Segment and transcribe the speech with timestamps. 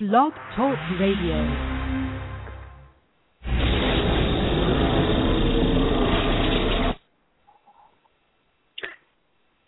[0.00, 1.44] Blog Talk Radio.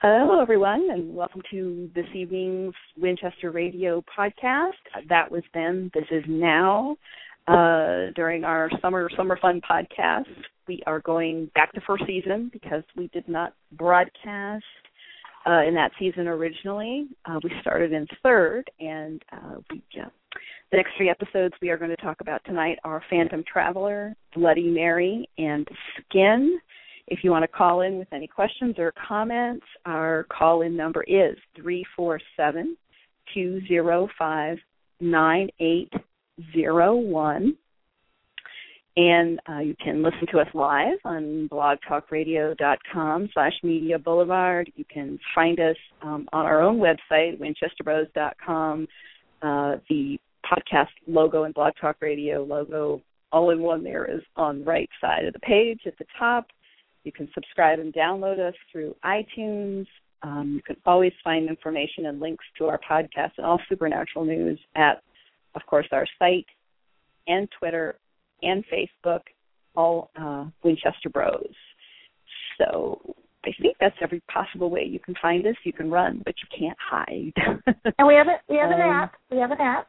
[0.00, 4.70] Hello, everyone, and welcome to this evening's Winchester Radio podcast.
[5.10, 6.96] That was then, this is now.
[7.46, 10.24] Uh, during our summer summer fun podcast,
[10.66, 14.64] we are going back to first season because we did not broadcast
[15.46, 17.08] uh, in that season originally.
[17.24, 20.08] Uh, we started in third, and uh, we uh,
[20.70, 24.70] the next three episodes we are going to talk about tonight are Phantom Traveler, Bloody
[24.70, 25.68] Mary, and
[26.08, 26.58] Skin.
[27.08, 31.02] If you want to call in with any questions or comments, our call in number
[31.02, 32.74] is 347
[33.34, 34.58] 205
[35.00, 37.56] 9801.
[38.94, 44.70] And uh, you can listen to us live on blogtalkradio.com slash media boulevard.
[44.76, 48.88] You can find us um, on our own website, winchesterbros.com.
[49.40, 53.00] Uh, the podcast logo and Blog Talk Radio logo
[53.32, 56.46] all in one there is on the right side of the page at the top.
[57.04, 59.86] You can subscribe and download us through iTunes.
[60.22, 64.60] Um, you can always find information and links to our podcast and all supernatural news
[64.76, 65.02] at,
[65.54, 66.46] of course, our site
[67.26, 67.96] and Twitter
[68.42, 69.20] and Facebook,
[69.76, 71.54] all uh, Winchester Bros.
[72.58, 75.54] So I think that's every possible way you can find us.
[75.64, 77.32] You can run, but you can't hide.
[77.98, 79.14] and we have a, we have an Um, app.
[79.30, 79.88] We have an app.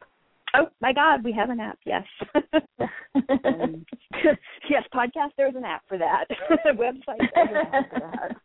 [0.56, 1.78] Oh my God, we have an app.
[1.84, 2.04] Yes.
[3.44, 3.84] um,
[4.70, 5.30] yes, podcast.
[5.36, 6.26] There's an app for that.
[6.66, 7.28] Website.
[7.34, 7.90] There's an app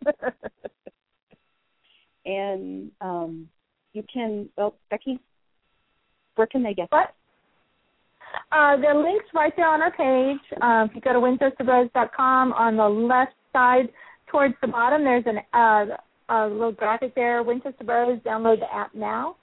[0.03, 0.33] for that.
[2.25, 3.47] and um,
[3.93, 4.49] you can.
[4.57, 5.19] Well, Becky,
[6.35, 7.13] where can they get What?
[8.51, 10.39] Uh, the link's right there on our page.
[10.61, 13.89] Uh, if you go to winchesterbros.com, on the left side
[14.27, 15.95] towards the bottom, there's an uh,
[16.29, 17.43] a little graphic there.
[17.43, 18.19] Winchester Bros.
[18.19, 19.35] Download the app now,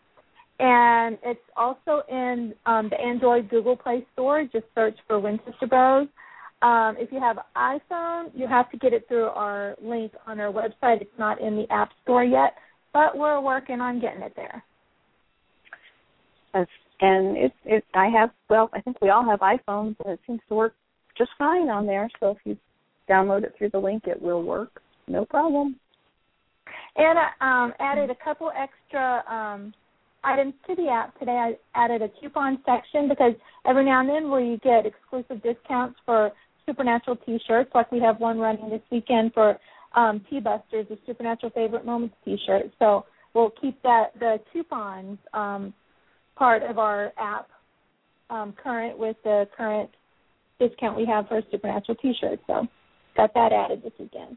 [0.61, 4.45] and it's also in um, the Android Google Play Store.
[4.45, 6.09] Just search for Winchester Bros.
[6.63, 10.53] Um, if you have iPhone, you have to get it through our link on our
[10.53, 11.03] website.
[11.03, 12.55] It's not in the App Store yet,
[12.93, 14.63] but we're working on getting it there.
[16.55, 16.67] Yes.
[17.01, 18.31] And it, it, I have.
[18.49, 20.75] Well, I think we all have iPhones, and it seems to work
[21.19, 22.09] just fine on there.
[22.21, 22.57] So if you
[23.09, 24.81] download it through the link, it will work.
[25.07, 25.77] No problem.
[26.97, 29.75] And I um, added a couple extra um,
[30.25, 31.33] items to the app today.
[31.33, 33.35] I added a coupon section because
[33.67, 36.33] every now and then we get exclusive discounts for
[36.65, 39.57] Supernatural T-shirts, like we have one running this weekend for
[39.95, 42.73] um, T-Busters, the Supernatural Favorite Moments T-shirt.
[42.79, 45.73] So we'll keep that the coupons um,
[46.37, 47.49] part of our app
[48.31, 49.91] um, current with the current
[50.59, 52.43] discount we have for Supernatural T-shirts.
[52.47, 52.67] So
[53.17, 54.37] got that added this weekend.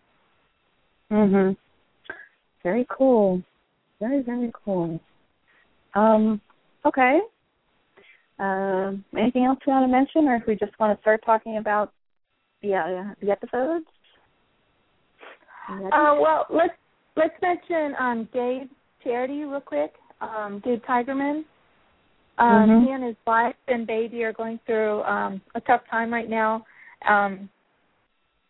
[1.12, 1.58] Mhm.
[2.64, 3.42] Very cool.
[4.00, 5.00] Very very cool.
[5.94, 6.42] Um.
[6.86, 7.20] Okay.
[8.38, 9.04] Um.
[9.18, 11.92] anything else you want to mention, or if we just want to start talking about
[12.62, 13.86] the uh, the episodes?
[15.70, 16.74] Uh, well, let's
[17.16, 18.70] let's mention um, Gabe
[19.04, 19.94] Charity real quick.
[20.22, 21.44] Um, Gabe Tigerman.
[22.40, 22.86] Um, Mhm.
[22.86, 26.66] He and his wife and baby are going through um, a tough time right now.
[27.06, 27.50] Um,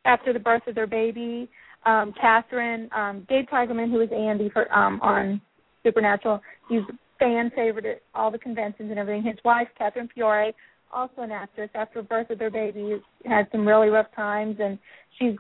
[0.05, 1.50] after the birth of their baby,
[1.85, 5.41] um, Catherine, um, Gabe Tigerman, who is Andy for um, on
[5.83, 6.83] Supernatural, he's
[7.17, 9.23] fan favorite at all the conventions and everything.
[9.23, 10.53] His wife, Catherine Fiore,
[10.91, 14.57] also an actress, after the birth of their baby, has had some really rough times,
[14.59, 14.79] and
[15.17, 15.35] she's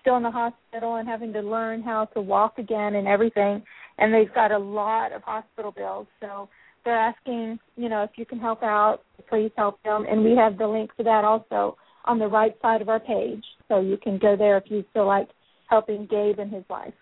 [0.00, 3.62] still in the hospital and having to learn how to walk again and everything.
[3.98, 6.48] And they've got a lot of hospital bills, so
[6.84, 10.06] they're asking, you know, if you can help out, please help them.
[10.08, 13.44] And we have the link to that also on the right side of our page,
[13.68, 15.28] so you can go there if you feel like
[15.68, 16.94] helping Gabe and his wife.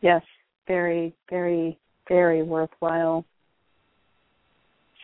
[0.00, 0.22] Yes.
[0.68, 1.76] Very very
[2.08, 3.24] very worthwhile.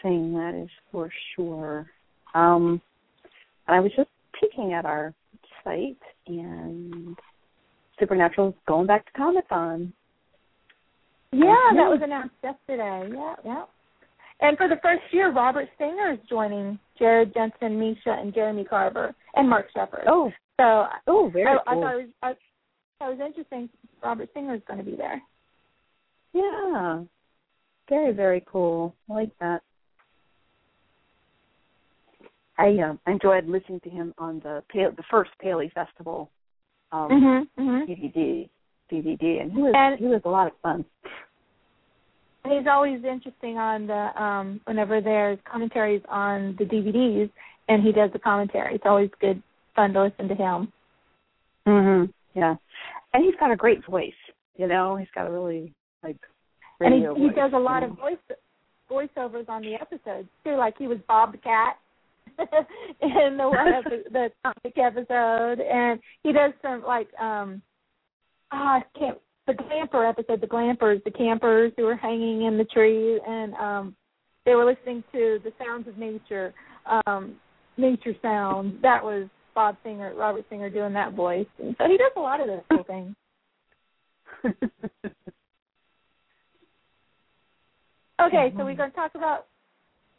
[0.03, 1.91] Saying that is for sure.
[2.35, 2.81] Um.
[3.71, 4.09] I was just
[4.41, 5.13] peeking at our
[5.63, 7.15] site and
[8.01, 9.93] Supernatural's going back to Comic Con.
[11.33, 13.11] Yeah, that was announced yesterday.
[13.13, 13.65] Yeah, yeah.
[14.41, 19.15] And for the first year, Robert Singer is joining Jared Jensen, Misha, and Jeremy Carver,
[19.35, 20.05] and Mark Sheppard.
[20.09, 21.63] Oh, so oh, very I, cool.
[21.67, 22.31] I thought it was I,
[23.05, 23.69] it was interesting.
[24.03, 25.21] Robert Singer is going to be there.
[26.33, 27.03] Yeah.
[27.89, 28.95] Very, very cool.
[29.11, 29.63] I like that.
[32.59, 36.31] I um enjoyed listening to him on the Pale, the first Paley Festival
[36.93, 37.69] um Mm-hmm.
[37.69, 37.91] mm-hmm.
[37.91, 38.49] DVD
[38.91, 40.85] DVD and he was And- he was a lot of fun.
[42.45, 47.31] He's always interesting on the um whenever there's commentaries on the DVDs,
[47.69, 48.75] and he does the commentary.
[48.77, 49.43] It's always good
[49.77, 50.73] fun to listen to him.
[51.67, 52.13] Mhm.
[52.35, 52.57] Yeah.
[53.13, 54.13] And he's got a great voice,
[54.57, 54.97] you know.
[54.97, 56.17] He's got a really like
[56.81, 57.89] and he radio he does a you lot know.
[57.89, 58.19] of voice
[58.91, 60.55] voiceovers on the episodes too.
[60.57, 61.77] Like he was Bob the cat
[62.39, 67.61] in the one epi- the comic episode, and he does some like um,
[68.51, 73.19] I can't the Glamper episode, the Glampers, the campers who were hanging in the tree,
[73.27, 73.97] and um,
[74.45, 76.53] they were listening to the sounds of nature,
[77.07, 77.37] um,
[77.79, 78.75] nature sounds.
[78.83, 82.41] That was Bob Singer, Robert Singer doing that voice, and so he does a lot
[82.41, 83.15] of those cool things.
[88.21, 89.47] Okay, so we're going to talk about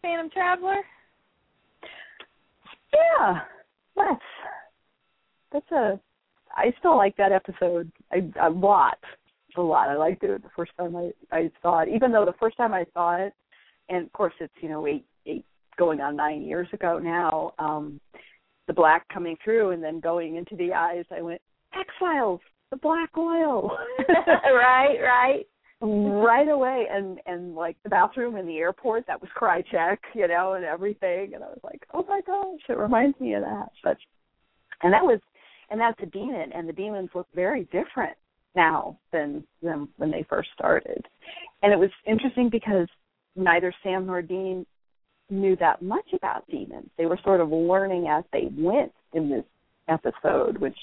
[0.02, 0.78] Phantom Traveler.
[2.94, 3.40] Yeah,
[3.98, 4.22] let's.
[5.52, 6.00] That's a.
[6.56, 8.98] I still like that episode a, a lot,
[9.58, 9.90] a lot.
[9.90, 12.74] I liked it the first time I I saw it, even though the first time
[12.74, 13.34] I saw it,
[13.90, 15.46] and of course it's you know eight eight
[15.78, 17.54] going on nine years ago now.
[17.60, 18.00] Um,
[18.68, 21.42] the black coming through and then going into the eyes, I went
[21.74, 23.72] X Files, the black oil.
[24.08, 25.46] right, right
[25.82, 30.56] right away and and like the bathroom in the airport that was Krycek you know
[30.56, 33.96] and everything and i was like oh my gosh it reminds me of that but
[34.84, 35.22] and that was
[35.70, 38.16] and that's a demon and the demons look very different
[38.56, 41.06] now than than when they first started
[41.64, 42.88] and it was interesting because
[43.36, 44.66] neither sam nor dean
[45.30, 49.46] knew that much about demons they were sort of learning as they went in this
[49.88, 50.78] episode which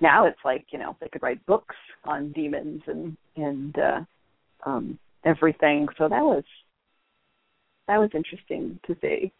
[0.00, 4.00] now it's like you know they could write books on demons and and uh
[4.64, 5.86] um everything.
[5.98, 6.44] So that was
[7.86, 9.32] that was interesting to see.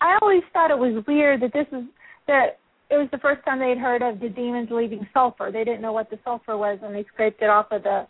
[0.00, 1.84] I always thought it was weird that this is
[2.26, 2.58] that
[2.90, 5.50] it was the first time they'd heard of the demons leaving sulfur.
[5.52, 8.06] They didn't know what the sulfur was and they scraped it off of the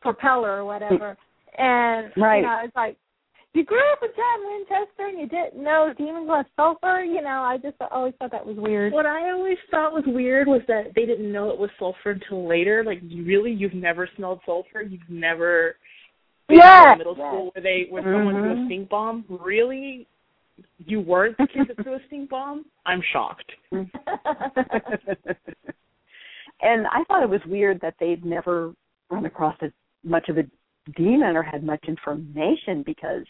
[0.00, 1.16] propeller or whatever.
[1.56, 2.38] And right.
[2.38, 2.96] you know, it's like
[3.52, 7.02] you grew up with John Winchester and you didn't know demons left sulfur.
[7.02, 8.92] You know, I just always thought that was weird.
[8.92, 12.48] What I always thought was weird was that they didn't know it was sulfur until
[12.48, 12.84] later.
[12.84, 14.82] Like, you really, you've never smelled sulfur.
[14.82, 15.76] You've never
[16.48, 17.30] been Yeah, in middle yeah.
[17.30, 18.12] school where they where mm-hmm.
[18.12, 19.24] someone threw a stink bomb.
[19.28, 20.06] Really,
[20.78, 22.64] you weren't the kid that threw a stink bomb.
[22.86, 23.52] I'm shocked.
[23.72, 23.86] and
[26.62, 28.72] I thought it was weird that they'd never
[29.10, 29.70] run across as
[30.04, 30.44] much of a
[30.96, 33.24] demon or had much information because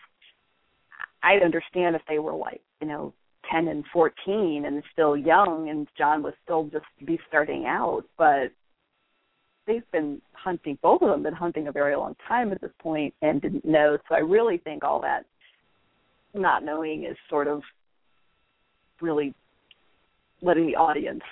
[1.23, 3.13] I'd understand if they were like, you know,
[3.51, 8.53] 10 and 14 and still young and John was still just be starting out, but
[9.67, 13.15] they've been hunting, both of them been hunting a very long time at this point
[13.23, 13.99] and didn't know.
[14.09, 15.27] So I really think all that
[16.35, 17.63] not knowing is sort of
[19.01, 19.35] really
[20.43, 21.23] letting the audience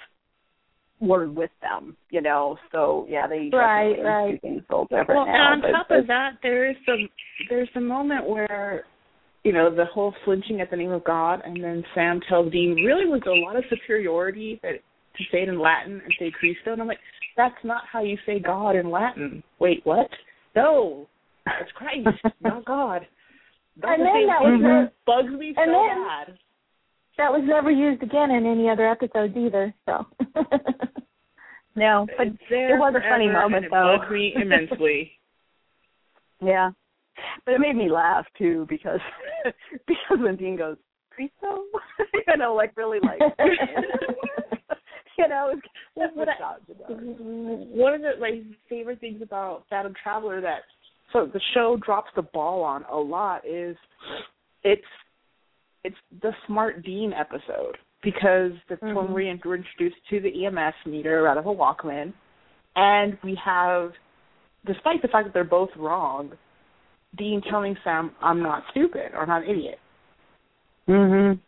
[1.01, 2.57] learn with them, you know.
[2.73, 4.33] So yeah, they Right, right.
[4.33, 5.53] do things a little different Well, now.
[5.55, 7.09] and on top of that, there is some
[7.49, 8.85] there's a moment where
[9.45, 12.75] you know the whole flinching at the name of God, and then Sam tells Dean
[12.85, 14.73] really was a lot of superiority that
[15.17, 16.99] to say it in Latin and say Cristo, and I'm like,
[17.37, 19.43] that's not how you say God in Latin.
[19.61, 20.09] Wait, what?
[20.57, 21.07] No,
[21.61, 22.09] it's Christ,
[22.41, 23.07] not God.
[23.81, 26.39] That's And the then that was that bugs me so then- bad.
[27.17, 29.73] that was never used again in any other episodes either.
[29.87, 30.07] So.
[31.77, 33.97] no, but there it was a funny moment, it though.
[33.99, 35.13] bugs me immensely.
[36.43, 36.71] yeah,
[37.45, 39.01] but it made me laugh too because
[39.87, 40.77] because when Dean goes
[41.11, 41.63] Cristo,
[42.27, 43.21] you know, like really like
[45.19, 45.67] you know, it's
[45.97, 46.57] Well, what I-
[46.89, 50.63] one of the like favorite things about Phantom Traveler that
[51.13, 53.77] so the show drops the ball on a lot is
[54.63, 54.83] it's
[55.85, 59.09] it's the Smart Dean episode because that's when Mhm.
[59.09, 62.13] we we're introduced to the EMF meter out of a Walkman,
[62.77, 63.93] and we have,
[64.67, 66.37] despite the fact that they're both wrong,
[67.17, 69.81] Dean telling Sam, "I'm not stupid or I'm not an idiot,"
[70.87, 71.41] Mhm.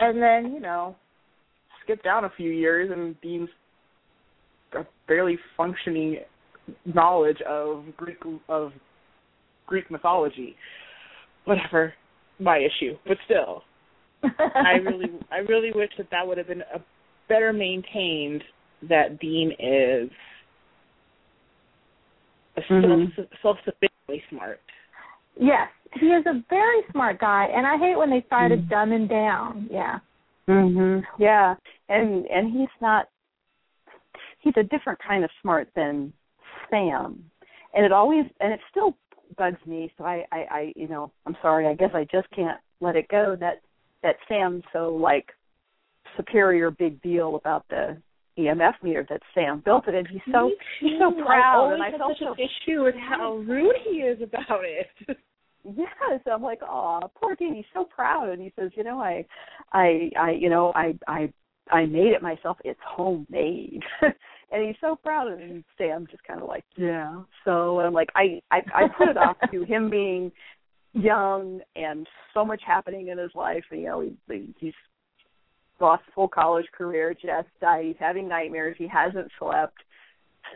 [0.00, 0.96] and then you know,
[1.82, 3.50] skip down a few years and Dean's
[4.72, 6.24] a barely functioning
[6.84, 8.72] knowledge of Greek of
[9.66, 10.56] Greek mythology.
[11.44, 11.92] Whatever,
[12.38, 13.62] my issue, but still,
[14.22, 16.80] I really, I really wish that that would have been a
[17.28, 18.42] better maintained.
[18.88, 20.10] That Dean is
[22.56, 23.14] a Mhm.
[23.14, 24.60] self self-sufficiently smart.
[25.36, 28.68] Yes, he is a very smart guy, and I hate when they try to Mhm.
[28.68, 29.68] dumb him down.
[29.70, 30.00] Yeah.
[30.48, 31.06] Mhm.
[31.18, 31.56] Yeah,
[31.88, 33.08] and and he's not.
[34.38, 36.12] He's a different kind of smart than
[36.68, 37.30] Sam,
[37.72, 38.96] and it always and it still
[39.36, 39.92] bugs me.
[39.98, 41.66] So I I, I you know I'm sorry.
[41.66, 43.60] I guess I just can't let it go that
[44.02, 45.26] that Sam's so like
[46.16, 47.96] superior big deal about the
[48.38, 50.50] EMF meter that Sam built it, and he's so
[50.80, 53.76] he's so proud, I and I had felt such so an issue with how rude
[53.84, 55.18] he is about it.
[55.64, 57.54] Yes, I'm like, oh, poor Dean.
[57.54, 59.24] He's so proud, and he says, you know, I,
[59.72, 61.32] I, I, you know, I, I,
[61.70, 62.58] I made it myself.
[62.64, 63.82] It's homemade,
[64.54, 65.32] and he's so proud.
[65.32, 67.22] Of him Sam just kind of like, yeah.
[67.44, 70.30] So I'm like, I, I, I put it off to him being
[70.92, 73.64] young and so much happening in his life.
[73.70, 74.72] And, you know, he, he's
[75.80, 77.84] lost a full college career, just died.
[77.84, 78.76] He's having nightmares.
[78.78, 79.76] He hasn't slept.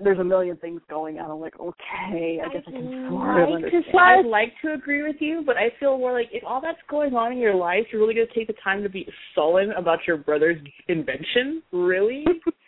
[0.04, 1.30] There's a million things going on.
[1.30, 3.84] I'm like, okay, I guess I, can sort of like understand.
[3.90, 6.78] to, I'd like to agree with you, but I feel more like if all that's
[6.88, 9.72] going on in your life, you're really going to take the time to be sullen
[9.72, 11.62] about your brother's invention.
[11.72, 12.24] Really?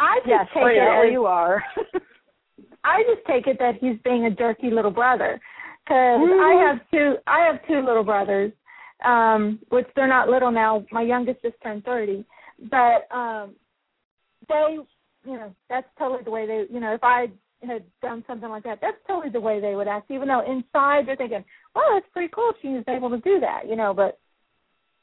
[0.00, 1.62] I just yes, take oh, it as you are.
[2.84, 5.38] I just take it that he's being a jerky little brother
[5.84, 8.50] because I have two I have two little brothers,
[9.04, 10.86] um, which they're not little now.
[10.90, 12.24] My youngest just turned thirty,
[12.70, 13.54] but um,
[14.48, 14.78] they,
[15.26, 17.26] you know, that's totally the way they, you know, if I
[17.62, 20.10] had done something like that, that's totally the way they would act.
[20.10, 22.52] Even though inside they're thinking, well, that's pretty cool.
[22.62, 24.18] She was able to do that, you know, but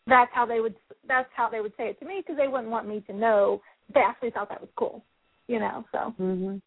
[0.08, 0.76] that's how they would
[1.08, 3.62] that's how they would say it to me because they wouldn't want me to know
[3.94, 5.04] they actually thought that was cool,
[5.48, 5.86] you know.
[5.92, 6.14] So.
[6.20, 6.62] Mhm.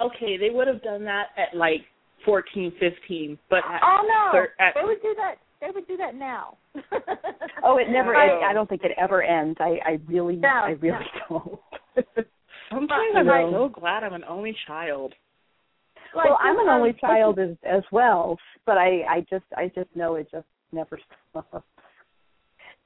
[0.00, 1.84] okay, they would have done that at like
[2.24, 5.36] fourteen, fifteen, but at Oh no, thir- at, they would do that.
[5.60, 6.56] They would do that now.
[7.66, 8.10] Oh, it never.
[8.10, 8.30] Right.
[8.30, 9.56] It, I don't think it ever ends.
[9.58, 11.58] I, I really, No, I really don't.
[12.70, 13.70] sometimes I'm know.
[13.72, 15.14] so glad I'm an only child.
[16.14, 19.68] Like, well, I'm an um, only child as as well, but I, I just, I
[19.74, 21.64] just know it just never stops.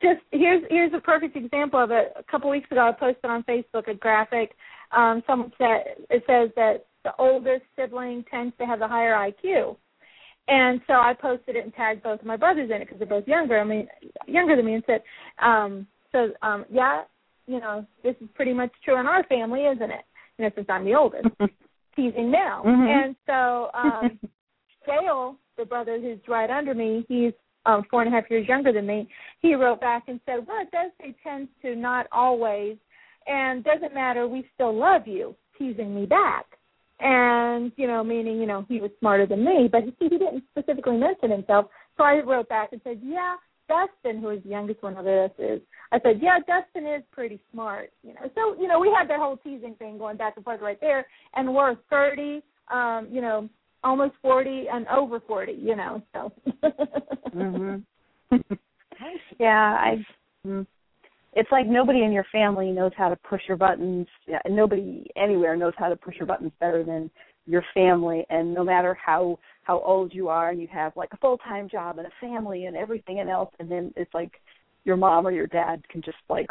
[0.01, 2.13] Just here's here's a perfect example of it.
[2.17, 4.55] A couple weeks ago, I posted on Facebook a graphic.
[4.97, 9.77] Um, someone said it says that the oldest sibling tends to have the higher IQ,
[10.47, 13.09] and so I posted it and tagged both of my brothers in it because they're
[13.09, 13.59] both younger.
[13.59, 13.89] I mean,
[14.27, 15.03] younger than me, and said,
[15.43, 17.03] um, so um, yeah,
[17.47, 20.05] you know, this is pretty much true in our family, isn't it?
[20.39, 21.27] You know, since I'm the oldest,
[21.97, 23.05] teasing now, Mhm.
[23.05, 24.21] and so um,
[24.87, 27.33] Dale, the brother who's right under me, he's
[27.69, 29.09] um, four and a half years younger than me.
[29.41, 32.77] He wrote back and said, "Well, it does say tends to, not always,
[33.27, 34.27] and doesn't matter.
[34.27, 36.47] We still love you." Teasing me back,
[37.01, 40.45] and you know, meaning you know he was smarter than me, but he, he didn't
[40.51, 41.67] specifically mention himself.
[41.97, 43.35] So I wrote back and said, "Yeah,
[43.69, 45.61] Dustin, who is the youngest one of us, is."
[45.93, 49.19] I said, "Yeah, Dustin is pretty smart." You know, so you know, we had that
[49.19, 52.43] whole teasing thing going back and forth right there, and we're thirty.
[52.71, 53.49] Um, you know,
[53.85, 56.33] almost 40 and over 40, you know, so.
[57.35, 57.83] mhm.
[59.39, 60.05] yeah, I.
[60.47, 60.67] mm.
[61.35, 64.07] It's like nobody in your family knows how to push your buttons.
[64.27, 67.11] Yeah, and nobody anywhere knows how to push your buttons better than
[67.47, 68.27] your family.
[68.31, 71.69] And no matter how how old you are, and you have like a full time
[71.69, 74.33] job and a family and everything and else, and then it's like
[74.85, 76.49] your mom or your dad can just like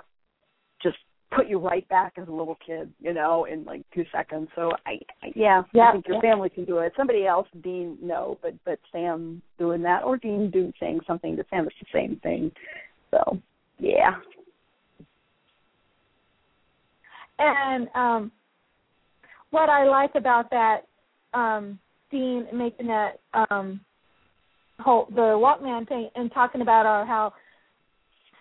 [0.82, 0.98] just
[1.36, 4.48] put you right back as a little kid, you know, in like two seconds.
[4.56, 6.94] So I, I yeah, Yeah, I think your family can do it.
[6.96, 11.46] Somebody else, Dean, no, but but Sam doing that, or Dean doing saying something to
[11.50, 12.52] Sam, it's the same thing.
[13.12, 13.40] So
[13.80, 14.16] yeah,
[17.40, 18.32] and um
[19.52, 20.88] what I like about that
[21.34, 21.80] um
[22.10, 23.20] Dean making that
[23.50, 23.82] um
[24.80, 27.34] whole the Walkman thing and talking about our how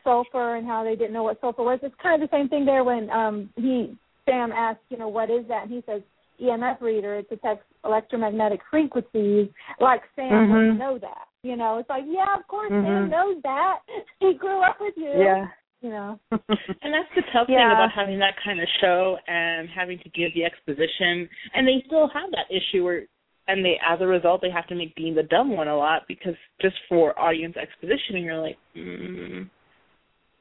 [0.07, 1.81] sulfur and how they didn't know what sulfur was.
[1.83, 5.29] It's kind of the same thing there when um he Sam asked, you know, what
[5.31, 5.65] is that?
[5.65, 6.03] And he says
[6.43, 7.17] EMF reader.
[7.17, 9.49] It detects electromagnetic frequencies.
[9.81, 10.49] Like Sam Mhm.
[10.53, 11.27] doesn't know that.
[11.43, 13.11] You know, it's like, yeah, of course Sam Mhm.
[13.11, 13.79] knows that.
[14.21, 15.13] He grew up with you.
[15.17, 15.47] yeah.
[15.83, 16.19] You know.
[16.83, 20.33] And that's the tough thing about having that kind of show and having to give
[20.35, 21.29] the exposition.
[21.55, 23.03] And they still have that issue where,
[23.49, 26.03] and they as a result they have to make Dean the dumb one a lot
[26.09, 29.49] because just for audience exposition, and you're like, mm.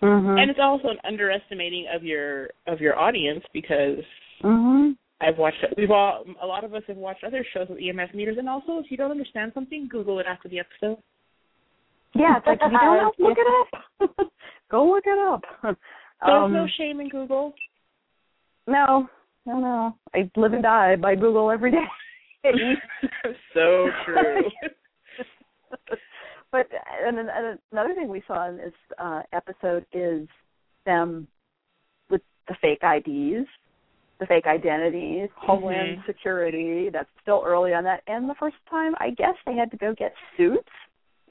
[0.01, 0.39] Mhm.
[0.39, 4.03] and it's also an underestimating of your of your audience because
[4.43, 4.95] mhm.
[5.21, 8.37] I've watched we've all a lot of us have watched other shows with EMF meters,
[8.37, 11.01] and also if you don't understand something, Google it after the episode.
[12.13, 13.47] Yeah, it's like if you don't know, look it
[14.09, 14.31] up.
[14.71, 15.41] Go look it up.
[15.63, 15.75] There's
[16.21, 17.53] Um, no shame in Google.
[18.67, 19.07] no,
[19.45, 19.95] no, no.
[20.13, 21.85] I live and die by Google every day.
[23.53, 24.41] so true.
[26.55, 26.67] But
[27.05, 30.27] and, and another thing we saw in this uh, episode is
[30.85, 31.27] them
[32.09, 33.47] with the fake IDs,
[34.19, 36.05] the fake identities, Homeland Mhm.
[36.05, 36.89] Security.
[36.89, 38.01] That's still early on that.
[38.07, 40.69] And the first time, I guess they had to go get suits.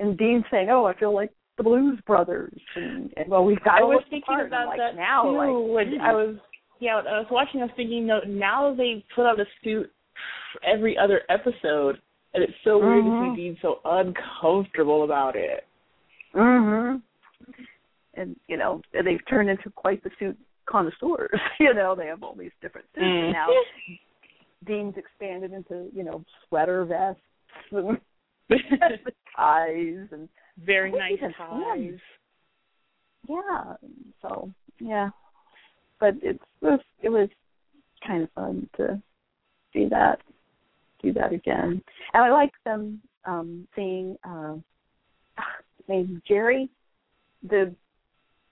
[0.01, 3.77] And Dean saying, "Oh, I feel like the Blues Brothers." And, and well, we've got
[3.77, 5.23] I to was thinking about like, that now.
[5.23, 5.73] too.
[5.73, 6.37] Like, I was
[6.81, 7.61] yeah, I was watching.
[7.61, 9.91] I was thinking, no, now they put on a suit
[10.67, 12.01] every other episode,
[12.35, 15.65] and it's so weird to see Dean so uncomfortable about it.
[16.35, 17.01] Mhm.
[18.15, 20.37] And you know they've turned into quite the suit
[20.67, 21.31] connoisseurs.
[21.61, 23.33] you know they have all these different suits Mm.
[23.33, 23.47] now.
[24.67, 27.21] Dean's expanded into you know sweater vests
[27.71, 27.99] and
[29.37, 31.99] ties and Very nice ties.
[33.29, 33.75] yeah.
[34.23, 34.51] So
[34.81, 35.11] yeah,
[36.01, 37.29] but it's, it was it was
[38.07, 39.01] kind of fun to
[39.73, 40.21] see that
[41.05, 41.83] do that again.
[42.13, 44.55] And I like them um seeing uh
[45.89, 46.69] named Jerry
[47.49, 47.75] the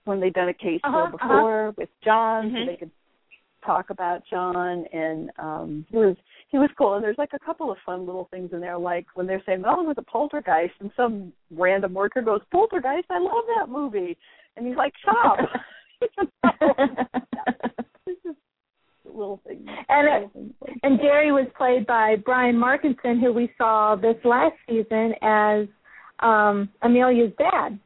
[0.05, 2.59] when they've done a case Uh-huh, show before with John Mhm.
[2.59, 2.91] so they could
[3.65, 6.15] talk about John and um he was
[6.49, 6.93] he was cool.
[6.95, 9.63] And there's like a couple of fun little things in there like when they're saying
[9.65, 13.07] oh it was a poltergeist and some random worker goes poltergeist?
[13.09, 14.17] I love that movie.
[14.55, 15.39] And he's like stop
[19.15, 23.31] little things And it- little things like and Jerry was played by Brian Markinson, who
[23.33, 25.67] we saw this last season as
[26.19, 27.79] um Amelia's dad.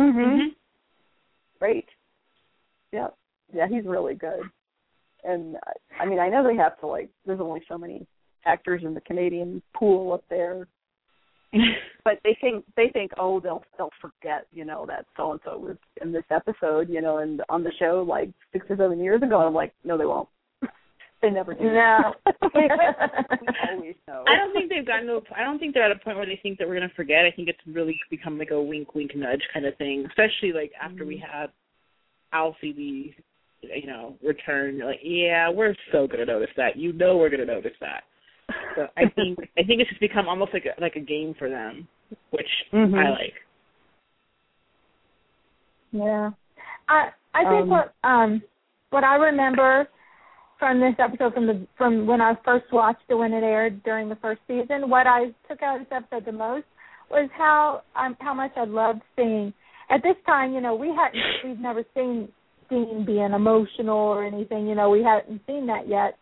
[0.00, 0.48] mm-hmm.
[1.58, 1.86] great.
[2.92, 3.08] Yeah
[3.52, 4.40] yeah he's really good.
[5.24, 8.06] And I- I mean I know they have to like there's only so many
[8.46, 10.68] actors in the Canadian pool up there
[12.04, 15.58] but they think they think oh they'll they'll forget you know that so and so
[15.58, 19.22] was in this episode you know and on the show like six or seven years
[19.22, 20.28] ago I'm like no they won't
[21.22, 22.14] they never do No.
[23.84, 25.14] always know I don't think they've gotten to.
[25.14, 27.24] A, I don't think they're at a point where they think that we're gonna forget.
[27.24, 30.06] I think it's really become like a wink, wink, nudge kind of thing.
[30.06, 31.38] Especially like after we mm-hmm.
[31.40, 31.50] had
[32.32, 33.16] Alfie be,
[33.62, 34.80] you know, return.
[34.80, 36.76] Like, yeah, we're so gonna notice that.
[36.76, 38.04] You know, we're gonna notice that.
[38.76, 41.48] So I think I think it's just become almost like a, like a game for
[41.48, 41.86] them,
[42.30, 42.98] which Mhm.
[42.98, 43.34] I like.
[45.92, 46.30] Yeah.
[46.88, 48.42] I I think Um, what um
[48.90, 49.88] what I remember
[50.58, 54.08] from this episode from the from when I first watched it when it aired during
[54.08, 56.66] the first season, what I took out of this episode the most
[57.10, 59.52] was how um how much I loved seeing
[59.90, 62.28] at this time, you know, we hadn't we've never seen
[62.70, 66.16] Dean being emotional or anything, you know, we hadn't seen that yet.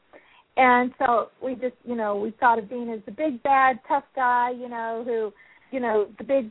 [0.56, 4.04] And so we just, you know, we thought of Dean as the big bad tough
[4.14, 5.32] guy, you know, who,
[5.75, 6.50] you know, the big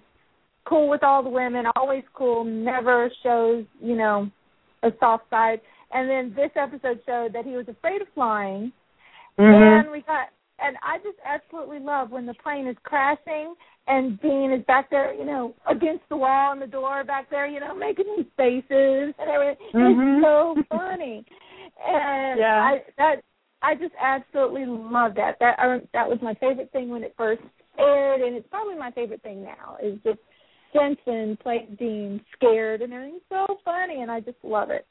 [0.65, 4.29] cool with all the women, always cool, never shows, you know,
[4.83, 5.61] a soft side.
[5.91, 8.71] And then this episode showed that he was afraid of flying.
[9.37, 9.79] Mhm.
[9.79, 10.29] And we got
[10.63, 13.55] and I just absolutely love when the plane is crashing
[13.87, 17.47] and Dean is back there, you know, against the wall and the door back there,
[17.47, 19.71] you know, making these faces and everything.
[19.73, 20.17] Mhm.
[20.17, 21.25] It's so funny.
[21.83, 22.63] And Yeah.
[22.63, 23.23] I that
[23.61, 25.37] I just absolutely love that.
[25.39, 27.41] That uh, that was my favorite thing when it first
[27.77, 29.77] aired, and it's probably my favorite thing now.
[29.81, 30.19] Is just
[30.73, 34.85] Jensen playing Dean scared, and everything's so funny, and I just love it.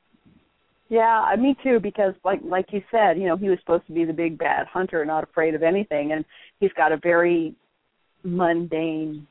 [0.89, 1.79] Yeah, uh, me too.
[1.81, 4.67] Because like like you said, you know, he was supposed to be the big bad
[4.67, 6.25] hunter, not afraid of anything, and
[6.59, 7.55] he's got a very
[8.23, 9.27] mundane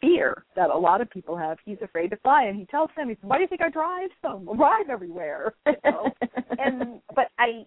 [0.00, 1.58] fear that a lot of people have.
[1.64, 3.70] He's afraid to fly, and he tells them, "He says, why do you think I
[3.70, 4.42] drive so?
[4.52, 6.10] I drive everywhere." You know?
[6.58, 7.66] and but I,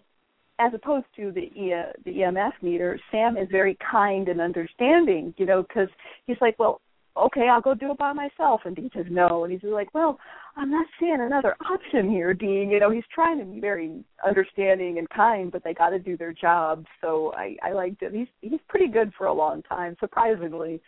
[0.58, 5.34] as opposed to the e, the EMF meter, Sam is very kind and understanding.
[5.36, 5.88] You know, because
[6.26, 6.80] he's like, well.
[7.16, 8.60] Okay, I'll go do it by myself.
[8.64, 10.20] And Dean says no, and he's like, "Well,
[10.58, 12.68] I'm not seeing another option here, Dean.
[12.68, 16.16] You know, he's trying to be very understanding and kind, but they got to do
[16.16, 16.84] their job.
[17.00, 18.12] So I, I liked it.
[18.12, 20.80] He's he's pretty good for a long time, surprisingly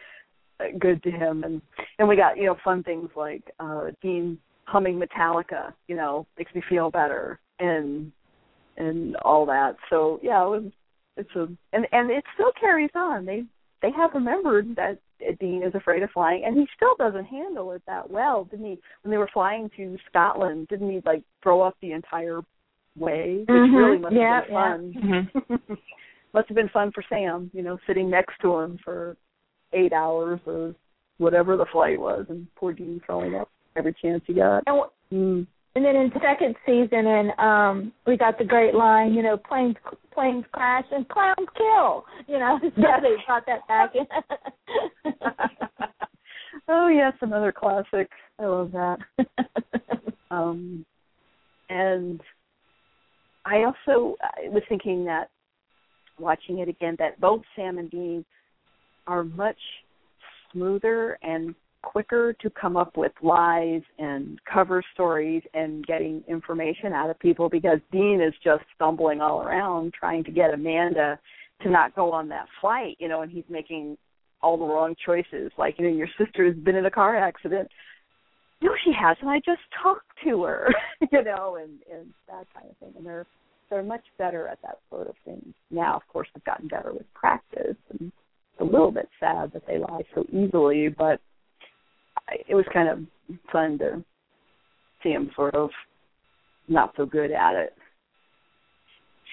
[0.58, 1.44] uh, good to him.
[1.44, 1.62] And
[1.98, 5.72] and we got you know fun things like uh Dean humming Metallica.
[5.86, 8.10] You know, makes me feel better, and
[8.80, 9.76] and all that.
[9.90, 10.62] So yeah, it was
[11.16, 13.24] it's a and and it still carries on.
[13.26, 13.44] They
[13.82, 14.98] they have remembered that
[15.38, 18.78] Dean is afraid of flying, and he still doesn't handle it that well, didn't he?
[19.02, 22.40] When they were flying to Scotland, didn't he like throw up the entire
[22.98, 23.40] way?
[23.40, 23.76] Which Mhm.
[23.76, 25.28] really must Yeah, have been fun.
[25.48, 25.74] Mm-hmm.
[26.32, 29.16] must have been fun for Sam, you know, sitting next to him for
[29.72, 30.74] eight hours or
[31.18, 34.62] whatever the flight was, and poor Dean throwing up every chance he got.
[34.66, 35.46] And, Mm.
[35.74, 39.76] And then in second season, and um, we got the great line, you know, planes
[40.12, 42.04] planes crash and clowns kill.
[42.26, 44.06] You know, so they brought that back in.
[46.68, 48.10] oh yes, another classic.
[48.38, 48.98] I love that.
[50.30, 50.86] Um,
[51.68, 52.20] and
[53.44, 55.28] I also I was thinking that
[56.18, 58.24] watching it again that both Sam and Dean
[59.06, 59.58] are much
[60.52, 67.10] smoother and quicker to come up with lies and cover stories and getting information out
[67.10, 71.18] of people because Dean is just stumbling all around trying to get Amanda
[71.62, 73.96] to not go on that flight, you know, and he's making
[74.42, 75.52] all the wrong choices.
[75.58, 77.68] Like, you know, your sister has been in a car accident.
[78.62, 79.28] No, she hasn't.
[79.28, 80.68] I just talked to her,
[81.12, 82.92] you know, and and that kind of thing.
[82.96, 83.26] And they're
[83.70, 85.96] they're much better at that sort of thing now.
[85.96, 89.78] Of course, they've gotten better with practice, and it's a little bit sad that they
[89.78, 90.88] lie so easily.
[90.88, 91.20] But
[92.48, 92.98] it was kind of
[93.52, 94.04] fun to
[95.02, 95.70] see them sort of
[96.68, 97.74] not so good at it.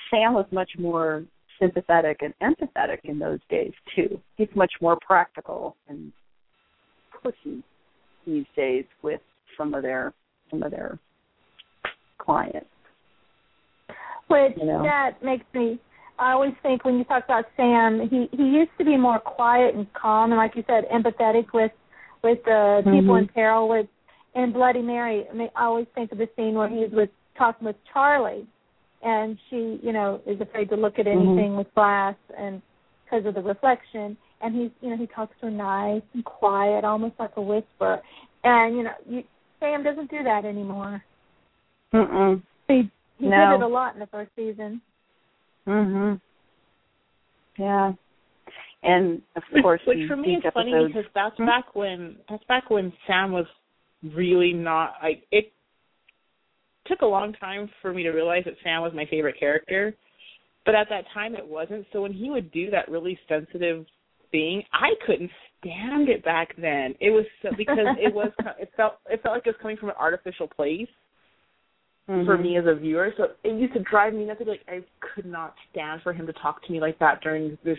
[0.09, 1.23] Sam was much more
[1.59, 4.19] sympathetic and empathetic in those days too.
[4.35, 6.11] He's much more practical and
[7.23, 7.63] pushy
[8.25, 9.21] these days with
[9.57, 10.13] some of their
[10.49, 10.99] some of their
[12.19, 12.67] clients.
[14.27, 14.83] Which You know.
[14.83, 15.79] that makes me
[16.19, 19.75] I always think when you talk about Sam, he he used to be more quiet
[19.75, 21.71] and calm, and like you said, empathetic with
[22.23, 22.99] with the mm-hmm.
[22.99, 23.67] people in peril.
[23.67, 23.87] With
[24.35, 27.65] in Bloody Mary, I mean, I always think of the scene where he's with talking
[27.65, 28.47] with Charlie,
[29.03, 31.19] and she, you know, is afraid to look at mm-hmm.
[31.19, 31.57] anything mm-hmm.
[31.57, 32.61] with glass, and
[33.03, 36.83] because of the reflection, and he's, you know, he talks to her nice and quiet,
[36.83, 38.01] almost like a whisper,
[38.43, 39.23] and you know, you,
[39.59, 41.03] Sam doesn't do that anymore.
[41.93, 42.41] Mm-mm.
[42.67, 43.51] He he no.
[43.51, 44.81] did it a lot in the first season.
[45.65, 46.21] Mhm.
[47.57, 47.93] Yeah.
[48.83, 51.45] And of course, which for me is funny because that's hmm?
[51.45, 53.45] back when that's back when Sam was
[54.03, 55.51] really not like it
[56.85, 59.95] took a long time for me to realize that Sam was my favorite character,
[60.65, 61.85] but at that time it wasn't.
[61.91, 63.85] So when he would do that really sensitive
[64.31, 66.93] thing, I couldn't stand it back then.
[66.99, 69.89] It was so, because it was it felt it felt like it was coming from
[69.89, 70.87] an artificial place
[72.09, 72.25] mm-hmm.
[72.25, 73.13] for me as a viewer.
[73.17, 74.41] So it used to drive me nuts.
[74.45, 74.81] Like I
[75.15, 77.77] could not stand for him to talk to me like that during this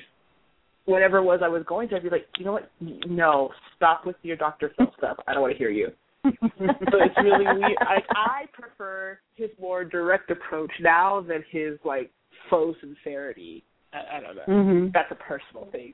[0.88, 1.96] whatever it was I was going to.
[1.96, 2.70] I'd be like, you know what?
[2.80, 4.72] No, stop with your Dr.
[4.76, 5.18] Phil stuff.
[5.26, 5.88] I don't want to hear you.
[6.24, 7.76] so it's really weird.
[7.80, 12.10] Like I prefer his more direct approach now than his like
[12.50, 13.62] faux sincerity.
[13.92, 14.42] I, I don't know.
[14.48, 14.88] Mm-hmm.
[14.92, 15.92] That's a personal thing.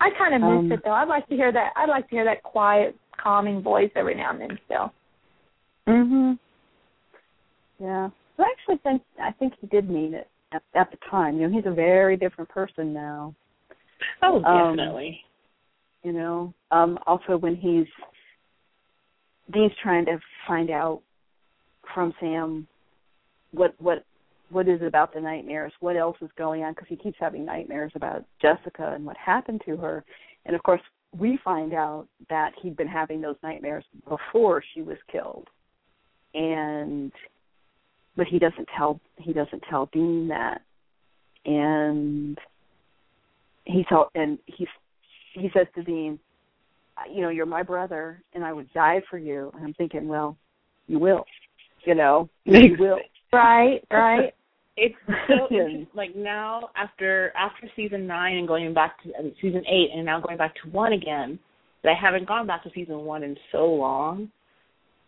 [0.00, 0.92] I kind of miss um, it though.
[0.92, 1.72] I'd like to hear that.
[1.76, 4.92] I'd like to hear that quiet, calming voice every now and then still.
[5.88, 6.38] Mhm.
[7.80, 8.10] Yeah.
[8.38, 11.36] I actually think I think he did mean it at, at the time.
[11.36, 13.34] You know, he's a very different person now.
[14.22, 15.20] Oh, definitely.
[16.04, 17.86] Um, you know, um also when he's
[19.52, 21.02] Dean's trying to find out
[21.94, 22.66] from Sam
[23.52, 24.04] what what
[24.50, 25.72] what is it about the nightmares?
[25.80, 26.74] What else is going on?
[26.74, 30.04] Because he keeps having nightmares about Jessica and what happened to her.
[30.46, 30.82] And of course,
[31.18, 35.48] we find out that he'd been having those nightmares before she was killed
[36.34, 37.12] and
[38.16, 40.62] but he doesn't tell he doesn't tell Dean that.
[41.46, 42.38] And
[43.64, 44.66] he told and he
[45.34, 46.18] he says to Dean
[47.12, 49.50] you know you're my brother and I would die for you.
[49.54, 50.36] And I'm thinking well
[50.86, 51.24] you will
[51.84, 52.98] you know you will.
[53.32, 54.32] Right right.
[54.76, 54.94] It's
[55.28, 55.48] so
[55.94, 60.20] like now after after season nine and going back to I season eight and now
[60.20, 61.38] going back to one again
[61.82, 64.30] that I haven't gone back to season one in so long.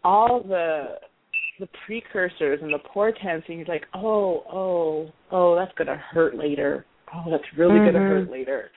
[0.04, 0.98] All the
[1.58, 6.84] the precursors and the portents and you're like, oh, oh, oh, that's gonna hurt later.
[7.14, 7.86] Oh, that's really mm-hmm.
[7.86, 8.70] gonna hurt later.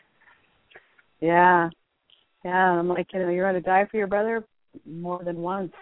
[1.19, 1.69] Yeah.
[2.45, 2.79] Yeah.
[2.79, 4.45] I'm like, you know, you're gonna die for your brother
[4.85, 5.73] more than once.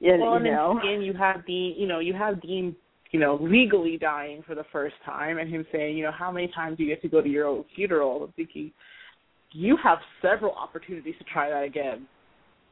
[0.00, 0.78] Yeah, well, you know.
[0.82, 2.76] and you have Dean you know, you have Dean
[3.14, 6.48] you know, legally dying for the first time and him saying, you know, how many
[6.48, 8.24] times do you get to go to your own funeral?
[8.24, 8.72] I'm thinking,
[9.52, 12.08] you have several opportunities to try that again.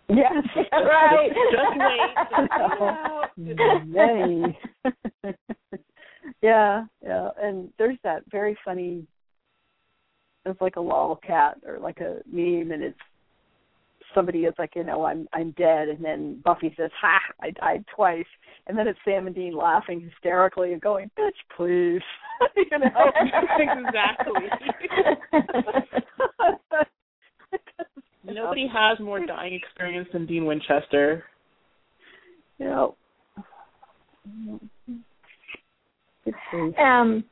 [0.09, 1.31] Yes, right.
[1.51, 2.49] Just,
[3.39, 4.55] just wait.
[5.25, 5.35] Yay.
[6.43, 7.29] yeah, yeah.
[7.41, 9.07] And there's that very funny
[10.45, 12.99] it's like a lolcat or like a meme and it's
[14.15, 17.85] somebody is like, you know, I'm I'm dead, and then Buffy says, "Ha, I died
[17.95, 18.27] twice,"
[18.67, 22.03] and then it's Sam and Dean laughing hysterically and going, "Bitch, please,"
[22.57, 23.13] you know.
[23.59, 24.49] exactly.
[28.35, 31.25] Nobody has more dying experience than Dean Winchester.
[32.59, 32.89] Yeah.
[36.79, 37.25] Um,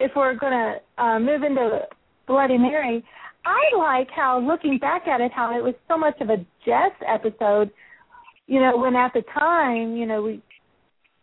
[0.00, 1.80] if we're gonna uh, move into
[2.26, 3.04] Bloody Mary,
[3.44, 6.92] I like how looking back at it, how it was so much of a Jess
[7.06, 7.70] episode.
[8.46, 10.42] You know, when at the time, you know, we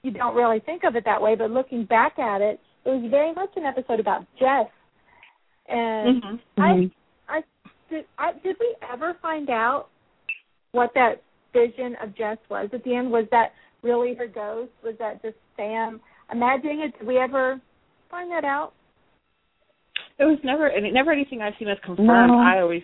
[0.04, 3.08] you don't really think of it that way, but looking back at it, it was
[3.12, 4.68] very much an episode about Jess.
[5.68, 6.62] And mm-hmm.
[6.62, 6.86] I, mm-hmm.
[6.86, 6.92] I
[7.92, 8.06] did.
[8.18, 9.88] I did we ever find out
[10.72, 11.22] what that
[11.54, 13.12] vision of Jess was at the end?
[13.12, 13.50] Was that
[13.84, 14.72] really her ghost?
[14.84, 16.00] Was that just Sam
[16.32, 16.98] imagining it?
[16.98, 17.62] Did we ever
[18.10, 18.74] find that out?
[20.20, 22.08] It was never, and never anything I've seen as confirmed.
[22.32, 22.38] No.
[22.38, 22.84] I always,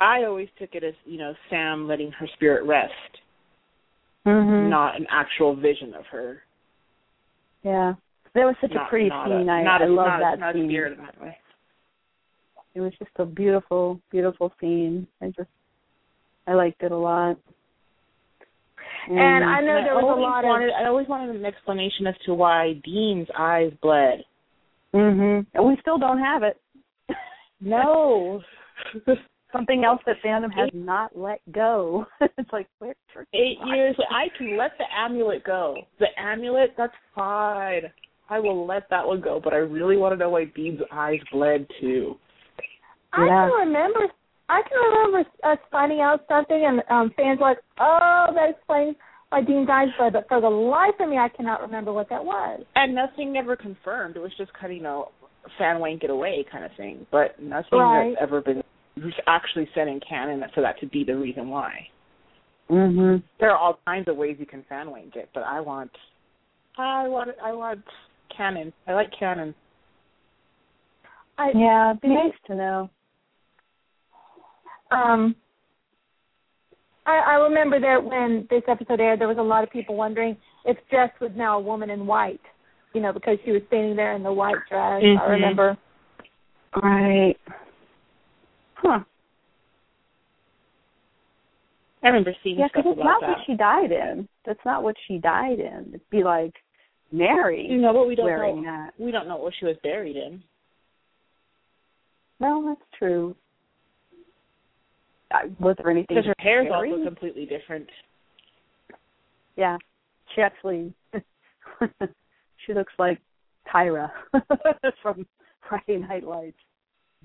[0.00, 2.92] I always took it as you know Sam letting her spirit rest,
[4.26, 4.68] mm-hmm.
[4.68, 6.42] not an actual vision of her.
[7.62, 7.94] Yeah,
[8.34, 9.48] that was such not, a pretty not scene.
[9.48, 10.66] A, I, not I a, love not, that not scene.
[10.66, 11.36] A spirit that way.
[12.74, 15.06] It was just a beautiful, beautiful scene.
[15.22, 15.48] I just,
[16.46, 17.38] I liked it a lot.
[19.08, 20.74] And, and I know there I was a lot wanted, of.
[20.80, 24.24] I always wanted an explanation as to why Dean's eyes bled.
[24.94, 25.46] Mhm.
[25.54, 26.58] And we still don't have it.
[27.60, 28.42] No.
[29.52, 32.06] Something else that fandom has eight, not let go.
[32.20, 32.94] it's like where
[33.34, 33.96] eight years.
[34.10, 35.76] I can let the amulet go.
[36.00, 37.82] The amulet, that's fine.
[38.28, 39.40] I will let that one go.
[39.42, 42.16] But I really want to know why Dean's eyes bled too.
[43.16, 43.48] I yeah.
[43.48, 44.00] can remember.
[44.48, 48.96] I can remember us finding out something, and um fans like, oh, that explains
[49.30, 52.62] why Dean Geisler, but for the life of me, I cannot remember what that was.
[52.76, 54.16] And nothing ever confirmed.
[54.16, 55.08] It was just kind of, you know,
[55.58, 57.06] fan wank it away kind of thing.
[57.10, 58.10] But nothing Right.
[58.10, 58.62] that's ever been
[59.26, 61.88] actually said in canon for that to be the reason why.
[62.70, 63.22] Mhm.
[63.38, 65.90] There are all kinds of ways you can fan wank it, but I want,
[66.78, 67.84] I want, I want
[68.34, 68.72] canon.
[68.86, 69.54] I like canon.
[71.36, 72.90] I, Yeah, it'd be nice to know.
[74.94, 75.34] Um,
[77.06, 80.36] I, I remember that when this episode aired, there was a lot of people wondering
[80.64, 82.40] if Jess was now a woman in white,
[82.94, 85.02] you know, because she was standing there in the white dress.
[85.02, 85.28] I Mhm.
[85.28, 85.76] remember.
[86.82, 87.36] Right.
[88.74, 89.00] Huh.
[92.02, 93.28] I remember seeing Yeah, stuff because it's about not that.
[93.38, 94.28] what she died in.
[94.44, 95.88] That's not what she died in.
[95.88, 96.54] It'd be like
[97.12, 98.62] Mary you know, but we don't know.
[98.64, 98.92] that.
[98.98, 100.42] We don't know what she was buried in.
[102.40, 103.36] Well, that's true.
[105.60, 106.16] Was there anything?
[106.16, 107.88] Because her hair is also completely different.
[109.56, 109.76] Yeah,
[110.34, 110.92] she actually
[112.66, 113.20] she looks like
[113.72, 114.10] Tyra
[115.02, 115.26] from
[115.68, 116.56] Friday Night Lights.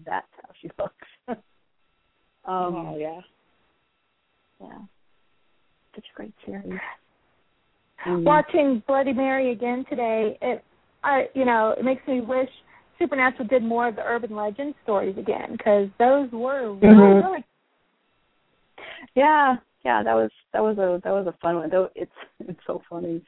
[0.06, 1.08] That's how she looks.
[1.28, 1.40] um,
[2.46, 3.22] oh yeah.
[4.62, 4.80] yeah,
[5.96, 6.80] such a great series.
[8.06, 8.24] Mm.
[8.24, 10.64] Watching Bloody Mary again today, it,
[11.04, 12.50] I, you know, it makes me wish
[12.98, 17.24] Supernatural did more of the urban legend stories again because those were really, Mhm.
[17.24, 17.44] really
[19.16, 21.70] Yeah, yeah, that was that was a that was a fun one.
[21.70, 23.22] Though it's it's so funny.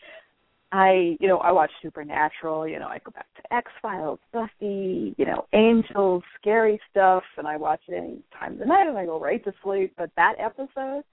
[0.72, 2.68] I you know I watch Supernatural.
[2.68, 5.16] You know I go back to X Files, Buffy.
[5.18, 8.98] You know Angels, scary stuff, and I watch it any time of the night, and
[8.98, 9.94] I go right to sleep.
[9.98, 11.04] But that episode,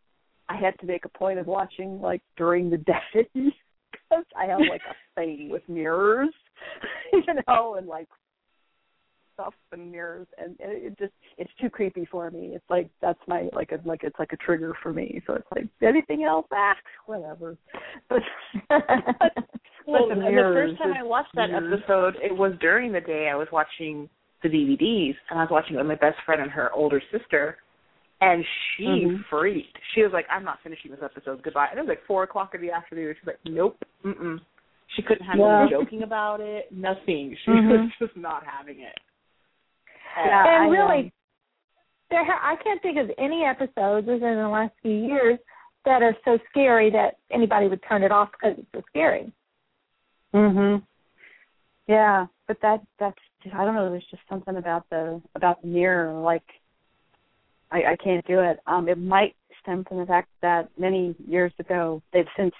[0.48, 4.60] I had to make a point of watching like during the day because I have
[4.70, 6.34] like a thing with mirrors,
[7.12, 8.08] you know, and like
[9.38, 13.18] stuff and mirrors and it, it just it's too creepy for me it's like that's
[13.28, 16.46] my like a like it's like a trigger for me so it's like anything else
[16.52, 16.74] ah
[17.06, 17.56] whatever
[18.08, 18.18] but
[19.86, 21.72] Well, the mirrors, the first time I watched that weird.
[21.72, 23.30] episode, it was during the day.
[23.32, 24.06] I was watching
[24.42, 27.56] the DVDs, and I was watching it with my best friend and her older sister,
[28.20, 28.44] and
[28.76, 29.24] she Mhm.
[29.30, 29.78] freaked.
[29.94, 31.42] She was like, "I'm not finishing this episode.
[31.42, 33.14] Goodbye." And it was like four o'clock in the afternoon.
[33.18, 34.38] She's like, "Nope, mm-mm."
[34.88, 35.70] She couldn't handle Yeah.
[35.70, 36.70] joking about it.
[36.70, 37.34] Nothing.
[37.36, 37.70] She Mhm.
[37.70, 38.98] was just not having it.
[40.26, 41.12] Yeah, and I, really, um,
[42.10, 45.38] there ha- I can't think of any episodes within the last few years
[45.84, 49.32] that are so scary that anybody would turn it off because it's so scary.
[50.34, 50.82] Mhm.
[51.86, 53.18] Yeah, but that that's
[53.52, 53.90] I don't know.
[53.90, 56.12] There's just something about the about the mirror.
[56.12, 56.42] Like,
[57.70, 58.60] I I can't do it.
[58.66, 62.54] Um, it might stem from the fact that many years ago they've since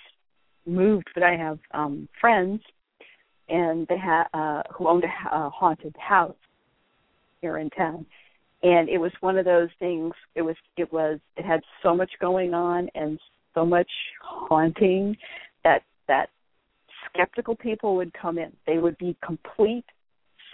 [0.66, 2.62] moved, but I have um friends,
[3.48, 6.36] and they had uh who owned a, a haunted house
[7.40, 8.06] here in town,
[8.62, 10.12] and it was one of those things.
[10.34, 13.18] It was it was it had so much going on and
[13.54, 13.90] so much
[14.22, 15.16] haunting
[15.64, 16.30] that that
[17.08, 18.52] skeptical people would come in.
[18.66, 19.84] They would be complete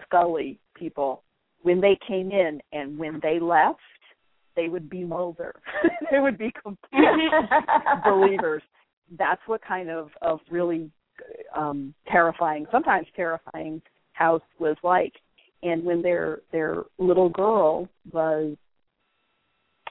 [0.06, 1.22] Scully people
[1.62, 3.80] when they came in, and when they left,
[4.54, 5.54] they would be Mulder.
[6.10, 6.82] they would be complete
[8.04, 8.62] believers.
[9.18, 10.90] That's what kind of of really
[11.56, 13.80] um terrifying, sometimes terrifying
[14.12, 15.12] house was like.
[15.64, 18.56] And when their their little girl was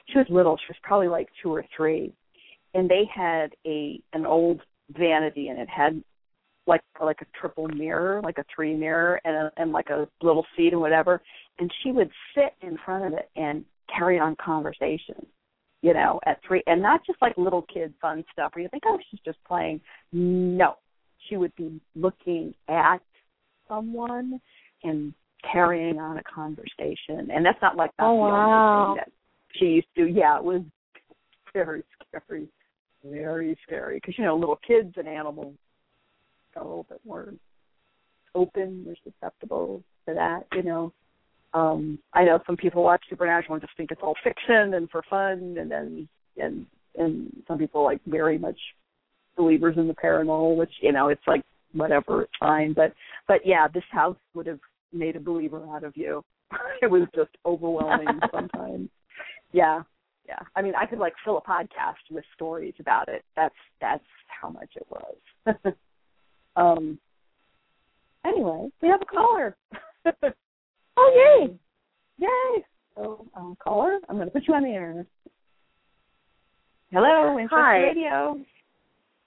[0.06, 2.14] she was little, she was probably like two or three,
[2.74, 4.60] and they had a an old
[4.96, 6.02] vanity and it had
[6.66, 10.46] like like a triple mirror, like a three mirror, and a, and like a little
[10.56, 11.20] seat and whatever.
[11.58, 15.26] And she would sit in front of it and carry on conversation,
[15.82, 18.84] you know, at three, and not just like little kid fun stuff where you think,
[18.86, 19.80] oh, she's just playing.
[20.12, 20.74] No,
[21.28, 22.98] she would be looking at
[23.68, 24.40] someone
[24.82, 25.14] and
[25.52, 28.84] carrying on a conversation, and that's not like that's Oh, the wow.
[28.84, 29.12] only thing that
[29.58, 30.06] she used to.
[30.06, 30.62] Yeah, it was
[31.52, 32.48] very scary,
[33.04, 35.54] very scary because you know little kids and animals
[36.56, 37.32] are a little bit more
[38.34, 40.46] open, more susceptible to that.
[40.52, 40.92] You know,
[41.52, 45.02] um, I know some people watch Supernatural and just think it's all fiction and for
[45.08, 48.58] fun, and then and and some people like very much
[49.36, 52.72] believers in the paranormal, which you know it's like whatever, it's fine.
[52.72, 52.92] But
[53.28, 54.60] but yeah, this house would have
[54.94, 56.24] made a believer out of you.
[56.82, 58.88] it was just overwhelming sometimes.
[59.52, 59.82] Yeah,
[60.26, 60.40] yeah.
[60.56, 63.24] I mean, I could like fill a podcast with stories about it.
[63.36, 65.74] That's that's how much it was.
[66.56, 66.98] um.
[68.26, 69.54] Anyway, we have a caller.
[70.96, 71.54] oh yay!
[72.18, 72.64] Yay!
[72.94, 75.06] So, um, caller, I'm going to put you on the air.
[76.90, 77.78] Hello, Winchester Hi.
[77.78, 78.38] Radio.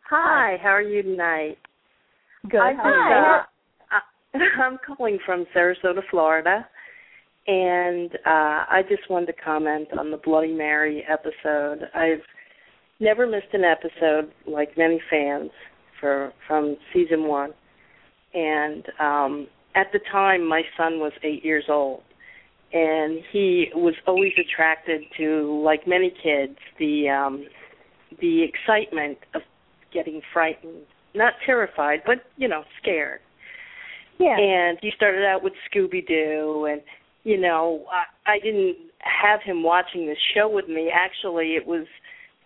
[0.10, 1.58] Hi, Hi, how are you tonight?
[2.49, 2.62] Good.
[2.62, 3.41] I How are you?
[3.91, 3.99] uh,
[4.62, 6.67] I'm calling from Sarasota, Florida,
[7.47, 11.88] and uh, I just wanted to comment on the Bloody Mary episode.
[11.95, 12.21] I've
[13.00, 15.52] never missed an episode, like many fans,
[16.00, 17.52] for from season one.
[18.34, 22.02] And um, at the time, my son was eight years old,
[22.73, 27.45] and he was always attracted to, like many kids, the um,
[28.19, 29.41] the excitement of
[29.93, 30.84] getting frightened,
[31.15, 33.21] not terrified, but you know, scared.
[34.19, 34.38] Yeah.
[34.38, 36.82] And he started out with Scooby Doo, and
[37.23, 40.89] you know, I, I didn't have him watching this show with me.
[40.93, 41.86] Actually, it was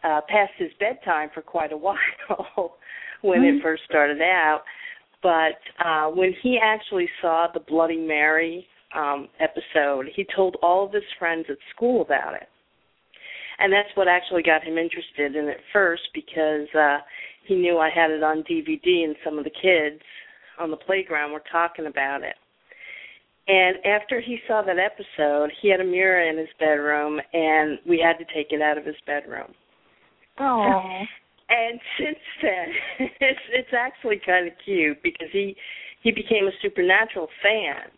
[0.03, 2.75] uh past his bedtime for quite a while
[3.21, 3.57] when Mhm.
[3.59, 4.63] it first started out.
[5.21, 10.93] But uh when he actually saw the Bloody Mary um episode, he told all of
[10.93, 12.47] his friends at school about it.
[13.59, 16.97] And that's what actually got him interested in it first because uh
[17.47, 20.01] he knew I had it on DVD and some of the kids
[20.61, 22.35] on the playground we were talking about it.
[23.47, 27.99] And after he saw that episode, he had a mirror in his bedroom and we
[27.99, 29.53] had to take it out of his bedroom.
[30.39, 31.01] Oh.
[31.53, 32.67] And since then,
[33.19, 35.53] it's it's actually kind of cute because he
[36.01, 37.91] he became a supernatural fan,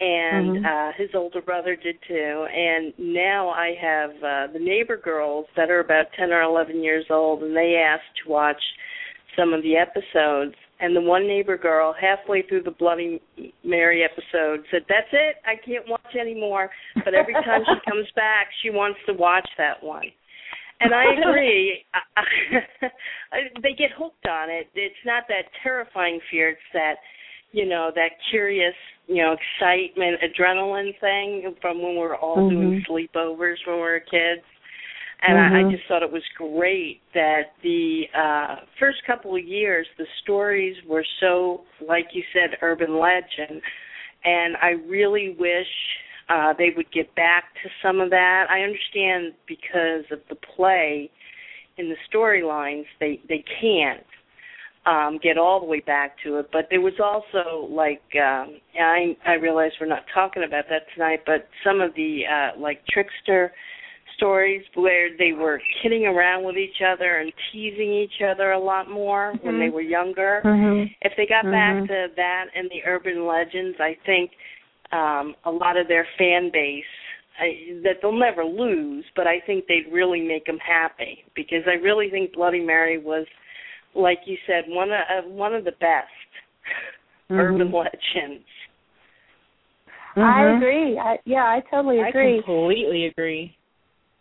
[0.00, 0.64] and Mhm.
[0.64, 2.46] uh his older brother did too.
[2.50, 7.04] And now I have uh the neighbor girls that are about ten or eleven years
[7.10, 8.62] old, and they asked to watch
[9.36, 10.54] some of the episodes.
[10.80, 13.20] And the one neighbor girl, halfway through the Bloody
[13.64, 15.36] Mary episode, said, "That's it.
[15.44, 16.70] I can't watch anymore."
[17.04, 20.12] But every time she comes back, she wants to watch that one.
[20.80, 21.84] And I agree.
[23.62, 24.68] they get hooked on it.
[24.74, 26.50] It's not that terrifying fear.
[26.50, 26.94] It's that,
[27.50, 28.74] you know, that curious,
[29.08, 32.92] you know, excitement, adrenaline thing from when we were all doing mm-hmm.
[32.92, 34.44] sleepovers when we were kids.
[35.20, 35.70] And I, I Mhm.
[35.72, 41.04] just thought it was great that the uh first couple of years the stories were
[41.20, 43.60] so, like you said, urban legend.
[44.24, 45.68] And I really wish
[46.28, 48.46] uh they would get back to some of that.
[48.48, 51.10] I understand because of the play
[51.78, 54.06] in the storylines they they can't
[54.86, 59.16] um get all the way back to it but there was also like um I
[59.26, 63.52] I realize we're not talking about that tonight but some of the uh like trickster
[64.18, 68.90] stories where they were kidding around with each other and teasing each other a lot
[68.90, 70.92] more when they were younger Mhm.
[71.02, 71.50] if they got Mhm.
[71.52, 74.32] back to that and the urban legends, I think
[74.90, 76.84] um a lot of their fan base
[77.38, 81.74] I, that they'll never lose, but I think they'd really make them happy because I
[81.74, 83.26] really think Bloody Mary was,
[83.94, 86.08] like you said, one of uh, one of the best
[87.30, 87.38] Mhm.
[87.38, 88.44] urban legends.
[90.16, 90.56] I Mhm.
[90.56, 90.98] agree.
[90.98, 92.38] I, yeah, I totally agree.
[92.38, 93.56] I completely agree.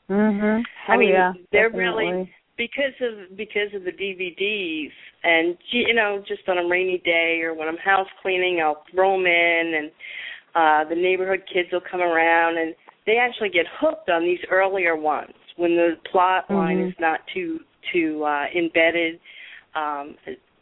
[0.09, 0.63] Mhm.
[0.87, 2.05] I Oh, mean, yeah, they're definitely.
[2.05, 4.91] really because of because of the DVDs
[5.23, 9.15] and you know just on a rainy day or when I'm house cleaning I'll throw
[9.15, 9.91] them in and
[10.55, 12.73] uh the neighborhood kids will come around and
[13.05, 16.89] they actually get hooked on these earlier ones when the plot line Mhm.
[16.89, 17.59] is not too
[17.93, 19.19] too uh embedded
[19.75, 20.15] um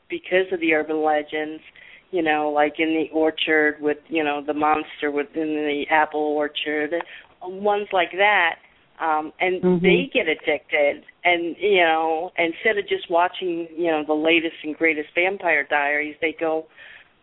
[0.09, 1.63] because of the urban legends
[2.11, 6.93] you know like in the orchard with you know the monster within the apple orchard
[7.41, 8.55] ones like that
[8.99, 9.81] um and Mhm.
[9.81, 14.75] they get addicted and you know instead of just watching you know the latest and
[14.75, 16.65] greatest vampire diaries they go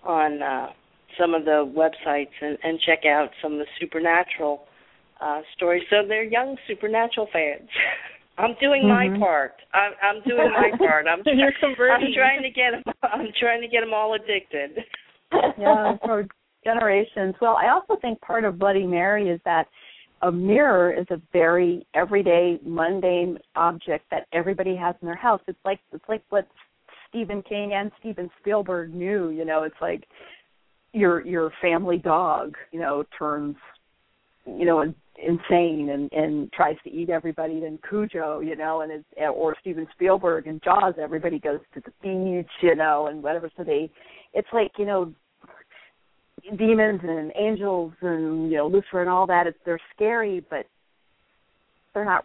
[0.04, 0.68] on uh
[1.18, 4.64] some of the websites and, and check out some of the supernatural
[5.20, 7.68] uh stories so they're young supernatural fans
[8.38, 9.18] i'm doing my Mhm.
[9.18, 11.52] part i'm i'm doing my part i'm You're
[11.90, 14.78] i'm trying to get them i'm trying to get them all addicted
[15.58, 16.26] yeah, for
[16.64, 17.34] generations.
[17.40, 19.66] Well, I also think part of Bloody Mary is that
[20.22, 25.40] a mirror is a very everyday, mundane object that everybody has in their house.
[25.48, 26.46] It's like it's like what
[27.08, 29.30] Stephen King and Steven Spielberg knew.
[29.30, 30.04] You know, it's like
[30.92, 32.56] your your family dog.
[32.70, 33.56] You know, turns
[34.46, 34.82] you know
[35.18, 37.60] insane and and tries to eat everybody.
[37.60, 39.04] Then Cujo, you know, and it's
[39.34, 40.94] or Steven Spielberg and Jaws.
[41.00, 43.50] Everybody goes to the beach, you know, and whatever.
[43.56, 43.90] So they,
[44.34, 45.12] it's like you know
[46.56, 49.46] demons and angels and you know Lucifer and all that.
[49.46, 50.66] It's they're scary, but
[51.94, 52.24] they're not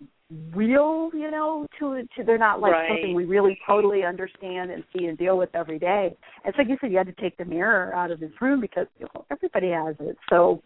[0.54, 1.10] real.
[1.14, 2.90] You know, to to they're not like Right.
[2.90, 6.16] something we really totally understand and see and deal with every day.
[6.46, 8.88] It's like you said, you had to take the mirror out of his room because
[9.00, 10.18] you know, everybody has it.
[10.30, 10.62] So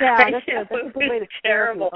[0.00, 1.90] yeah, that's, a, that's a good way to terrible.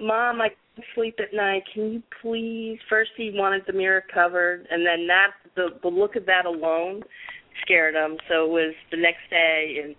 [0.00, 1.64] Mom, I can't sleep at night.
[1.74, 2.78] Can you please?
[2.88, 7.02] First, he wanted the mirror covered, and then that the the look of that alone
[7.62, 8.16] scared him.
[8.28, 9.94] So it was the next day, and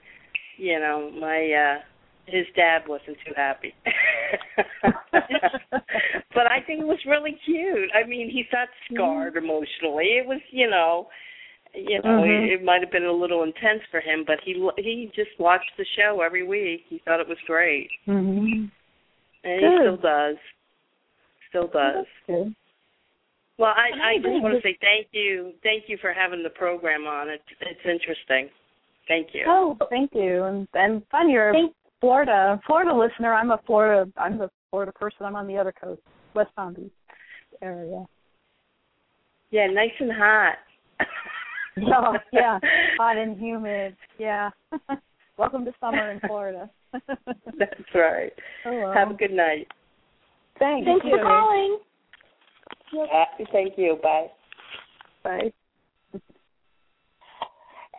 [0.57, 1.82] you know, my uh
[2.26, 3.74] his dad wasn't too happy.
[5.12, 7.89] but I think it was really cute.
[7.95, 10.18] I mean, he's not scarred emotionally.
[10.22, 11.07] It was, you know,
[11.74, 12.45] you know, Mhm.
[12.47, 15.72] it, it might have been a little intense for him, but he he just watched
[15.78, 16.86] the show every week.
[16.88, 17.89] He thought it was great.
[18.07, 18.66] Mm-hmm.
[19.43, 19.72] And Good.
[19.72, 20.36] he still does.
[21.49, 22.05] Still does.
[22.28, 22.55] That's good.
[23.60, 27.05] Well, I, I just want to say thank you, thank you for having the program
[27.05, 27.28] on.
[27.30, 28.49] It's it's interesting.
[29.10, 29.43] Thank you.
[29.45, 31.30] Oh, thank you, and and fun.
[31.30, 33.34] You're a Thank- Florida Florida listener.
[33.34, 34.10] I'm a Florida.
[34.16, 35.26] I'm a Florida person.
[35.26, 36.01] I'm on the other coast,
[36.34, 36.91] West Palm Beach
[37.62, 38.05] area.
[39.51, 40.55] Yeah, nice and hot.
[41.82, 42.60] Oh, yeah,
[42.97, 43.95] hot and humid.
[44.18, 44.49] Yeah.
[45.38, 46.70] Welcome to summer in Florida.
[46.91, 48.34] That's right.
[48.66, 48.93] Oh, Hello.
[48.93, 49.66] Have a good night.
[50.57, 50.86] Thanks.
[50.86, 51.18] Thanks you.
[51.18, 51.80] for calling.
[52.97, 53.97] Uh, thank you.
[54.01, 54.27] Bye.
[55.23, 55.53] Bye.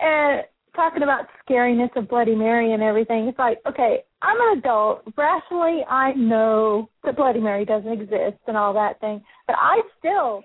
[0.01, 0.43] And
[0.75, 5.03] talking about scariness of Bloody Mary and everything, it's like, okay, I'm an adult.
[5.17, 10.43] Rationally, I know that Bloody Mary doesn't exist and all that thing, but I still,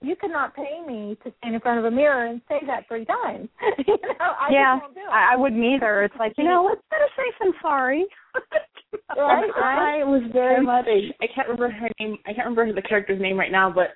[0.00, 3.04] you cannot pay me to stand in front of a mirror and say that three
[3.04, 3.48] times.
[3.86, 5.12] you know, I yeah, just won't do it.
[5.12, 6.04] I, I wouldn't either.
[6.04, 8.06] It's like you know, let's better safe than sorry.
[9.10, 10.86] I was very much.
[11.20, 12.16] I can't remember her name.
[12.26, 13.88] I can't remember the character's name right now, but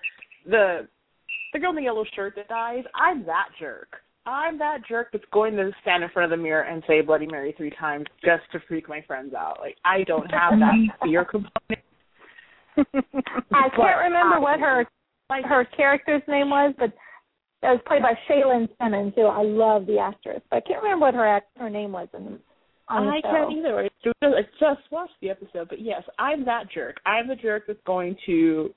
[0.47, 0.89] the
[1.53, 2.85] the girl in the yellow shirt that dies.
[2.95, 3.89] I'm that jerk.
[4.25, 7.27] I'm that jerk that's going to stand in front of the mirror and say Bloody
[7.27, 9.59] Mary three times just to freak my friends out.
[9.61, 11.53] Like I don't have that fear component.
[12.77, 14.87] I can't remember what her
[15.29, 16.93] like her character's name was, but
[17.63, 20.41] that was played by Shaylin Simmons, who I love the actress.
[20.51, 22.39] But I can't remember what her act, her name was in the
[22.99, 23.31] I show.
[23.31, 23.79] can't either.
[23.79, 26.97] I just, watched the episode, but yes, I'm that jerk.
[27.07, 28.71] I'm the jerk that's going to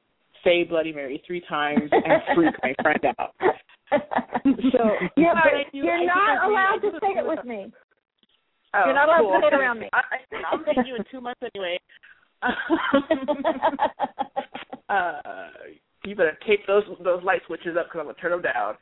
[0.44, 3.36] say Bloody Mary three times and freak my friend out.
[4.46, 5.34] So, yeah,
[5.72, 7.72] do- you're I not allowed to say it with me.
[8.76, 9.32] Oh, You're not allowed cool.
[9.32, 9.90] to say it around me.
[9.94, 11.80] I, I, I'll see you in two months anyway.
[14.90, 15.14] uh,
[16.04, 18.76] you better tape those those light switches up because I'm gonna turn them down.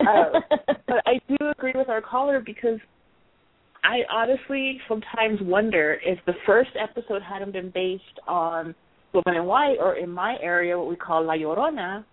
[0.00, 0.40] Uh,
[0.86, 2.78] but I do agree with our caller because
[3.84, 8.74] I honestly sometimes wonder if the first episode hadn't been based on
[9.12, 12.04] Woman in White or in my area what we call La Llorona,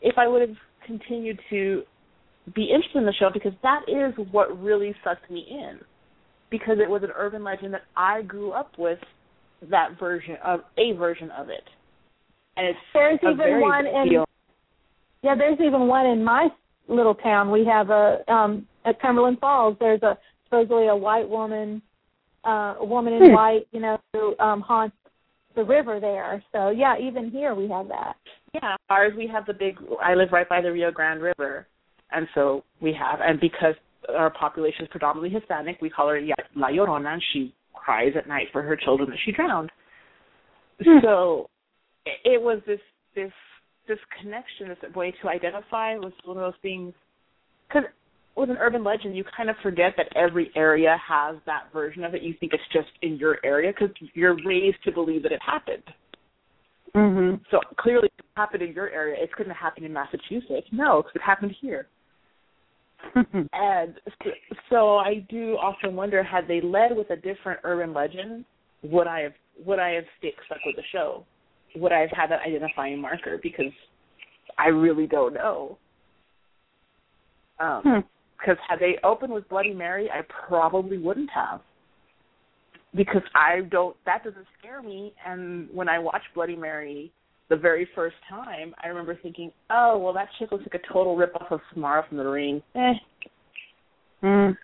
[0.00, 0.56] if I would have
[0.86, 1.82] continued to
[2.54, 5.78] be interested in the show because that is what really sucked me in
[6.50, 9.00] because it was an urban legend that I grew up with
[9.68, 11.64] that version of a version of it.
[12.56, 14.24] And it's There's a even very one in
[15.22, 16.48] yeah, there's even one in my
[16.88, 17.50] little town.
[17.50, 19.76] We have a um at Cumberland Falls.
[19.80, 20.16] There's a
[20.46, 21.82] supposedly a white woman,
[22.44, 23.32] uh, a woman in Hmm.
[23.32, 24.96] white, you know, who um haunts
[25.54, 26.42] the river there.
[26.52, 28.16] So yeah, even here we have that.
[28.54, 29.78] Yeah, ours we have the big.
[30.02, 31.66] I live right by the Rio Grande River,
[32.12, 33.74] and so we have, and because
[34.16, 38.28] our population is predominantly Hispanic, we call her Ya- La Llorona, and she cries at
[38.28, 39.70] night for her children that she drowned.
[41.02, 41.48] So
[42.04, 42.80] it, it was this
[43.14, 43.32] this
[43.88, 46.92] this connection, this way to identify was one of those things.
[47.68, 47.84] Because
[48.36, 52.14] with an urban legend, you kind of forget that every area has that version of
[52.14, 52.22] it.
[52.22, 55.82] You think it's just in your area because you're raised to believe that it happened.
[56.94, 57.40] Mhm.
[57.50, 59.16] So clearly, it happened in your area.
[59.18, 60.68] It's going to happen in Massachusetts.
[60.70, 61.88] No, because it happened here.
[63.52, 64.30] And so,
[64.70, 68.44] so I do often wonder, had they led with a different urban legend,
[68.82, 69.32] would I have
[69.64, 71.24] would I have stick stuck with the show?
[71.76, 73.38] Would I have had that identifying marker?
[73.42, 73.72] Because
[74.58, 75.78] I really don't know.
[77.58, 78.15] Um, Hmm.
[78.38, 81.60] Because had they opened with Bloody Mary, I probably wouldn't have.
[82.94, 85.12] Because I don't, that doesn't scare me.
[85.26, 87.12] And when I watched Bloody Mary
[87.48, 91.16] the very first time, I remember thinking, oh, well, that chick looks like a total
[91.16, 92.62] ripoff of Samara from The Ring.
[92.74, 92.92] Eh.
[94.22, 94.56] Mm.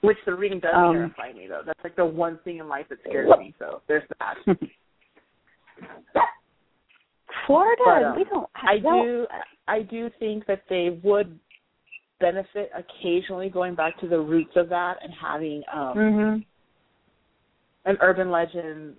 [0.00, 0.94] Which The Ring does Um.
[0.94, 1.62] terrify me, though.
[1.64, 3.54] That's like the one thing in life that scares me.
[3.58, 4.36] So there's that.
[7.46, 8.48] Florida, But, um, we don't.
[8.54, 9.02] I no.
[9.02, 9.26] do
[9.68, 11.38] I do think that they would
[12.20, 16.44] benefit occasionally going back to the roots of that and having um Mhm.
[17.84, 18.96] an urban legend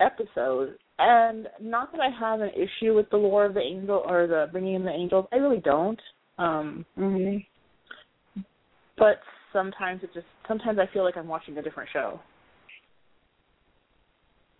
[0.00, 0.78] episode.
[0.98, 4.48] And not that I have an issue with the lore of the angel or the
[4.52, 5.26] bringing in the angels.
[5.32, 6.00] I really don't.
[6.38, 7.46] Um Mhm.
[8.96, 12.20] but sometimes it just sometimes I feel like I'm watching a different show.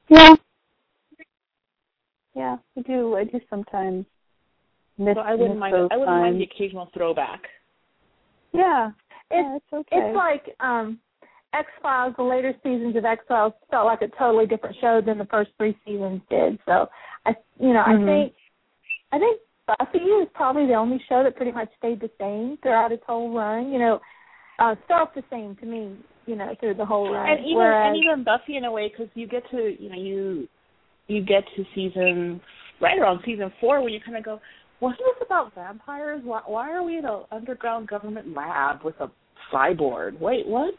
[0.09, 0.35] Yeah.
[2.35, 3.17] Yeah, I do.
[3.17, 4.07] I do sometimes
[5.01, 5.15] miss.
[5.15, 7.43] So I wouldn't miss mind I wouldn't mind the occasional throwback.
[8.53, 8.91] Yeah.
[9.31, 9.97] It's yeah, it's okay.
[9.97, 10.99] it's like um
[11.53, 15.19] X Files, the later seasons of X Files felt like a totally different show than
[15.19, 16.59] the first three seasons did.
[16.67, 16.89] So
[17.27, 18.03] I you know, Mhm.
[18.03, 18.35] I think
[19.13, 22.93] I think Buffy is probably the only show that pretty much stayed the same throughout
[22.93, 23.73] its whole run.
[23.73, 24.01] You know,
[24.59, 25.97] uh felt the same to me,
[26.27, 27.29] you know, through the whole run.
[27.29, 29.97] and even Whereas, and even Buffy in a way because you get to you know
[29.97, 30.49] you
[31.07, 32.41] you get to season
[32.81, 34.41] right around season four where you kind of go,
[34.81, 36.23] wasn't this about vampires?
[36.25, 39.11] Why, why are we in an underground government lab with a
[39.53, 40.19] cyborg?
[40.21, 40.75] Wait, what?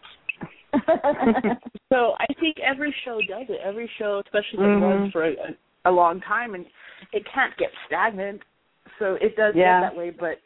[1.92, 3.60] So I think every show does it.
[3.62, 4.82] Every show, especially that Mhm.
[4.82, 5.36] runs for a,
[5.84, 6.66] a long time, and
[7.12, 8.42] it can't get stagnant.
[8.98, 9.82] So it does Yeah.
[9.82, 10.40] get that way, but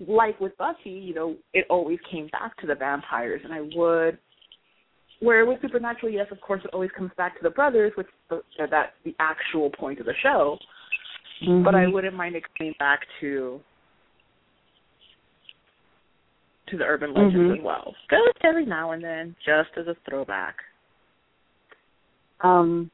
[0.00, 4.18] like with Buffy, you know, it always came back to the vampires, and I would.
[5.20, 8.42] Where with Supernatural, yes, of course, it always comes back to the brothers, which the,
[8.58, 10.58] that's the actual point of the show.
[11.40, 11.92] But I Mhm.
[11.92, 13.60] wouldn't mind it coming back to
[16.68, 17.58] to the urban legends Mhm.
[17.58, 20.56] as well, just every now and then, just as a throwback.
[22.42, 22.90] um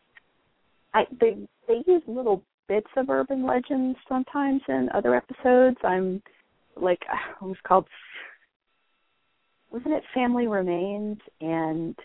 [0.94, 1.36] I they
[1.66, 5.78] they use little bits of urban legends sometimes in other episodes.
[5.82, 6.22] I'm
[6.76, 7.02] like
[7.40, 7.88] it was called
[9.70, 11.98] wasn't it Family Remains and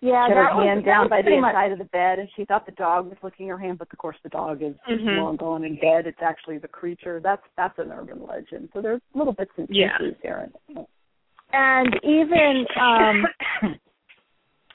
[0.00, 2.28] Yeah, she had her was, hand down by the much, side of the bed and
[2.36, 5.16] she thought the dog was licking her hand, but of course the dog is Mhm.
[5.16, 6.06] long gone and dead.
[6.06, 7.18] It's actually the creature.
[7.20, 8.68] That's that's an urban legend.
[8.72, 9.96] So there's little bits and Yeah.
[9.98, 10.48] pieces here.
[11.52, 13.26] and even um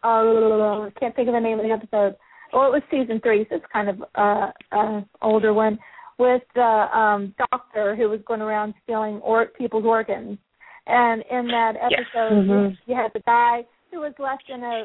[0.03, 2.17] I can't think of the name of the episode.
[2.51, 5.79] Well, it was season three, so it's kind of uh, uh older one
[6.19, 10.37] with the um doctor who was going around stealing or people's organs.
[10.85, 12.01] And in that Yes.
[12.13, 12.77] episode, Mhm.
[12.85, 14.83] you had the guy who was left in a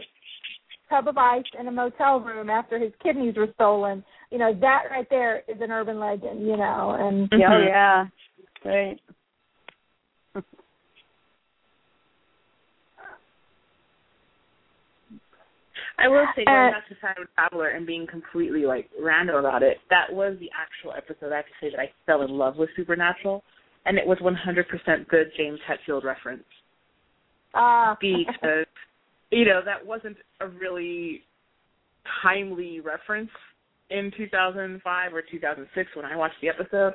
[0.90, 4.04] tub of ice in a motel room after his kidneys were stolen.
[4.30, 8.06] You know, that right there is an urban legend, you know, and Yeah, oh yeah.
[8.64, 9.00] Right.
[16.00, 19.64] I will say, going Uh, back to Time Traveler and being completely like random about
[19.64, 22.56] it, that was the actual episode I have to say that I fell in love
[22.56, 23.42] with Supernatural,
[23.84, 26.44] and it was 100% good James Hetfield reference
[27.54, 28.66] uh because
[29.31, 31.22] you know that wasn't a really
[32.22, 33.31] timely reference
[33.91, 36.95] in 2005 or 2006 when I watched the episode.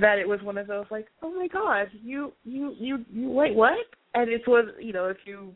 [0.00, 3.54] That it was one of those like, oh my god, you you you you wait
[3.54, 3.76] what?
[4.14, 5.54] And it was you know if you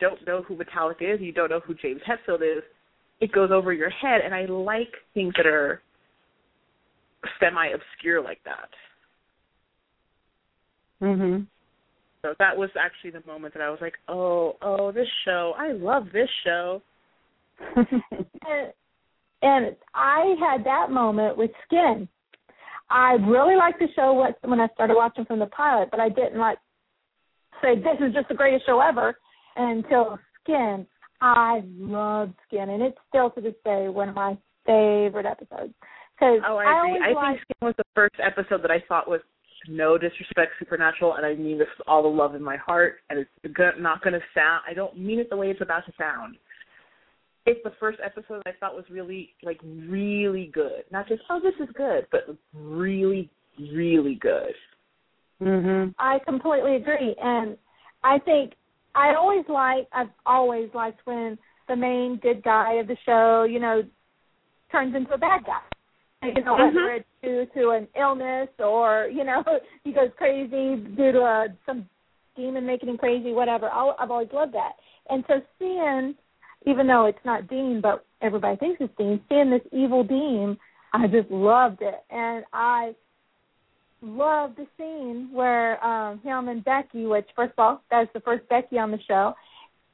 [0.00, 2.64] don't know who Metallica is, you don't know who James Hetfield is,
[3.20, 4.20] it goes over your head.
[4.24, 5.80] And I like things that are
[7.38, 8.68] semi obscure like that.
[11.00, 11.46] Mhm.
[12.22, 15.72] So that was actually the moment that I was like, oh, oh, this show, I
[15.72, 16.80] love this show.
[17.76, 18.72] and,
[19.42, 22.08] and I had that moment with Skin.
[22.90, 26.10] I really liked the show when when I started watching from the pilot, but I
[26.10, 26.58] didn't like
[27.62, 29.16] say this is just the greatest show ever
[29.56, 30.86] until Skin.
[31.20, 35.72] I loved Skin, and it's still to this day one of my favorite episodes.
[36.14, 36.64] Because Oh, I
[37.02, 39.20] I, liked, think Skin was the first episode that I thought was
[39.68, 43.18] no disrespect supernatural, and I mean this with all the love in my heart, and
[43.18, 44.62] it's not going to sound.
[44.68, 46.36] I don't mean it the way it's about to sound.
[47.44, 50.84] It's the first episode I thought was really, like, really good.
[50.92, 54.54] Not just oh, this is good, but really, really good.
[55.40, 55.94] mhm.
[55.98, 57.56] I completely agree, and
[58.04, 58.52] I think
[58.94, 61.38] I always like I've always liked when
[61.68, 63.82] the main good guy of the show, you know,
[64.70, 65.60] turns into a bad guy.
[66.22, 66.74] You know, Mhm.
[66.74, 69.42] whether it's due to an illness or you know
[69.84, 71.88] he goes crazy due to a, some
[72.36, 73.68] demon making him crazy, whatever.
[73.70, 74.72] I'll, I've always loved that,
[75.10, 76.14] and so seeing,
[76.64, 80.56] even though it's not Dean, but everybody thinks it's Dean, seeing this evil Dean,
[80.92, 82.94] I just loved it, and I
[84.00, 88.48] love the scene where um him and Becky, which first of all, that's the first
[88.48, 89.34] Becky on the show.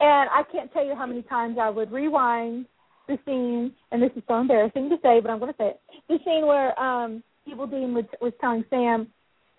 [0.00, 2.66] And I can't tell you how many times I would rewind
[3.08, 5.80] the scene, and this is so embarrassing to say, but I'm going to say it.
[6.08, 9.08] The scene where um Evil Dean was, was telling Sam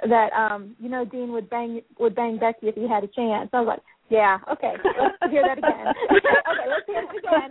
[0.08, 3.50] that um you know Dean would bang would bang Becky if he had a chance.
[3.52, 5.88] I was like, yeah, okay, let's hear that again.
[6.10, 7.50] okay, let's hear it again.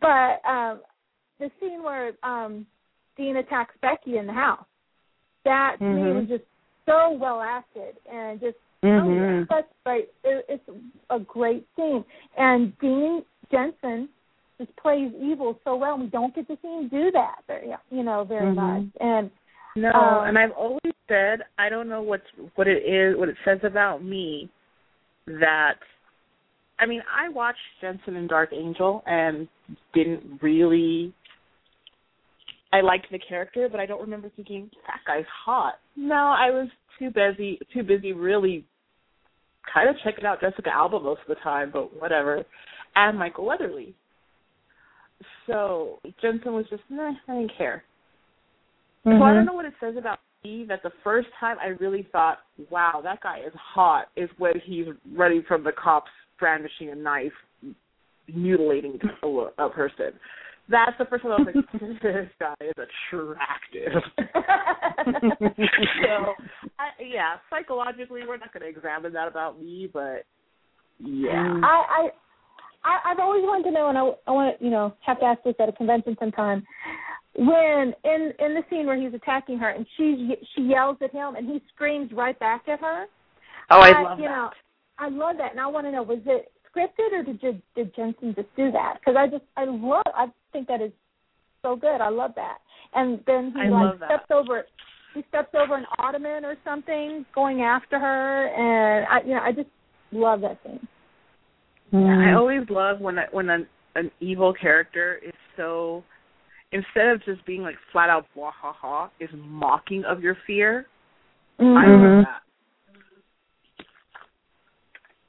[0.00, 0.80] but um
[1.38, 2.66] the scene where um
[3.16, 4.64] Dean attacks Becky in the house.
[5.44, 6.14] That to me Mhm.
[6.14, 6.44] was just
[6.86, 9.42] so well acted and just Mhm.
[9.42, 10.08] oh, that's right.
[10.24, 10.68] It, it's
[11.10, 12.04] a great scene.
[12.36, 14.08] And Dean Jensen
[14.58, 15.98] just plays evil so well.
[15.98, 18.54] We don't get to see him do that very you know, very Mhm.
[18.54, 18.84] much.
[19.00, 19.30] And
[19.74, 23.36] No, Um, and I've always said I don't know what's what it is, what it
[23.44, 24.50] says about me
[25.26, 25.78] that
[26.78, 29.48] I mean, I watched Jensen and Dark Angel and
[29.94, 31.12] didn't really
[32.72, 35.78] I liked the character, but I don't remember thinking that guy's hot.
[35.94, 36.68] No, I was
[36.98, 38.64] too busy too busy really
[39.72, 42.44] kind of checking out Jessica Alba most of the time, but whatever.
[42.94, 43.94] And Michael Weatherly.
[45.46, 47.84] So Jensen was just nah, I didn't care.
[49.04, 49.46] So I don't mm-hmm.
[49.46, 52.38] know what it says about me that the first time I really thought,
[52.70, 54.86] wow, that guy is hot, is when he's
[55.16, 57.32] running from the cops brandishing a knife,
[58.32, 59.26] mutilating a,
[59.58, 60.12] a person.
[60.68, 64.02] That's the first time I was like, this guy is attractive.
[66.02, 66.34] so,
[66.78, 70.24] I, yeah, psychologically, we're not going to examine that about me, but
[70.98, 71.48] yeah.
[71.48, 71.64] Mm.
[71.64, 72.10] I, I
[72.84, 75.24] I, I've always wanted to know, and I, I want to, you know, have to
[75.24, 76.64] ask this at a convention sometime.
[77.34, 81.34] When in in the scene where he's attacking her, and she she yells at him,
[81.36, 83.06] and he screams right back at her.
[83.70, 84.30] Oh, I love you that.
[84.30, 84.50] know,
[84.98, 87.94] I love that, and I want to know was it scripted or did did, did
[87.94, 88.98] Jensen just do that?
[89.00, 90.92] Because I just I love I think that is
[91.62, 92.00] so good.
[92.00, 92.58] I love that.
[92.94, 94.06] And then he I like love that.
[94.06, 94.64] steps over
[95.14, 99.52] he steps over an ottoman or something, going after her, and I you know I
[99.52, 99.68] just
[100.12, 100.86] love that scene.
[101.94, 106.02] I always love when a, when an an evil character is so
[106.72, 110.86] instead of just being like flat out blah ha ha is mocking of your fear.
[111.58, 112.16] I Mhm.
[112.16, 112.42] love that.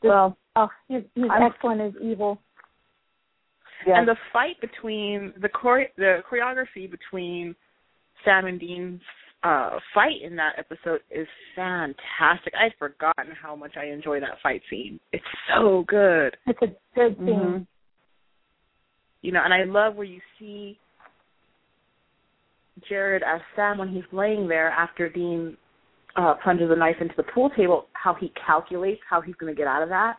[0.01, 2.39] Well, oh, he's, he's I'm- excellent as evil.
[3.85, 3.97] Yes.
[3.99, 7.53] And the fight between the chore- the choreography between
[8.23, 9.01] Sam and Dean's
[9.43, 12.53] uh fight in that episode is fantastic.
[12.57, 15.01] I'd forgotten how much I enjoy that fight scene.
[15.11, 16.37] It's so good.
[16.47, 17.27] It's a good scene.
[17.27, 17.67] Mhm.
[19.21, 20.79] You know, and I love where you see
[22.87, 25.57] Jared as Sam when he's laying there after Dean
[26.15, 29.67] uh plunges a knife into the pool table, how he calculates how he's gonna get
[29.67, 30.15] out of that.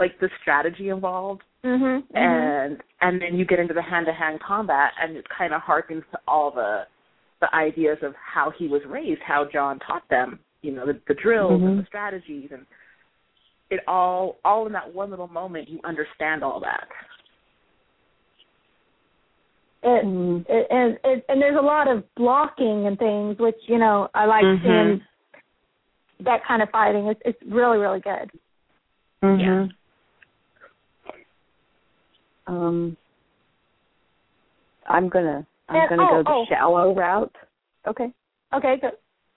[0.00, 1.42] Like the strategy involved.
[1.62, 2.02] Mhm.
[2.02, 2.16] mhm.
[2.16, 5.60] and and then you get into the hand to hand combat and it kind of
[5.60, 6.86] harkens to all the
[7.40, 11.14] the ideas of how he was raised, how John taught them, you know, the, the
[11.14, 12.64] drills and the strategies and
[13.70, 16.88] it all all in that one little moment you understand all that.
[19.82, 20.46] It, Mhm.
[20.48, 24.24] it, and it, and there's a lot of blocking and things, which you know I
[24.24, 24.62] like Mhm.
[24.62, 25.06] seeing
[26.20, 27.06] that kind of fighting.
[27.06, 28.30] It's it's really really good.
[29.22, 29.70] Mhm.
[32.46, 32.96] Um,
[34.88, 36.44] I'm gonna I'm And- gonna oh, go the oh.
[36.48, 37.34] shallow route.
[37.86, 38.12] Okay.
[38.54, 38.92] Okay, good.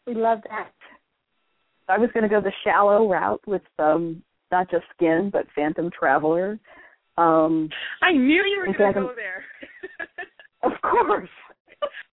[0.07, 0.71] We love that.
[1.87, 5.89] I was going to go the shallow route with um not just Skin but Phantom
[5.97, 6.59] Traveler.
[7.17, 7.69] Um,
[8.01, 9.43] I knew you were going I to can- go there.
[10.63, 11.29] of course.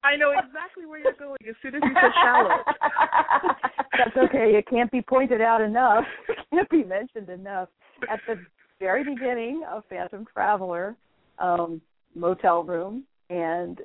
[0.03, 2.49] I know exactly where you're going as soon as you said shallow.
[3.99, 4.53] That's okay.
[4.57, 6.05] It can't be pointed out enough.
[6.29, 7.69] It can't be mentioned enough.
[8.11, 8.35] At the
[8.81, 10.97] very beginning of Phantom Traveler,
[11.39, 11.81] um,
[12.15, 13.79] motel room, and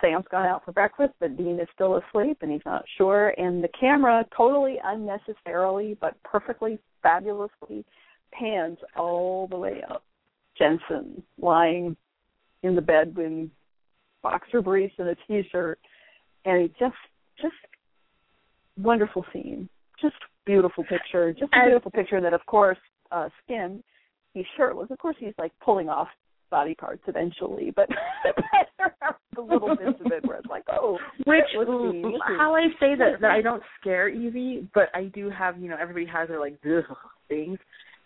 [0.00, 3.34] Sam's gone out for breakfast, but Dean is still asleep and he's not sure.
[3.36, 7.84] And the camera, totally unnecessarily but perfectly fabulously,
[8.32, 10.04] pans all the way up.
[10.56, 11.96] Jensen lying
[12.62, 13.48] in the bed with
[14.22, 15.78] boxer briefs and a t-shirt,
[16.44, 16.94] and he just
[17.40, 17.54] just
[18.76, 19.68] wonderful scene,
[20.00, 22.78] just beautiful picture, just a beautiful picture that of course
[23.10, 23.82] uh Skin,
[24.34, 24.90] he's shirtless.
[24.90, 26.08] Of course he's like pulling off
[26.50, 27.88] body parts eventually, but
[29.36, 32.02] the little bits of it where it's like, oh, Which see,
[32.38, 35.76] how I say that that I don't scare easy, but I do have you know
[35.80, 36.60] everybody has their like
[37.28, 37.58] things,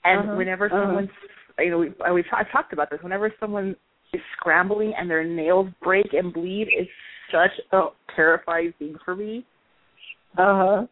[0.04, 0.84] and Uh-huh, whenever uh-huh.
[0.86, 1.10] someone's
[1.58, 3.00] you know we we've I've talked about this.
[3.02, 3.74] Whenever someone
[4.12, 6.86] is scrambling and their nails break and bleed, is
[7.32, 9.44] such a terrifying thing for me.
[10.36, 10.86] uh-huh.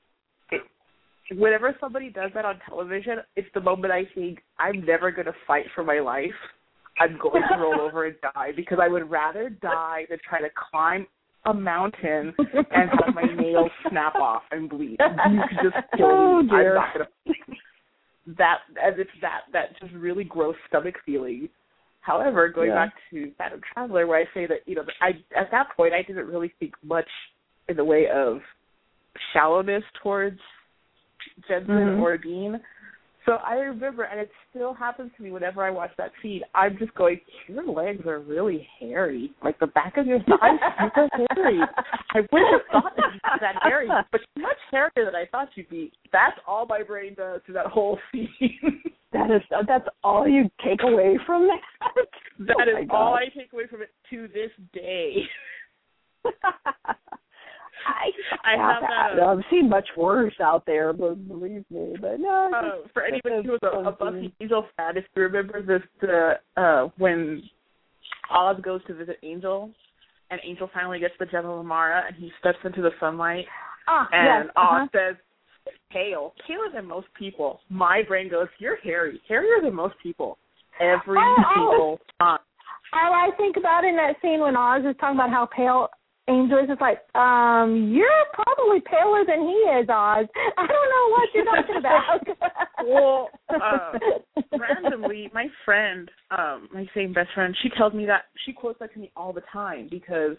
[1.37, 5.35] Whenever somebody does that on television, it's the moment I think I'm never going to
[5.47, 6.31] fight for my life.
[7.01, 10.49] I'm going to roll over and die because I would rather die than try to
[10.71, 11.07] climb
[11.45, 14.99] a mountain and have my nails snap off and bleed.
[15.01, 16.51] You could just kill Oh, me.
[16.51, 16.79] dear.
[16.79, 16.93] I'm not
[17.27, 17.47] gonna
[18.39, 21.49] that as it's that that just really gross stomach feeling.
[22.03, 22.87] However, going Yeah.
[22.87, 26.03] back to Phantom Traveler, where I say that you know I at that point I
[26.03, 27.09] didn't really think much
[27.69, 28.41] in the way of
[29.33, 30.39] shallowness towards
[31.49, 32.03] Jensen Mhm.
[32.03, 32.61] or Dean.
[33.25, 36.43] So I remember, and it still happens to me whenever I watch that feed.
[36.57, 39.33] I'm just going, your legs are really hairy.
[39.45, 41.61] Like the back of your thighs, super hairy.
[42.15, 45.27] I wouldn't have thought that you'd be that hairy, but you're much hairier than I
[45.31, 45.93] thought you'd be.
[46.13, 48.83] That's all my brain does to that whole scene.
[49.13, 51.61] That is that's all you take away from that.
[52.41, 55.23] That Oh is all I take away from it to this day.
[57.87, 58.11] I
[58.45, 61.95] I have that, I've seen much worse out there, but believe me.
[62.01, 63.93] But no, Uh, for anybody who was a, a.
[63.93, 67.43] Buffy Angel fan, if you remember this, the uh, when
[68.31, 69.71] Oz goes to visit Angel,
[70.31, 73.45] and Angel finally gets the gem of Amara, and he steps into the sunlight,
[73.89, 74.53] Ah, and yes.
[74.57, 74.87] Oz uh-huh.
[74.93, 75.17] says,
[75.91, 80.39] "Pale, paler than most people." My brain goes, "You're hairy, hairier than most people."
[80.81, 81.53] Every Oh, oh.
[81.55, 82.39] single time.
[82.95, 85.89] All I think about in that scene when Oz is talking about how pale
[86.33, 90.27] Angel is, it's like, um, you're probably paler than he is, Oz.
[90.57, 92.27] I don't know what you're talking about.
[92.85, 93.93] Well, uh,
[94.59, 98.93] randomly, my friend, um, my same best friend, she tells me that she quotes that
[98.95, 100.37] to me all the time because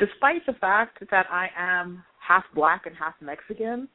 [0.00, 3.88] despite the fact that I am half black and half Mexican,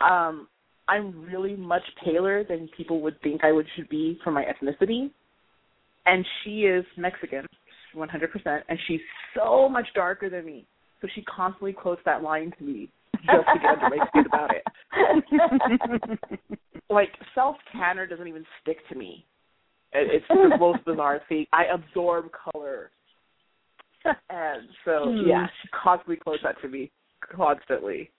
[0.00, 0.48] um,
[0.88, 5.10] I'm really much paler than people would think I would should be for my ethnicity.
[6.06, 7.44] and she is Mexican,
[7.94, 9.00] 100%, and she's
[9.36, 10.66] so much darker than me.
[11.00, 12.90] So she constantly quotes that line to me
[13.26, 16.20] just to get under my skin about it.
[16.90, 19.24] like self tanner doesn't even stick to me.
[19.92, 21.46] It's the most bizarre thing.
[21.52, 22.90] I absorb color,
[24.04, 25.26] and so Hmm.
[25.26, 26.90] yeah, she constantly quotes that to me
[27.34, 28.10] constantly.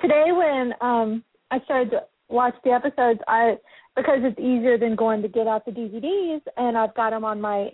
[0.00, 3.56] Today, when um I started to watch the episodes, I
[3.98, 7.40] because it's easier than going to get out the DVDs, and I've got them on
[7.40, 7.70] my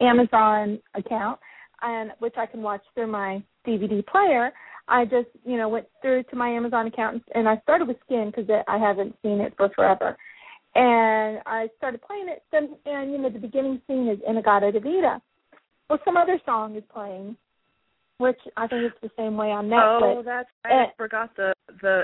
[0.00, 1.38] Amazon account,
[1.82, 4.52] and which I can watch through my DVD player.
[4.88, 8.32] I just you know went through to my Amazon account and I started with Skin
[8.34, 10.16] because I haven't seen it for forever,
[10.74, 12.42] and I started playing it.
[12.52, 15.20] And, and you know the beginning scene is In-A-Gadda-Da-Vida.
[15.90, 17.36] Well, some other song is playing,
[18.18, 20.16] which I think it's the same way on Netflix.
[20.16, 20.86] Oh, that's I Eh.
[20.96, 21.52] forgot the
[21.82, 22.02] the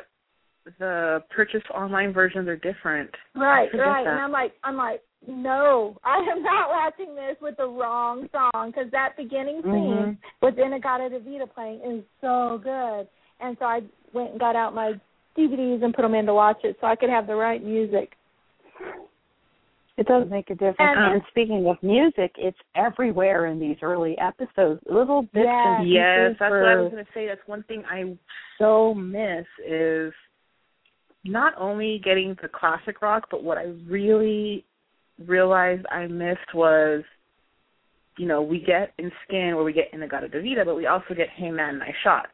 [0.78, 3.10] the purchase online versions are different.
[3.34, 4.04] Right, right.
[4.04, 4.10] that.
[4.12, 8.70] And I'm like, I'm like, no, I am not watching this with the wrong song
[8.70, 10.18] because that beginning scene Mhm.
[10.42, 13.08] with In-A-Gadda-Da-Vida playing is so good.
[13.40, 14.98] And so I went and got out my
[15.36, 18.16] DVDs and put them in to watch it so I could have the right music.
[19.96, 20.76] It does make a difference.
[20.96, 24.82] And- And, speaking of music, it's everywhere in these early episodes.
[24.86, 25.78] Little bits Yes.
[25.78, 27.26] and Yes, pieces that's for, what I was going to say.
[27.28, 28.16] That's one thing I
[28.58, 30.12] so miss is
[31.24, 34.64] not only getting the classic rock, but what I really
[35.26, 37.02] realized I missed was,
[38.18, 41.14] you know, we get in Skin where we get in the In-A-Gadda-Da-Vida, but we also
[41.16, 42.26] get Hey Man Nice Shot.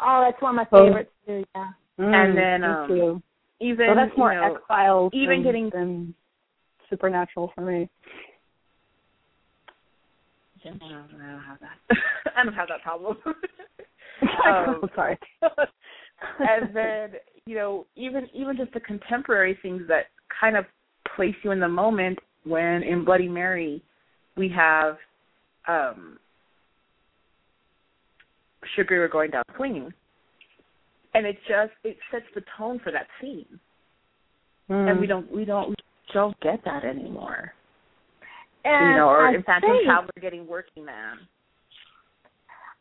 [0.00, 0.86] Oh, that's one of my Oh.
[0.86, 1.44] favorites too.
[1.54, 1.68] Yeah.
[1.98, 3.22] Mm, and then, me um.
[3.62, 5.10] Even So that's more you know, X Files.
[5.14, 6.14] even than, getting- than
[6.88, 7.88] supernatural for me.
[10.64, 10.88] I don't, I
[11.30, 11.96] don't have that.
[12.36, 13.16] I don't have that problem.
[14.44, 15.18] I'm Um, sorry.
[16.40, 17.12] and then
[17.46, 20.06] you know even even just the contemporary things that
[20.40, 20.64] kind of
[21.16, 23.82] place you in the moment when in bloody mary
[24.36, 24.96] we have
[25.68, 26.18] um
[28.76, 29.92] sugar Ray going down swinging
[31.14, 33.46] and it just it sets the tone for that scene
[34.70, 34.88] Mm.
[34.88, 35.74] and we don't we don't we
[36.14, 37.52] don't get that anymore
[38.64, 41.18] And you know or I in fact think, how we're getting working man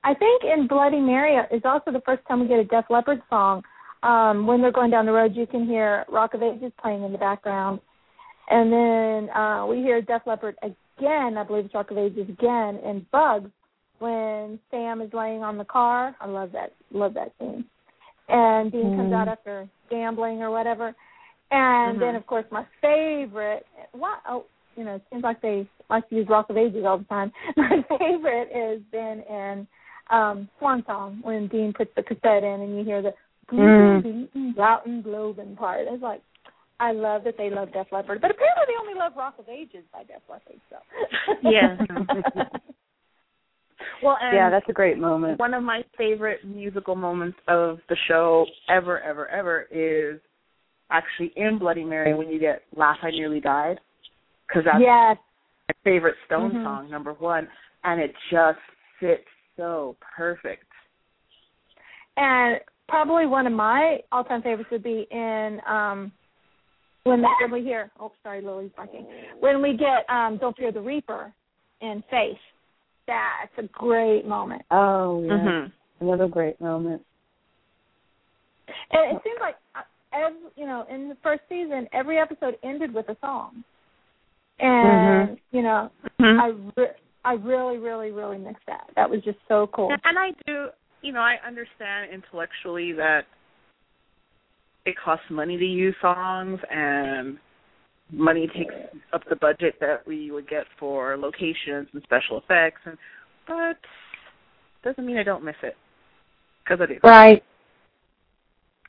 [0.03, 3.21] I think in Bloody Mary is also the first time we get a Def Leppard
[3.29, 3.63] song.
[4.01, 7.11] Um, when they're going down the road, you can hear Rock of Ages playing in
[7.11, 7.81] the background,
[8.49, 11.37] and then uh, we hear Def Leppard again.
[11.37, 13.51] I believe it's Rock of Ages again in Bugs
[13.99, 16.15] when Sam is laying on the car.
[16.21, 16.73] I love that.
[16.91, 17.65] Love that scene.
[18.29, 19.21] And Dean comes Mhm.
[19.21, 20.95] out after gambling or whatever,
[21.51, 22.17] and then Mhm.
[22.17, 23.65] of course my favorite.
[23.91, 24.19] What?
[24.27, 24.45] Oh,
[24.77, 27.33] you know, it seems like they like to use Rock of Ages all the time.
[27.57, 29.67] My favorite is then in
[30.09, 33.13] um Swan Song when Dean puts the cassette in and you hear the
[33.51, 34.03] Mm.
[34.03, 35.87] beaten, routen, globen part.
[35.89, 36.21] It's like
[36.79, 39.83] I love that they love Def Leppard, but apparently they only love Rock of Ages
[39.91, 40.59] by Def Leppard.
[40.69, 40.77] So
[41.41, 41.75] Yeah.
[44.03, 45.39] well yeah, that's a great moment.
[45.39, 50.19] one of my favorite musical moments of the show ever, ever, ever is
[50.91, 53.79] actually in Bloody Mary when you get "Laugh I Nearly Died"
[54.47, 55.17] because that's yes,
[55.67, 56.63] my favorite Stone Mhm.
[56.63, 57.47] song, number one,
[57.83, 58.59] and it just
[58.99, 60.65] fits so perfect.
[62.17, 62.59] and
[62.89, 66.11] probably one of my all-time favorites would be in um
[67.03, 67.91] when when we hear.
[67.99, 69.05] Oh, sorry, Lily's barking.
[69.39, 71.33] When we get um "Don't Fear the Reaper"
[71.81, 72.37] in Faith.
[73.07, 74.61] That's a great moment.
[74.69, 75.31] Oh, yeah.
[75.31, 76.05] Mm-hmm.
[76.05, 77.01] Another great moment.
[78.91, 79.81] And it seems like uh,
[80.13, 83.63] every, you know, in the first season, every episode ended with a song.
[84.59, 85.89] And you know,
[86.21, 86.39] Mm-hmm.
[86.39, 88.89] I re- I really, really, really miss that.
[88.95, 89.89] That was just so cool.
[90.03, 90.67] And I do,
[91.01, 93.21] you know, I understand intellectually that
[94.85, 97.37] it costs money to use songs and
[98.11, 98.73] money takes
[99.13, 102.97] up the budget that we would get for locations and special effects and
[103.47, 103.77] but
[104.83, 105.75] doesn't mean I don't miss it
[106.63, 106.99] because I do.
[107.03, 107.43] Right.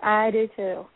[0.03, 0.87] I do too.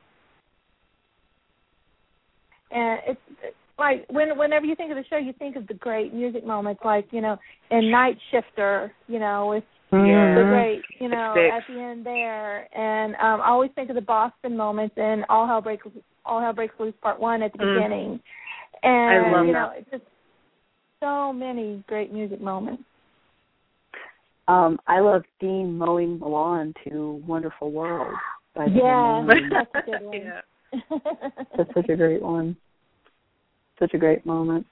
[2.71, 5.75] And it's it's like when whenever you think of the show, you think of the
[5.75, 7.39] great music moments, like you know,
[7.71, 9.65] in Night Shifter, you know, with
[10.07, 10.35] Yeah.
[10.35, 14.01] the great, you know, at the end there, and um, I always think of the
[14.03, 15.87] Boston moments and All Hell Breaks
[16.25, 17.75] All Hell Breaks Loose Part One at the Mm.
[17.75, 18.21] beginning,
[18.83, 19.59] and love you that.
[19.61, 20.05] know, it's just
[21.01, 22.83] so many great music moments.
[24.49, 28.15] Um, I love Dean mowing the lawn to "Wonderful World"
[28.55, 29.51] by the Yeah, Ramones.
[29.51, 30.21] that's a good one.
[30.21, 30.41] yeah.
[31.57, 32.57] That's such a great one.
[33.79, 34.67] Such a great moment.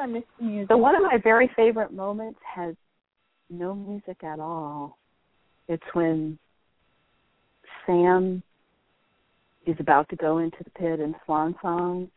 [0.00, 0.68] I miss music.
[0.70, 2.74] So one of my very favorite moments has
[3.48, 4.98] no music at all.
[5.68, 6.38] It's when
[7.86, 8.42] Sam
[9.64, 12.08] she's about to go into the pit and swan song,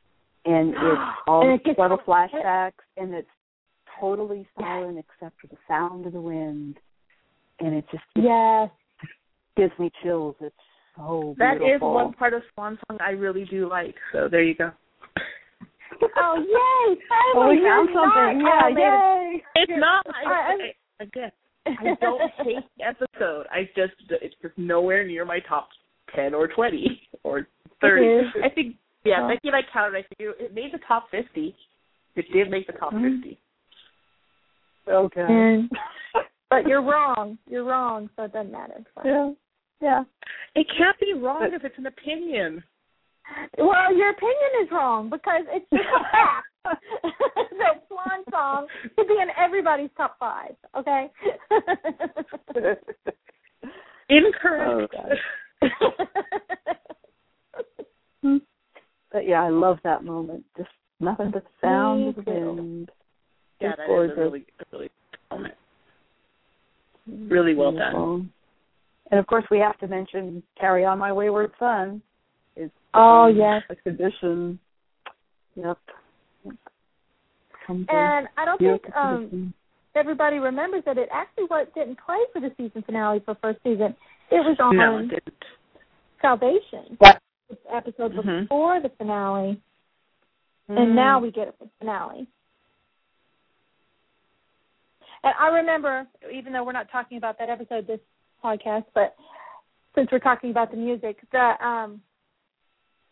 [0.46, 3.28] and it's all And it subtle flashbacks, and it's
[4.00, 6.78] totally silent except for the sound of the wind,
[7.60, 8.70] and it just Yes.
[9.56, 10.36] gives me chills.
[10.40, 10.56] It's
[10.96, 11.38] so beautiful.
[11.38, 13.96] That is one part of Swan Song I really do like.
[14.12, 14.72] So there you go.
[16.18, 16.54] Oh yay!
[16.56, 16.96] Oh,
[17.34, 18.40] Finally, we found something.
[18.44, 18.78] not Yeah, automated.
[18.78, 19.44] yay!
[19.56, 20.06] It's not.
[20.08, 21.32] I, I- I, again,
[21.66, 23.46] I don't hate the episode.
[23.52, 25.70] I just it's just nowhere near my top
[26.16, 27.48] ten or twenty or
[27.82, 28.06] thirty.
[28.06, 28.26] It is.
[28.44, 28.76] I think
[29.06, 29.28] yeah, Oh.
[29.28, 29.98] Becky and I counted.
[29.98, 31.56] I think it made the top fifty.
[32.16, 33.16] It did make the top Mhm.
[33.16, 33.40] fifty.
[34.88, 35.26] Okay.
[35.28, 35.70] And,
[36.50, 37.38] but you're wrong.
[37.48, 38.74] You're wrong, so it doesn't matter.
[38.78, 39.06] It's fine.
[39.06, 39.30] Yeah.
[39.82, 40.04] Yeah.
[40.56, 42.64] It can't be wrong if it's an opinion.
[43.58, 46.48] Well, your opinion is wrong because it's just a fact
[47.58, 50.56] that Swan Song should be in everybody's top five.
[50.78, 51.10] Okay.
[54.10, 54.96] Incorrect.
[58.24, 58.38] Oh,
[59.12, 60.44] But yeah, I love that moment.
[60.58, 60.70] Just
[61.00, 62.90] nothing but sound of the wind.
[63.62, 64.18] yeah, It's that is gorgeous.
[64.18, 65.54] a really, a really good moment.
[67.32, 68.32] Really well done.
[69.12, 72.02] And of course, we have to mention "Carry On My Wayward Son."
[72.56, 73.64] It's Oh, um, yes.
[73.70, 74.60] exhibition.
[75.56, 75.78] Yep.
[77.66, 79.54] Comes and I don't think um
[79.96, 83.96] everybody remembers that it actually what didn't play for the season finale for first season.
[84.32, 85.46] It was on No, it didn't.
[86.22, 86.96] Salvation.
[86.98, 87.22] What?
[87.72, 88.42] Episode Mhm.
[88.42, 89.62] before the finale,
[90.70, 90.78] Mm.
[90.78, 92.28] and now we get it for the finale.
[95.24, 98.02] And I remember, even though we're not talking about that episode this
[98.44, 99.16] podcast, but
[99.96, 102.02] since we're talking about the music, the um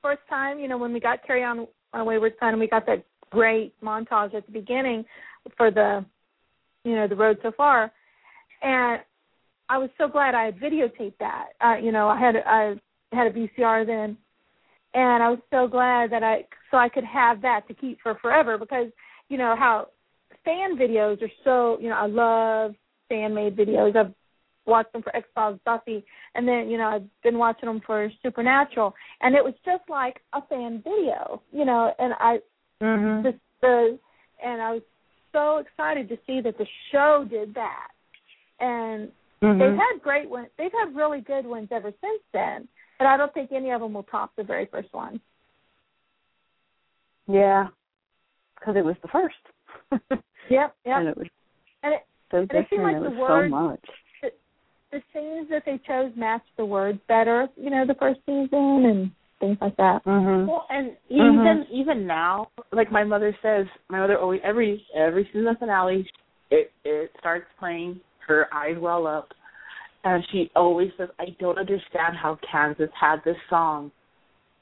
[0.02, 3.04] first time, you know, when we got Carry On My Wayward Son we got that
[3.30, 5.06] great montage at the beginning
[5.58, 6.06] for the
[6.84, 7.92] you know, the road so far.
[8.64, 9.02] And
[9.70, 11.50] I was so glad I had videotaped that.
[11.64, 12.76] Uh, you know, I had I
[13.14, 14.18] had a VCR then
[14.94, 18.16] and I was so glad that I so I could have that to keep for
[18.16, 18.88] forever because
[19.30, 19.88] you know how
[20.44, 22.76] fan videos are so you know I love
[23.10, 23.96] fan made videos.
[23.96, 24.14] I've
[24.66, 26.06] watched them for X Files, Buffy,
[26.36, 30.22] and then you know I've been watching them for Supernatural, and it was just like
[30.34, 31.94] a fan video, you know.
[32.00, 32.40] And I
[32.82, 33.24] Mhm.
[33.24, 34.00] just the
[34.44, 34.82] and I was
[35.32, 37.90] so excited to see that the show did that,
[38.60, 39.60] and Mhm.
[39.60, 40.50] they've had great ones.
[40.58, 43.94] They've had really good ones ever since then, but I don't think any of them
[43.94, 45.20] will top the very first one.
[47.28, 47.70] Yeah,
[48.56, 49.36] because it was the first.
[50.50, 50.86] Yep, yep.
[50.86, 51.28] And it was
[51.84, 53.86] And it, so it seemed like it the so much.
[54.92, 59.12] The scenes that they chose matched the words better, you know, the first season and
[59.40, 60.04] things like that.
[60.06, 60.48] Mhm.
[60.48, 61.36] Well, and Mhm.
[61.36, 66.10] even even now, like my mother says, my mother always every every season finale,
[66.50, 68.00] it it starts playing.
[68.20, 69.34] Her eyes well up,
[70.04, 73.92] and she always says, "I don't understand how Kansas had this song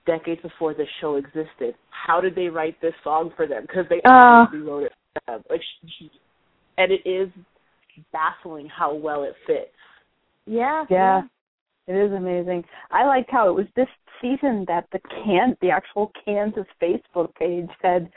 [0.06, 1.76] decades before the show existed.
[1.90, 3.64] How did they write this song for them?
[3.64, 4.48] Because they Uh.
[4.54, 5.44] wrote it for them.
[5.50, 6.12] Like she, she,
[6.78, 7.30] and it is
[8.12, 9.76] baffling how well it fits.
[10.50, 10.86] Yeah.
[10.90, 11.22] Yeah.
[11.88, 12.64] It is amazing.
[12.92, 13.88] I liked how it was this
[14.22, 18.10] season that the can the actual Kansas Facebook page said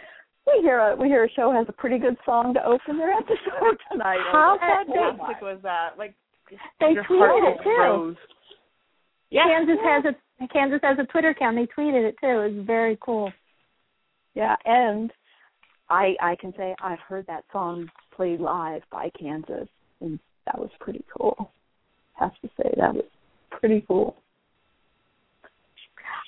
[0.47, 3.13] we hear a we hear a show has a pretty good song to open their
[3.13, 4.19] episode tonight.
[4.33, 5.91] How fantastic oh was that?
[5.99, 6.15] Like
[6.81, 8.17] They tweeted it too.
[9.31, 11.57] Yeah, Kansas has a Kansas has a Twitter account.
[11.57, 12.27] They tweeted it too.
[12.29, 13.31] It was very cool.
[14.35, 15.13] Yeah, and
[15.89, 19.69] I I can say I've heard that song played live by Kansas
[20.01, 21.51] and that was pretty cool.
[22.15, 23.05] Have to say that was
[23.51, 24.17] pretty cool.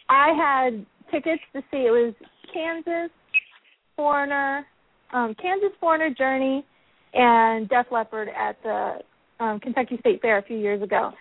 [0.09, 2.15] I had tickets to see it was
[2.53, 3.11] Kansas,
[3.97, 4.67] Foreigner,
[5.13, 6.65] um, Kansas Foreigner Journey,
[7.15, 8.99] and Def Leppard at the
[9.41, 11.13] um, Kentucky State Fair a few years ago.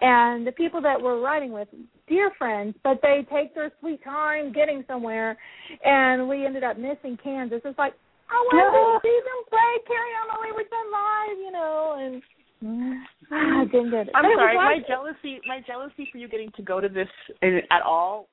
[0.00, 1.68] And the people that we're riding with,
[2.08, 5.36] dear friends, but they take their sweet time getting somewhere,
[5.84, 7.60] and we ended up missing Kansas.
[7.64, 7.94] It's like
[8.30, 12.22] I wanted to see them play Carry On My Wayward Son live, you know, and
[12.62, 14.12] I didn't get it.
[14.14, 14.56] I'm sorry.
[14.56, 17.08] My jealousy, my jealousy for you getting to go to this
[17.42, 18.28] in- at all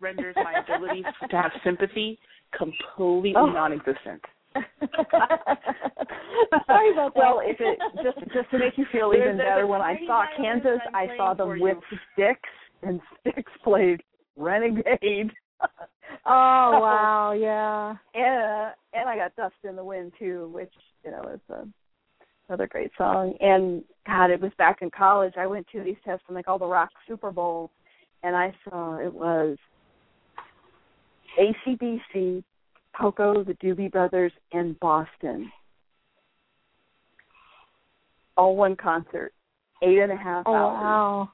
[0.00, 2.18] renders my ability to have sympathy
[2.56, 3.46] completely Oh.
[3.46, 4.22] non-existent.
[6.66, 7.16] Sorry about that.
[7.16, 9.96] Well, if it just just to make you feel There's- even there's better, when I
[10.06, 11.98] saw Kansas, I'm saw them with you.
[12.12, 12.40] Styx,
[12.82, 14.02] and Styx played
[14.36, 15.30] Renegade.
[16.26, 17.94] oh wow, yeah.
[18.14, 20.72] and uh, and I got Dust in the Wind too, which
[21.04, 21.66] you know is a,
[22.48, 23.34] another great song.
[23.40, 25.34] And God, it was back in college.
[25.36, 27.70] I went to these tests from like all the rock Super Bowl,
[28.22, 29.56] and I saw it was
[31.38, 32.42] ACDC,
[32.94, 35.50] Poco, the Doobie Brothers, and Boston.
[38.36, 39.32] All one concert,
[39.82, 40.82] eight and a half Oh hours.
[40.82, 41.30] wow.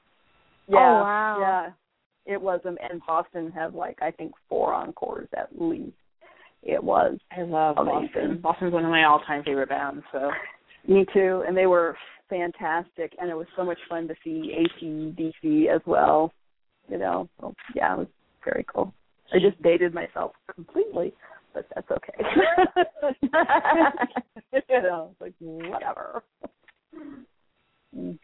[0.67, 1.37] Yeah, Oh, wow.
[1.39, 5.93] Yeah, it was um, and Boston had like I think four encores at least.
[6.61, 7.17] It was.
[7.35, 7.77] I love.
[7.77, 8.39] Boston.
[8.41, 10.03] Boston's one of my all-time favorite bands.
[10.11, 10.29] So
[10.87, 11.95] Me too, and they were
[12.29, 16.31] fantastic, and it was so much fun to see ACDC as well.
[16.87, 18.07] You know, so, yeah, it was
[18.43, 18.93] very cool.
[19.33, 21.13] I just dated myself completely,
[21.53, 22.13] but that's okay.
[24.69, 26.23] you know, it's like whatever.
[27.95, 28.17] Mm.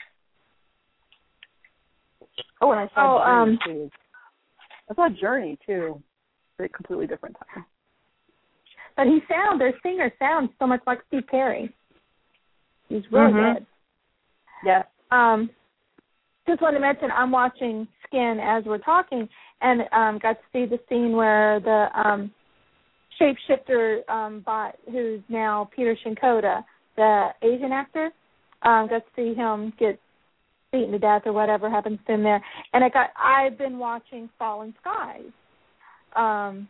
[2.62, 3.92] Oh, and I saw Oh, Journey um, too.
[4.90, 6.02] I saw Journey too.
[6.60, 7.66] A completely different time.
[8.96, 11.76] But he sound their singer sounds so much like Steve Perry.
[12.90, 13.54] He's really Mhm.
[13.56, 13.66] good.
[14.64, 14.84] Yeah.
[15.12, 15.50] Um,
[16.48, 19.28] just wanted to mention I'm watching Skin as we're talking,
[19.62, 22.32] and um, got to see the scene where the um,
[23.20, 26.64] shapeshifter um, bot, who's now Peter Shinkoda,
[26.96, 28.12] the Asian actor,
[28.62, 30.00] um, got to see him get
[30.72, 32.44] beaten to death or whatever happens to him there.
[32.74, 35.32] And I got I've been watching Falling Skies.
[36.16, 36.68] Um,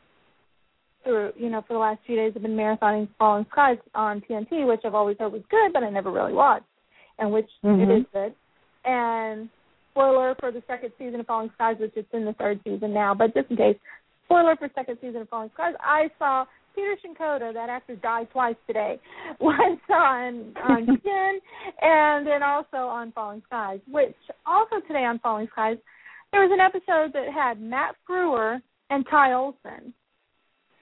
[1.06, 4.68] through you know for the last few days I've been marathoning Falling Skies on TNT,
[4.68, 6.66] which I've always heard was good, but I never really watched,
[7.20, 8.00] and which it Mhm.
[8.02, 8.36] is good.
[8.84, 9.50] And
[9.92, 13.14] spoiler for the second season of Falling Skies, which is in the third season now,
[13.14, 13.78] but just in case,
[14.26, 16.46] spoiler for second season of Falling Skies, I saw
[16.76, 19.00] Peter Shinkoda, that actor died twice today.
[19.40, 21.40] Once on on Skin
[21.82, 25.78] and then also on Falling Skies, which also today on Falling Skies,
[26.32, 29.94] there was an episode that had Matt Frewer and Ty Olsson.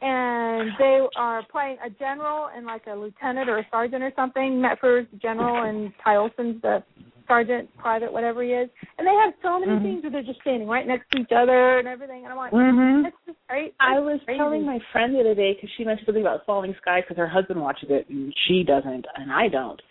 [0.04, 4.60] And they are playing a general and like a lieutenant or a sergeant or something.
[4.60, 6.84] Matt Frewer's the general and Ty Olsson's the
[7.26, 8.70] sergeant, private, whatever he is.
[8.98, 9.84] And they have so many Mhm.
[9.84, 12.24] scenes where they're just standing right next to each other and everything.
[12.24, 13.04] And I'm like, Mhm.
[13.04, 13.74] that's just great.
[13.80, 14.38] I was crazy.
[14.38, 17.28] telling my friend the other day because she mentioned something about Falling Sky because her
[17.28, 19.82] husband watches it and she doesn't and I don't.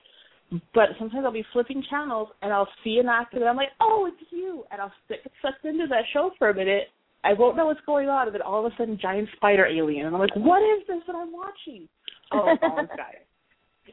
[0.75, 4.05] But sometimes I'll be flipping channels and I'll see an actor and I'm like, oh,
[4.05, 6.91] it's you, and I'll stick sucked into that show for a minute.
[7.25, 10.07] I won't know what's going on, and then all of a sudden, giant spider alien,
[10.07, 11.89] and I'm like, what is this that I'm watching?
[12.33, 13.15] Oh, Falling Sky.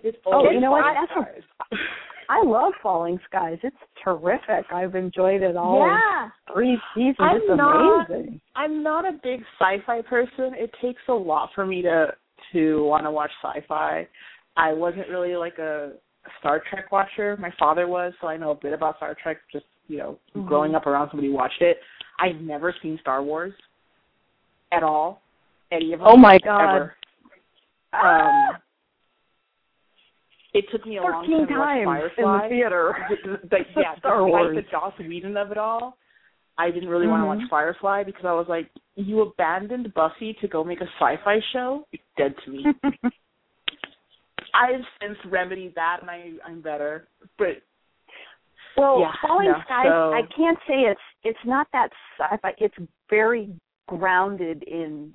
[0.03, 0.83] It's Oh, you know what?
[0.93, 1.79] That's Skies.
[2.29, 3.57] I love Falling Skies.
[3.63, 4.65] It's terrific.
[4.71, 6.29] I've enjoyed it all Yeah.
[6.53, 7.17] three seasons.
[7.19, 8.41] I'm it's not- amazing.
[8.55, 10.53] I'm not a big sci-fi person.
[10.55, 12.13] It takes a lot for me to
[12.53, 14.07] to want to watch sci-fi.
[14.57, 15.91] I wasn't really like a
[16.39, 17.37] Star Trek watcher.
[17.39, 19.37] My father was, so I know a bit about Star Trek.
[19.51, 20.47] Just you know, Mhm.
[20.47, 21.79] growing up around somebody who watched it.
[22.21, 23.53] I've never seen Star Wars
[24.71, 25.21] at all.
[25.71, 26.07] Any of them?
[26.09, 26.75] Oh my God.
[26.75, 26.95] Ever.
[27.93, 28.57] Um,
[30.53, 32.95] it took me a long time to watch in the theater.
[33.23, 34.55] The- the- yeah, Star despite Wars.
[34.55, 35.97] the Joss Whedon of it all,
[36.57, 40.47] I didn't really want to watch Firefly because I was like, you abandoned Buffy to
[40.47, 41.87] go make a sci-fi show?
[42.17, 42.65] Dead to me.
[44.53, 47.07] I've since remedied that, and I I'm better.
[47.37, 47.61] But
[48.75, 49.85] well, Yeah, Falling no, Skies.
[49.87, 52.53] so- I can't say it's it's not that sci-fi.
[52.57, 52.75] It's
[53.09, 53.49] very
[53.87, 55.11] grounded in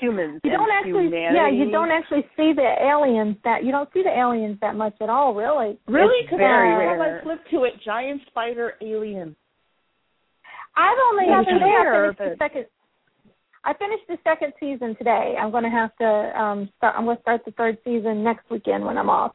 [0.00, 1.34] humans You don't actually, humanity.
[1.34, 4.94] yeah, you don't actually see the aliens that you don't see the aliens that much
[5.00, 5.78] at all, really.
[5.86, 7.20] really, It's because very I rare.
[7.20, 9.36] I flipped to it, giant spider alien.
[10.76, 12.66] I've only Yeah, today rare, I finished the second.
[13.64, 15.36] I finished the second season today.
[15.38, 16.94] I'm going to have to um start.
[16.96, 19.34] I'm going to start the third season next weekend when I'm off.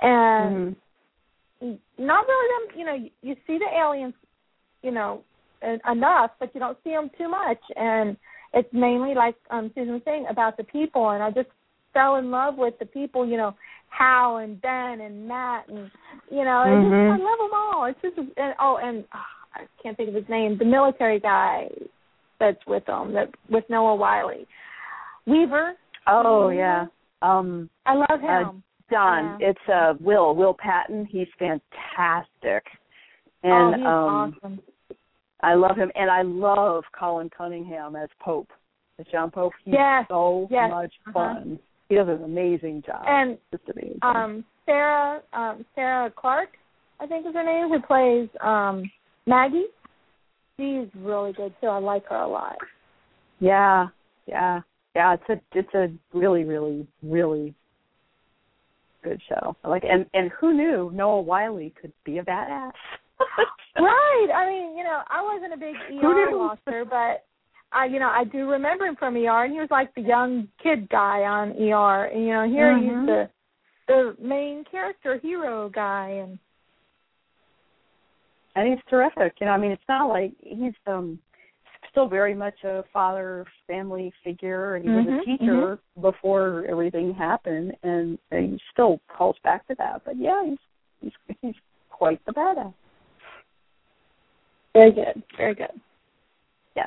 [0.00, 0.76] And
[1.60, 1.78] Mhm.
[1.98, 2.78] not really them.
[2.78, 4.14] You know, you, you see the aliens,
[4.82, 5.22] you know, en-
[5.90, 7.60] enough, but you don't see them too much.
[7.76, 8.16] And
[8.52, 11.10] it's mainly like um Susan was saying about the people.
[11.10, 11.48] And I just
[11.92, 13.26] fell in love with the people.
[13.26, 13.54] You know,
[13.88, 15.90] Hal and Ben and Matt and
[16.30, 16.82] you know, Mhm.
[16.82, 17.84] just, I love them all.
[17.86, 19.18] It's just and, oh, and oh,
[19.54, 20.56] I can't think of his name.
[20.58, 21.68] The military guy
[22.40, 24.30] that's with them, that with Noah Wyle,
[25.26, 25.74] Weaver.
[26.06, 26.86] Oh yeah.
[27.22, 28.62] Um I love Uh, him.
[28.90, 29.36] Don.
[29.40, 29.48] Yeah.
[29.50, 31.06] It's uh Will, Will Patton.
[31.06, 32.64] He's fantastic.
[33.44, 34.60] oh, And he's um awesome.
[35.44, 38.48] I love him and I love Colin Cunningham as Pope.
[38.98, 39.52] As John Pope.
[39.64, 41.12] He's Yes, so yes, much uh-huh.
[41.12, 41.58] fun.
[41.88, 43.04] He does an amazing job.
[43.06, 43.98] And Just amazing.
[44.02, 46.50] um Sarah um Sarah Clark,
[47.00, 48.84] I think is her name, who plays um
[49.26, 49.66] Maggie.
[50.56, 51.66] She's really good too.
[51.66, 52.56] I like her a lot.
[53.40, 53.88] yeah,
[54.26, 54.60] yeah.
[54.96, 57.52] Yeah, it's a it's a really, really, really
[59.02, 59.56] good show.
[59.64, 62.70] I like and and who knew Noah Wyle could be a badass?
[63.76, 64.28] Right.
[64.34, 67.24] I mean, you know, I wasn't a big ER watcher, but
[67.72, 70.48] I, you know, I do remember him from ER, and he was like the young
[70.62, 72.04] kid guy on ER.
[72.06, 73.00] And you know, here Mhm.
[73.00, 73.30] he's the
[73.86, 76.38] the main character hero guy, and
[78.54, 79.40] and he's terrific.
[79.40, 81.18] You know, I mean, it's not like he's um
[81.90, 87.12] still very much a father family figure, and he was Mhm, a teacher before everything
[87.14, 90.04] happened, and, and he still calls back to that.
[90.04, 90.58] But yeah, he's
[91.00, 91.54] he's he's
[91.90, 92.74] quite the badass.
[94.74, 95.70] Very good, very good.
[96.76, 96.86] yeah.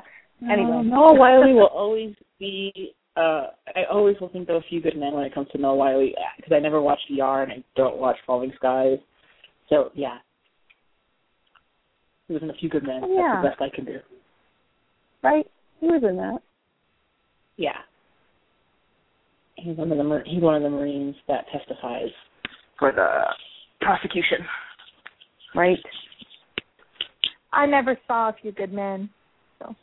[0.51, 2.93] Anyway, Noah Wyle will always be.
[3.15, 5.75] Uh, I always will think of a few good men when it comes to Noah
[5.75, 8.99] Wyle because I never watched ER and I don't watch Falling Skies.
[9.69, 10.17] So yeah,
[12.27, 13.01] he was in a few good men.
[13.07, 13.41] Yeah.
[13.41, 13.99] That's the best I can do.
[15.23, 15.47] right?
[15.79, 16.39] He was in that.
[17.55, 17.77] Yeah.
[19.55, 22.09] He's one of the he's one of the Marines that testifies
[22.77, 23.07] for the
[23.81, 24.45] prosecution.
[25.55, 25.79] Right.
[27.53, 29.09] I never saw A Few Good Men.
[29.59, 29.75] So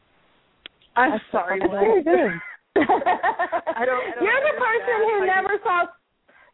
[0.96, 1.58] I'm sorry.
[1.60, 2.40] That's very good.
[2.76, 5.86] I don't- I don't You're the person who never saw.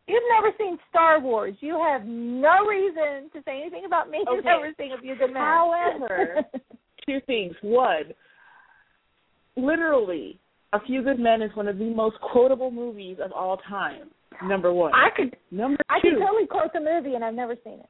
[0.07, 1.55] You've never seen Star Wars.
[1.61, 4.19] You have no reason to say anything about me.
[4.19, 4.49] You've Okay.
[4.49, 5.43] never seen A Few Good Men.
[5.43, 6.45] However,
[7.07, 7.55] two things.
[7.63, 8.13] One,
[9.57, 10.39] literally,
[10.73, 14.11] A Few Good Men is one of the most quotable movies of all time.
[14.45, 14.93] Number one.
[14.95, 16.11] I could Number I two.
[16.13, 17.89] can totally quote the movie, and I've never seen it.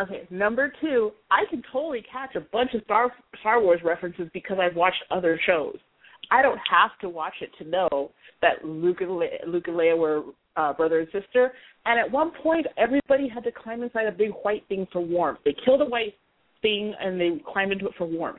[0.00, 4.56] Okay, number two, I can totally catch a bunch of Star Star Wars references because
[4.60, 5.76] I've watched other shows.
[6.30, 9.96] I don't have to watch it to know that Luke and Le- Luke and Leia
[9.96, 10.22] were
[10.56, 11.52] uh, brother and sister.
[11.84, 15.40] And at one point, everybody had to climb inside a big white thing for warmth.
[15.44, 16.14] They killed a white
[16.62, 18.38] thing and they climbed into it for warmth.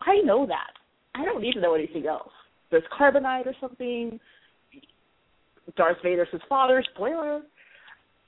[0.00, 0.72] I know that.
[1.14, 2.30] I don't need to know anything else.
[2.70, 4.18] There's carbonite or something.
[5.76, 6.82] Darth Vader's his father.
[6.94, 7.42] Spoiler.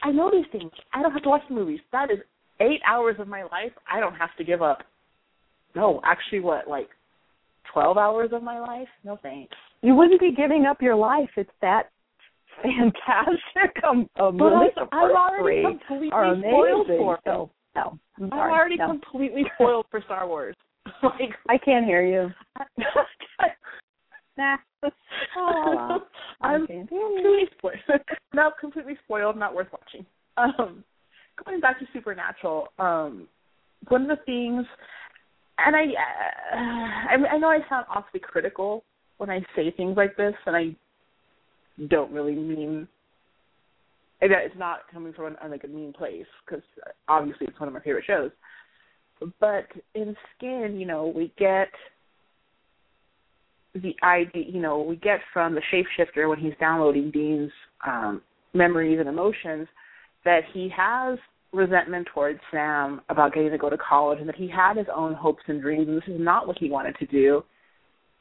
[0.03, 0.71] I know these things.
[0.93, 1.81] I don't have to watch the movies.
[1.93, 2.19] That is
[2.61, 4.83] eight hours of my life I don't have to give up.
[5.75, 6.89] No, actually, what like
[7.73, 8.89] twelve hours of my life?
[9.05, 9.55] No thanks.
[9.83, 11.31] You wouldn't be giving up your life.
[11.37, 11.91] It's that
[12.63, 13.83] fantastic.
[13.89, 17.21] Um, um, But I, I'm already completely spoiled for it.
[17.25, 18.87] So, no, I'm, sorry, I'm already no.
[18.89, 20.55] completely spoiled for Star Wars.
[21.03, 22.31] like, I can't hear you.
[24.39, 24.57] Nah.
[25.37, 25.99] Oh,
[26.41, 27.17] I'm can't hear you.
[27.17, 28.01] completely spoiled.
[28.33, 29.37] not completely spoiled.
[29.37, 30.07] Not worth watching.
[30.37, 30.85] Um,
[31.45, 33.29] going back to Supernatural, um,
[33.89, 34.67] one of the things,
[35.59, 36.55] and I, uh,
[37.11, 38.85] I, I know I sound awfully critical
[39.19, 40.77] when I say things like this, and I
[41.89, 42.89] don't really mean.
[44.21, 46.63] and It's not coming from an, like a mean place because
[47.09, 48.31] obviously it's one of my favorite shows.
[49.39, 51.69] But in Skin, you know, we get
[53.75, 57.53] the idea, you know, we get from the shapeshifter when he's downloading Dean's
[57.87, 58.23] um,
[58.55, 59.69] memories and emotions
[60.25, 61.19] that he has
[61.53, 65.15] resentment towards Sam about getting to go to college and that he had his own
[65.15, 67.43] hopes and dreams and this is not what he wanted to do.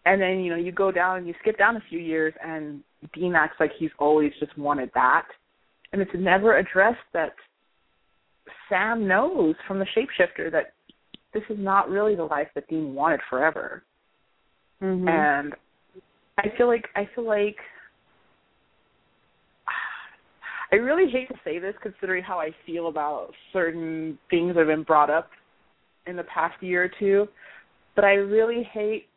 [0.06, 2.82] And then, you know, you go down and you skip down a few years and
[3.14, 5.28] Dean acts like he's always just wanted that.
[5.92, 7.34] And it's never addressed that
[8.68, 10.74] Sam knows from the shapeshifter that
[11.34, 13.84] this is not really the life that Dean wanted forever
[14.82, 15.08] Mhm.
[15.10, 15.56] and
[16.38, 17.60] I feel like I feel like
[20.72, 24.68] I really hate to say this considering how I feel about certain things that have
[24.68, 25.30] been brought up
[26.06, 27.28] in the past year or two,
[27.96, 29.08] but I really hate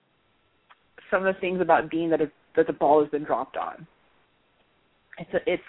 [1.11, 3.87] some of the things about Dean that have, that the ball has been dropped on.
[5.19, 5.63] It's a, it's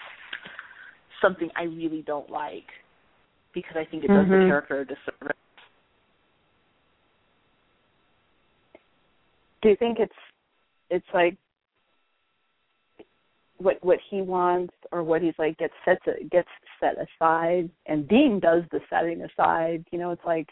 [1.20, 2.66] something I really don't like
[3.52, 4.40] because I think it does Mhm.
[4.42, 5.36] the character a disservice.
[9.62, 10.14] Do you think it's
[10.90, 11.36] it's like
[13.58, 16.48] what what he wants or what he's like gets set to, gets
[16.80, 19.84] set aside, and Dean does the setting aside.
[19.90, 20.48] You know, it's like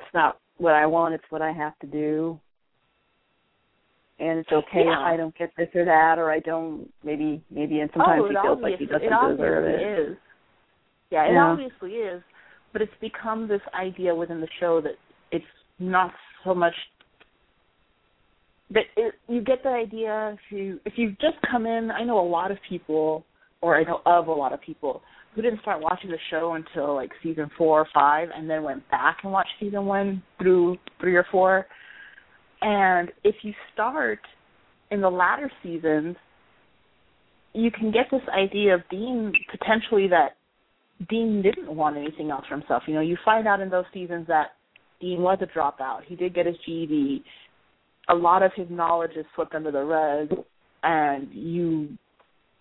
[0.00, 2.40] it's not what I want; it's what I have to do,
[4.18, 6.90] and it's okay if I don't get this or that, or I don't.
[7.04, 10.10] Maybe maybe, and sometimes oh, he feels like he doesn't it deserve it.
[10.10, 10.16] Is.
[11.10, 11.44] Yeah, it Yeah.
[11.44, 12.22] obviously is,
[12.72, 14.94] but it's become this idea within the show that
[15.30, 15.44] it's
[15.78, 16.12] not
[16.44, 16.74] so much
[18.70, 21.90] that it, you get the idea if you if you've just come in.
[21.90, 23.24] I know a lot of people,
[23.60, 25.02] or I know of a lot of people
[25.34, 28.88] who didn't start watching the show until like season four or five, and then went
[28.90, 31.66] back and watched season one through three or four.
[32.62, 34.20] And if you start
[34.90, 36.16] in the latter seasons,
[37.52, 40.36] you can get this idea of Dean potentially that
[41.08, 42.84] Dean didn't want anything else for himself.
[42.86, 44.52] You know, you find out in those seasons that
[45.00, 46.00] Dean was a dropout.
[46.06, 47.22] He did get his GED.
[48.08, 50.28] A lot of his knowledge is swept under the rug,
[50.82, 51.88] and you,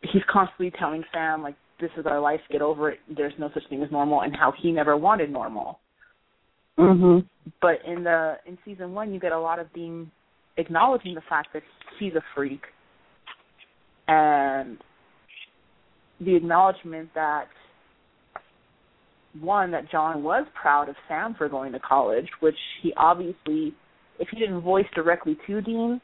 [0.01, 2.39] he's constantly telling Sam like, "This is our life.
[2.49, 2.99] Get over it.
[3.15, 5.79] There's no such thing as normal," and how he never wanted normal.
[6.77, 7.25] Mhm.
[7.61, 10.11] But in the in season one, you get a lot of Dean
[10.57, 11.63] acknowledging the fact that
[11.99, 12.61] he's a freak,
[14.07, 14.77] and
[16.19, 17.47] the acknowledgement that
[19.41, 23.73] one that John was proud of Sam for going to college, which he obviously,
[24.19, 26.01] if he didn't voice directly to Dean,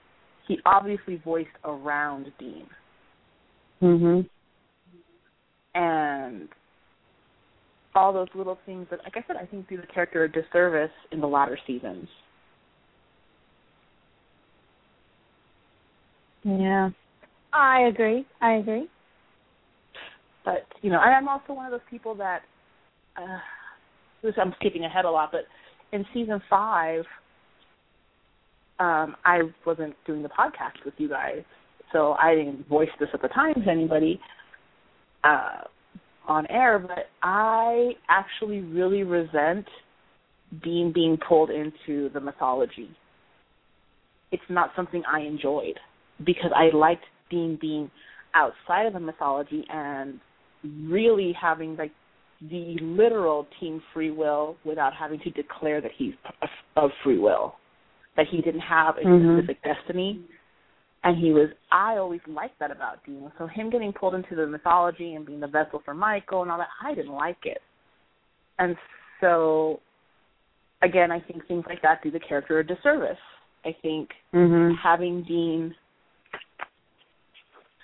[0.48, 2.70] he obviously voiced around Dean,
[3.82, 4.30] Mhm.
[5.76, 6.50] and
[7.96, 10.92] all those little things that, like I said, I think do the character a disservice
[11.12, 12.08] in the latter seasons.
[16.44, 16.90] Yeah.
[17.54, 18.26] I agree.
[18.40, 18.90] I agree.
[20.44, 22.44] But you know, I'm also one of those people that
[23.18, 23.40] uh
[24.38, 25.46] I'm skipping ahead a lot, but
[25.92, 27.04] in season five,
[28.82, 31.44] um, I wasn't doing the podcast with you guys,
[31.94, 34.20] so I didn't voice this at the time to anybody
[35.24, 35.62] uh,
[36.28, 36.80] on air.
[36.80, 39.68] But I actually really resent
[40.64, 42.90] Dean being pulled into the mythology.
[44.32, 45.80] It's not something I enjoyed
[46.26, 47.92] because I liked Dean being
[48.34, 50.20] outside of the mythology and
[50.64, 51.92] really having like
[52.42, 56.14] the literal team free will without having to declare that he's
[56.76, 57.56] of free will,
[58.16, 59.38] that he didn't have a Mhm.
[59.38, 60.22] specific destiny,
[61.04, 61.50] and he was.
[61.72, 63.32] I always liked that about Dean.
[63.38, 66.58] So him getting pulled into the mythology and being the vessel for Michael and all
[66.58, 67.62] that, I didn't like it,
[68.60, 68.78] and
[69.20, 69.80] so
[70.82, 73.20] again, I think things like that do the character a disservice.
[73.64, 74.76] I think Mhm.
[74.78, 75.76] having Dean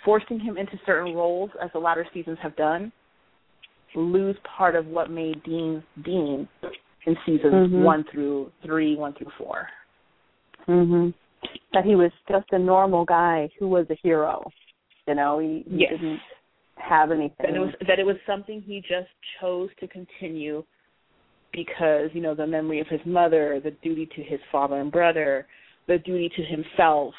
[0.04, 2.91] forcing him into certain roles as the latter seasons have done
[3.95, 6.48] lose part of what made Dean Dean
[7.06, 7.84] in seasons Mhm.
[7.84, 9.70] one through three, one through four.
[10.68, 11.14] Mhm.
[11.73, 14.49] That he was just a normal guy who was a hero.
[15.07, 15.91] You know, he, he Yes.
[15.91, 16.19] didn't
[16.76, 17.35] have anything.
[17.39, 20.64] That it was that it was something he just chose to continue
[21.52, 25.48] because, you know, the memory of his mother, the duty to his father and brother,
[25.88, 27.14] the duty to himself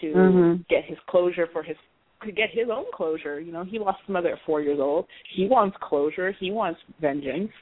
[0.00, 0.68] to Mhm.
[0.68, 1.76] get his closure for his
[2.22, 3.40] to get his own closure.
[3.40, 5.06] You know, he lost his mother at four years old.
[5.28, 6.32] He wants closure.
[6.32, 7.52] He wants vengeance.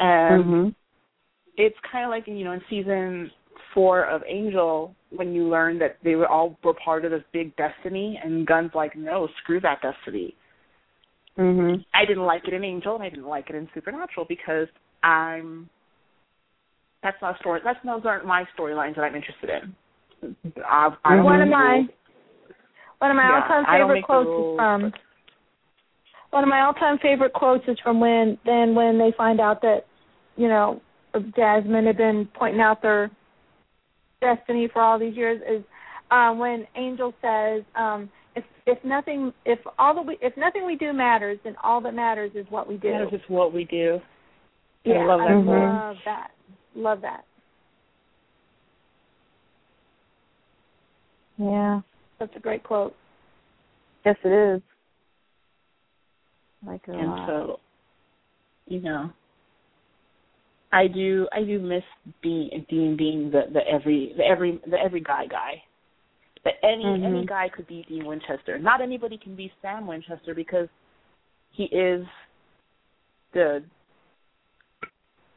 [0.00, 0.74] And Mhm.
[1.56, 3.30] it's kind of like you know in season
[3.76, 7.54] four of Angel when you learn that they were all were part of this big
[7.56, 10.34] destiny, and Gunn's like, no, screw that destiny.
[11.38, 11.84] Mhm.
[11.92, 14.66] I didn't like it in Angel, and I didn't like it in Supernatural because
[15.02, 15.68] I'm.
[17.02, 17.60] That's not a story.
[17.62, 19.74] That's those aren't my storylines that I'm interested in.
[20.66, 21.86] I, I One of my
[22.98, 25.00] one of my Yeah, all-time favorite quotes rules, is from but-
[26.30, 29.84] one of my all-time favorite quotes is from when then when they find out that
[30.36, 30.80] you know
[31.36, 33.10] Jasmine had been pointing out their
[34.20, 35.64] destiny for all these years is
[36.10, 40.76] um, when Angel says, um, "If if nothing if all that we if nothing we
[40.76, 43.64] do matters, then all that matters is what we do." That is just what we
[43.64, 44.00] do.
[44.84, 45.68] yeah, I love that quote.
[45.68, 46.30] love that.
[46.74, 47.24] Love that.
[51.38, 51.80] Yeah.
[52.18, 52.94] That's a great quote.
[54.04, 54.62] Yes, it is.
[56.66, 57.28] I like it a and lot.
[57.28, 57.60] so
[58.66, 59.10] you know
[60.76, 61.82] i do i do miss
[62.22, 65.62] being dean being the the every the every the every guy guy.
[66.44, 67.04] That any Mhm.
[67.04, 68.58] any guy could be dean winchester.
[68.58, 70.68] Not anybody can be sam winchester because
[71.50, 72.06] he is
[73.32, 73.64] the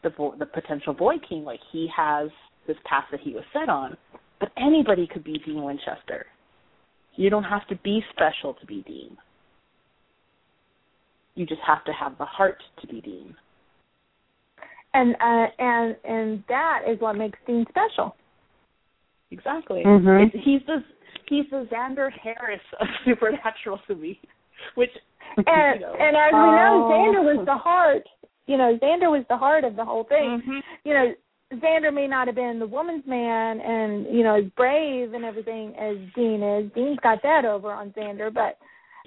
[0.03, 1.44] the bo- the potential boy king.
[1.44, 2.30] Like he has
[2.68, 3.98] this path that he was set on.
[4.40, 6.28] But anybody could be dean winchester.
[7.16, 9.18] You don't have to be special to be dean.
[11.36, 13.34] You just have to have the heart to be Dean.
[14.94, 18.16] And uh, and and that is what makes Dean special.
[19.32, 19.84] Exactly.
[19.86, 20.32] Mhm.
[20.44, 20.84] He's the
[21.28, 24.20] he's the Xander Harris of Supernatural to me,
[24.76, 24.90] which
[25.38, 25.94] And you know.
[25.99, 26.91] and as we know, Oh.
[26.91, 28.03] Xander was the heart.
[28.48, 30.41] You know, Xander was the heart of the whole thing.
[30.48, 30.61] Mhm.
[30.84, 31.14] You know,
[31.53, 35.76] Xander may not have been the woman's man and you know as brave and everything
[35.78, 36.72] as Dean is.
[36.74, 38.57] Dean's got that over on Xander, but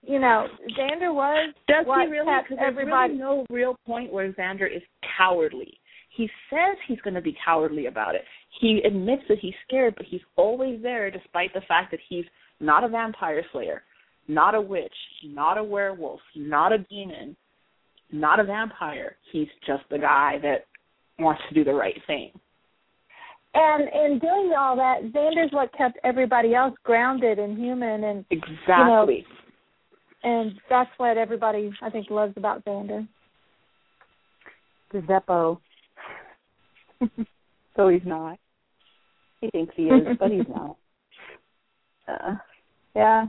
[0.03, 0.47] you know,
[0.79, 2.27] Xander was Does what he really?
[2.43, 3.13] Because there's everybody.
[3.13, 4.83] really no real point where Xander is
[5.17, 5.79] cowardly.
[6.17, 8.23] He says he's going to be cowardly about it.
[8.61, 12.25] He admits that he's scared, but he's always there, despite the fact that he's
[12.61, 13.83] not a vampire slayer,
[14.29, 14.93] not a witch,
[15.25, 17.35] not a werewolf, not a demon,
[18.13, 19.17] not a vampire.
[19.33, 20.67] He's just the guy that
[21.19, 22.31] wants to do the right thing.
[23.55, 29.27] And in doing all that, Xander's what kept everybody else grounded and human, and Exactly.
[30.23, 33.07] And that's what everybody I think loves about Xander.
[34.93, 35.59] The Zeppo.
[37.77, 38.39] so he's not.
[39.41, 40.77] He thinks he is, but he's not.
[42.09, 42.35] Uh,
[42.97, 43.27] yeah.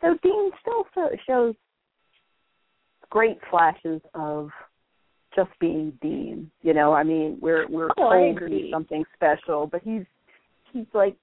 [0.00, 1.54] So Dean still so, shows
[3.10, 4.50] great flashes of
[5.36, 6.50] just being Dean.
[6.62, 10.02] You know, I mean, we're we're Oh, told he's something special, but he's
[10.72, 11.14] he's like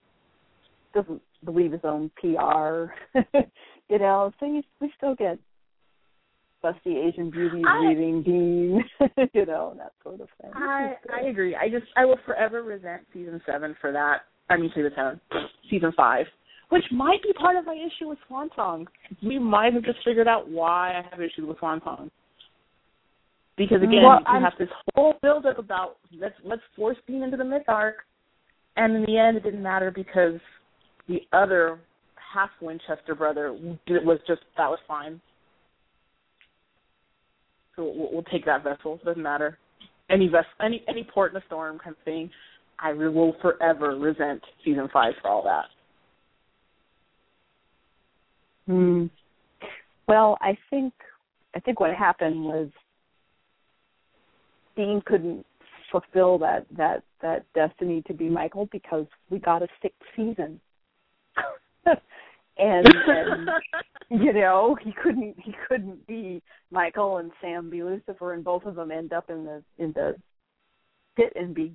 [0.93, 2.91] doesn't believe his own PR.
[3.89, 5.37] you know, so you, we still get
[6.63, 8.83] busty Asian beauty I- reading Dean.
[9.33, 10.51] you know, that sort of thing.
[10.55, 11.55] I I agree.
[11.55, 14.21] I just I will forever resent season seven for that.
[14.49, 15.21] I mean season seven,
[15.69, 16.25] season five,
[16.69, 18.87] which might be part of my issue with Swan Song.
[19.23, 22.09] We might have just figured out why I have issues with Swan Song.
[23.57, 27.23] Because again, Well, you I'm- have this whole build up about let's let's force Dean
[27.23, 27.97] into the myth arc,
[28.75, 30.39] and in the end, it didn't matter because
[31.07, 31.79] the other
[32.33, 35.21] half Winchester brother was just that was fine.
[37.75, 38.99] So we'll, we'll take that vessel.
[39.03, 39.57] Doesn't matter.
[40.09, 42.29] Any vessel, any any port in a storm kind of thing.
[42.79, 45.65] I will forever resent season five for all that.
[48.67, 49.05] Hmm.
[50.07, 50.93] Well, I think
[51.55, 52.69] I think what happened was
[54.75, 55.45] Dean couldn't
[55.91, 60.59] fulfill that that that destiny to be Michael because we got a sixth season.
[62.57, 63.49] and, and
[64.09, 66.41] you know he couldn't he couldn't be
[66.71, 70.15] Michael and Sam be Lucifer and both of them end up in the in the
[71.15, 71.73] pit and be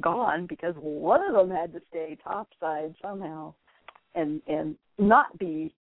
[0.00, 3.54] gone because one of them had to stay topside somehow
[4.14, 5.74] and and not be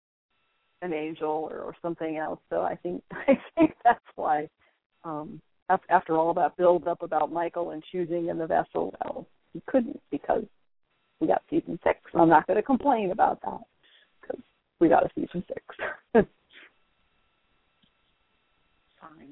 [0.83, 2.41] an angel or, or something else.
[2.51, 4.49] So I think I think that's why
[5.05, 5.41] um
[5.89, 10.01] after all that build up about Michael and choosing in the vessel, well, he couldn't
[10.11, 10.45] because
[11.23, 11.99] we got season six.
[12.19, 13.61] I'm not going to complain about that
[14.21, 14.43] because
[14.81, 15.63] we got a season six.
[16.13, 16.27] Fine,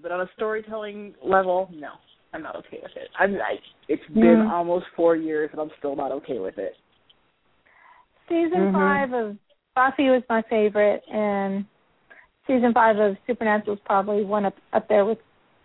[0.00, 1.88] but on a storytelling level, no,
[2.32, 3.08] I'm not okay with it.
[3.18, 3.34] I'm.
[3.34, 3.56] I,
[3.88, 4.50] it's been mm.
[4.50, 6.74] almost four years, and I'm still not okay with it.
[8.28, 8.76] Season mm-hmm.
[8.76, 9.36] five of
[9.74, 11.64] Buffy was my favorite, and
[12.46, 15.18] season five of Supernatural is probably one up up there with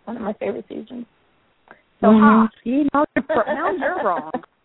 [0.06, 1.06] one of my favorite seasons.
[2.00, 2.18] So mm-hmm.
[2.18, 2.48] ha.
[2.64, 4.32] See, now you're, now you're wrong.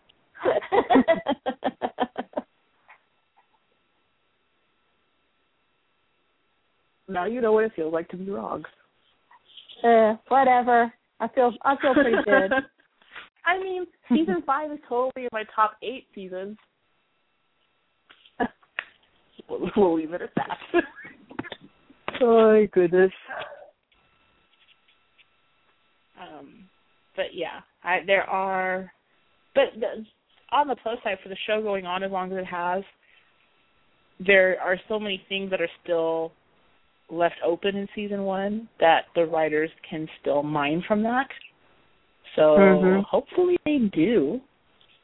[7.08, 8.64] now you know what it feels like to be wrong.
[9.84, 10.92] Uh, whatever.
[11.20, 12.52] I feel I feel pretty good.
[13.44, 16.56] I mean, season five is totally in my top eight seasons.
[19.48, 20.58] we'll, we'll leave it at that.
[22.20, 23.12] oh my goodness.
[26.20, 26.68] Um,
[27.16, 28.92] but yeah, I, there are,
[29.54, 30.04] but the,
[30.52, 32.82] on the plus side for the show going on as long as it has,
[34.24, 36.32] there are so many things that are still
[37.10, 41.28] left open in season one that the writers can still mine from that.
[42.36, 43.00] So mm-hmm.
[43.08, 44.40] hopefully they do.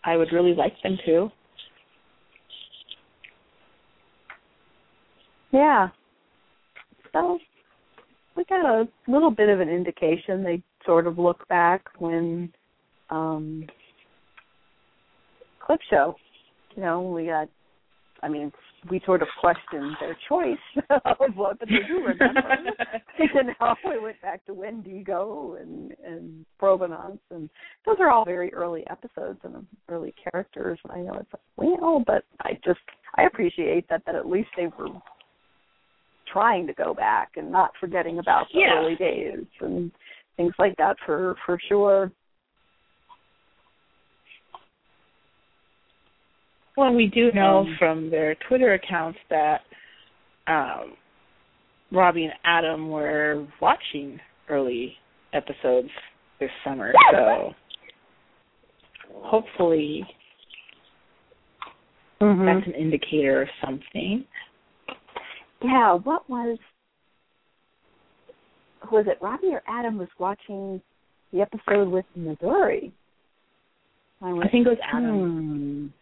[0.04, 1.30] I would really like them to.
[5.52, 5.88] Yeah.
[7.12, 7.38] So
[8.36, 10.42] we got a little bit of an indication.
[10.42, 12.52] They sort of look back when
[13.10, 13.66] um
[15.68, 16.16] clip show.
[16.74, 17.48] You know, we got
[18.22, 18.50] I mean,
[18.90, 20.56] we sort of questioned their choice
[20.90, 22.40] of what but they do remember.
[23.18, 27.48] and how we went back to Wendigo and and Provenance and
[27.86, 30.78] those are all very early episodes and early characters.
[30.84, 32.80] And I know it's like, well, but I just
[33.16, 34.88] I appreciate that that at least they were
[36.32, 38.78] trying to go back and not forgetting about the yeah.
[38.78, 39.90] early days and
[40.36, 42.10] things like that for for sure.
[46.78, 49.62] Well, we do know um, from their Twitter accounts that
[50.46, 50.92] um,
[51.90, 54.92] Robbie and Adam were watching early
[55.32, 55.88] episodes
[56.38, 57.50] this summer, so
[59.12, 60.06] hopefully
[62.20, 62.46] mm-hmm.
[62.46, 64.24] that's an indicator of something.
[65.60, 66.59] Yeah, what was
[68.92, 70.80] was it Robbie or Adam was watching
[71.32, 72.92] the episode with Missouri?
[74.22, 75.92] I, I think it was Adam.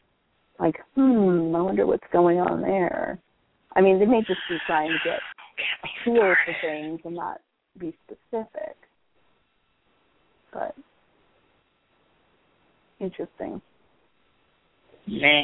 [0.58, 3.18] Like, hmm, I wonder what's going on there.
[3.74, 5.20] I mean, they may just be trying to get
[6.04, 7.40] feel for things and not
[7.78, 8.76] be specific.
[10.52, 10.74] But
[13.00, 13.60] interesting.
[15.06, 15.42] Meh.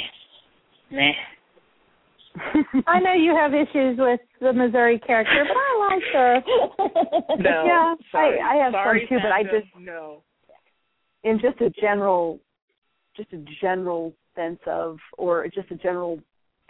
[0.90, 1.12] Meh.
[2.86, 6.42] I know you have issues with the Missouri character, but I like her.
[7.38, 8.40] no, yeah, sorry.
[8.40, 10.22] I, I have sorry, some too, but I just no.
[11.24, 12.40] In just a general,
[13.16, 16.18] just a general sense of, or just a general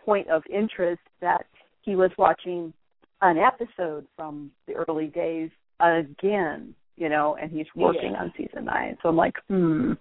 [0.05, 1.47] point of interest that
[1.83, 2.73] he was watching
[3.21, 8.23] an episode from the early days again, you know, and he's working yeah.
[8.23, 8.97] on season nine.
[9.03, 9.93] So I'm like, hmm,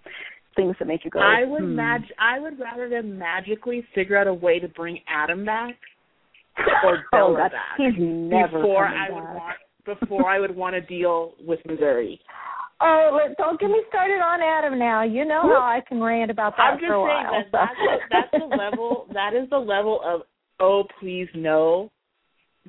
[0.56, 1.20] things that make you go.
[1.20, 1.76] I would hmm.
[1.76, 5.74] mag- I would rather them magically figure out a way to bring Adam back
[6.84, 9.10] or oh, Bella that's, back He's never before I back.
[9.10, 12.20] would want before I would want to deal with Missouri.
[12.84, 15.02] Oh, let, don't get me started on Adam now.
[15.04, 17.32] You know how I can rant about that I'm just for a saying while.
[17.32, 20.22] that that's the, that's the level that is the level of
[20.58, 21.90] oh please no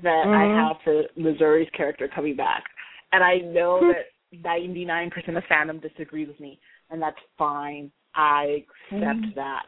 [0.02, 0.36] that Mhm.
[0.36, 2.64] I have for Missouri's character coming back,
[3.12, 6.60] and I know that 99% of fandom disagrees with me,
[6.90, 7.92] and that's fine.
[8.16, 9.36] I accept Mhm.
[9.36, 9.66] that.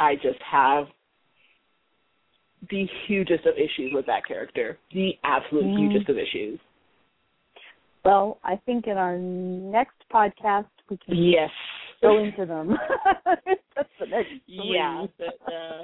[0.00, 0.88] I just have
[2.70, 4.78] the hugest of issues with that character.
[4.92, 5.76] The absolute Mhm.
[5.76, 6.58] hugest of issues.
[8.04, 11.50] Well, I think in our next podcast we can Yes.
[12.02, 12.76] go into them.
[13.24, 14.72] That's the next three.
[14.74, 15.06] Yeah.
[15.18, 15.80] The, the,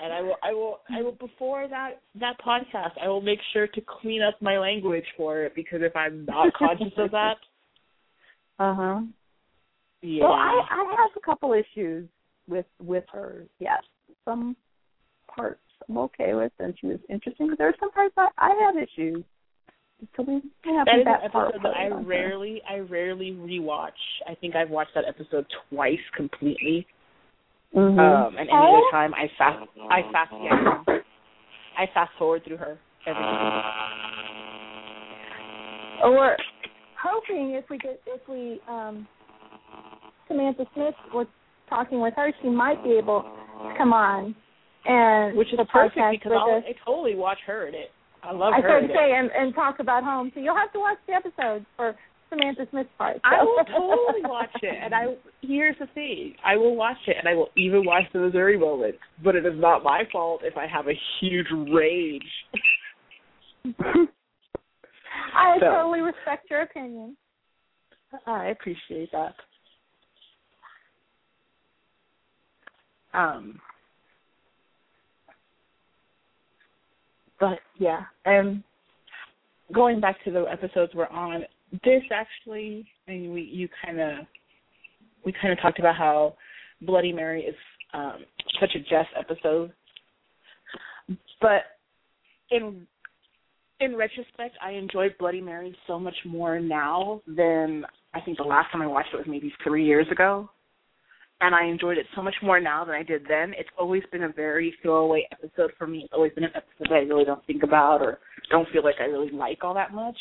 [0.00, 3.66] and I will I will I will before that that podcast I will make sure
[3.66, 7.34] to clean up my language for it because if I'm not conscious of that,
[8.60, 9.00] Uh huh.
[10.02, 10.24] yeah.
[10.24, 12.08] Well, I I have a couple issues
[12.48, 13.44] with with her.
[13.58, 13.82] Yes,
[14.24, 14.56] some
[15.34, 17.48] parts I'm okay with, and she was interesting.
[17.48, 19.24] But there are some parts I I have issues.
[20.16, 20.34] So we
[20.64, 23.90] have that is that episode that I rarely I rarely rewatch.
[24.28, 26.86] I think I've watched that episode twice completely.
[27.74, 27.98] Mhm.
[27.98, 30.82] Um, and any other time I fast I fast yeah,
[31.76, 33.64] I fast forward through her every time.
[36.04, 36.36] Or we're
[37.02, 39.06] hoping if we get if we um
[40.28, 41.26] Samantha Smith was
[41.68, 44.34] talking with her, she might be able to come on
[44.84, 46.62] and Which is perfect because I'll.
[46.64, 47.90] I totally watch her in it.
[48.22, 48.68] I love I her.
[48.68, 48.98] started in to it.
[48.98, 50.30] say and, and talk about home.
[50.34, 51.94] So you'll have to watch the episode for
[52.30, 53.18] Samantha Smith's part.
[53.24, 57.26] I will totally watch it, and I here's the thing: I will watch it, and
[57.28, 58.96] I will even watch the Missouri moment.
[59.24, 62.22] But it is not my fault if I have a huge rage.
[65.34, 67.16] I So- totally respect your opinion.
[68.26, 69.34] I appreciate that.
[73.12, 73.58] Um,
[77.40, 78.62] but yeah, and
[79.74, 81.44] going back to the episodes we're on,
[81.84, 84.26] this actually, I mean, we you kind of
[85.24, 86.34] we kind of talked about how
[86.82, 87.56] Bloody Mary is
[87.94, 88.24] um,
[88.60, 89.72] such a Jess episode,
[91.40, 91.62] but
[92.50, 92.86] in
[93.80, 97.84] in retrospect, I enjoyed Bloody Mary so much more now than
[98.14, 100.50] I think the last time I watched it was maybe three years ago.
[101.40, 103.54] And I enjoyed it so much more now than I did then.
[103.56, 106.00] It's always been a very throwaway episode for me.
[106.04, 108.18] It's always been an episode that I really don't think about or
[108.50, 110.18] don't feel like I really like all that much.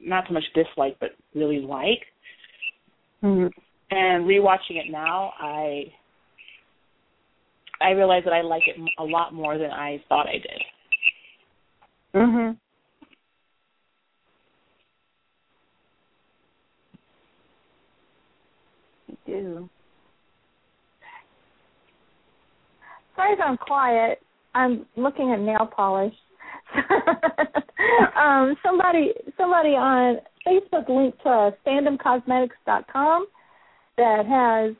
[0.00, 2.02] Not so much dislike, but really like.
[3.22, 3.52] Mhm.
[3.90, 5.92] And rewatching it now, I
[7.80, 10.64] I realize that I like it a lot more than I thought I did.
[12.14, 12.58] Mhm.
[19.08, 19.70] You do.
[23.16, 24.20] Sorry if I'm quiet.
[24.54, 26.14] I'm looking at nail polish.
[28.16, 33.26] um, somebody somebody on Facebook linked to fandomcosmetics.com
[33.96, 34.74] that has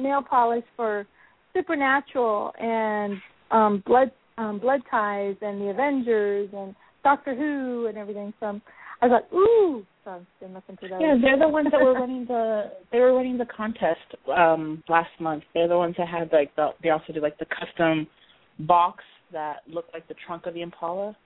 [0.00, 1.06] nail polish for
[1.52, 3.20] Supernatural and
[3.50, 8.32] um, blood um, blood ties and the Avengers and Doctor Who and everything.
[8.40, 8.60] So
[9.02, 9.84] I was like, ooh.
[10.04, 10.98] So I've been looking through those.
[11.00, 14.00] Yeah, they're the ones that were running the they were running the contest
[14.34, 15.44] um last month.
[15.54, 18.06] They're the ones that had like the they also did like the custom
[18.60, 21.16] box that looked like the trunk of the Impala.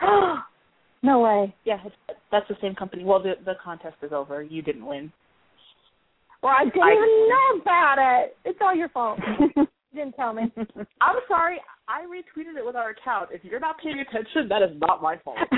[1.02, 1.54] no way.
[1.64, 1.78] Yeah,
[2.30, 3.04] that's the same company.
[3.04, 4.42] Well, the the contest is over.
[4.42, 5.12] You didn't win.
[6.42, 8.36] Well, I didn't I- even know about it.
[8.44, 9.18] It's all your fault.
[9.94, 10.44] didn't tell me.
[11.00, 11.58] I'm sorry.
[11.88, 13.30] I retweeted it with our account.
[13.32, 15.38] If you're not paying attention, that is not my fault.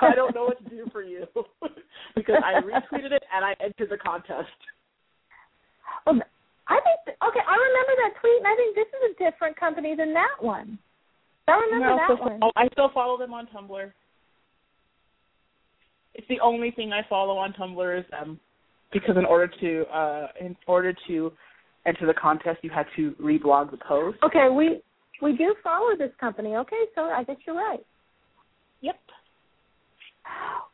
[0.00, 1.26] I don't know what to do for you
[2.14, 4.48] because I retweeted it and I entered the contest.
[6.06, 6.20] Well,
[6.68, 7.40] I think okay.
[7.46, 10.78] I remember that tweet, and I think this is a different company than that one.
[11.48, 12.40] I remember No, that still one.
[12.40, 13.92] follow- I still follow them on Tumblr.
[16.14, 18.40] It's the only thing I follow on Tumblr is them,
[18.92, 21.32] because in order to uh in order to
[21.86, 24.18] enter the contest, you had to reblog the post.
[24.22, 24.80] Okay, we
[25.22, 26.56] we do follow this company.
[26.56, 27.84] Okay, so I guess you're right.
[28.80, 28.96] Yep.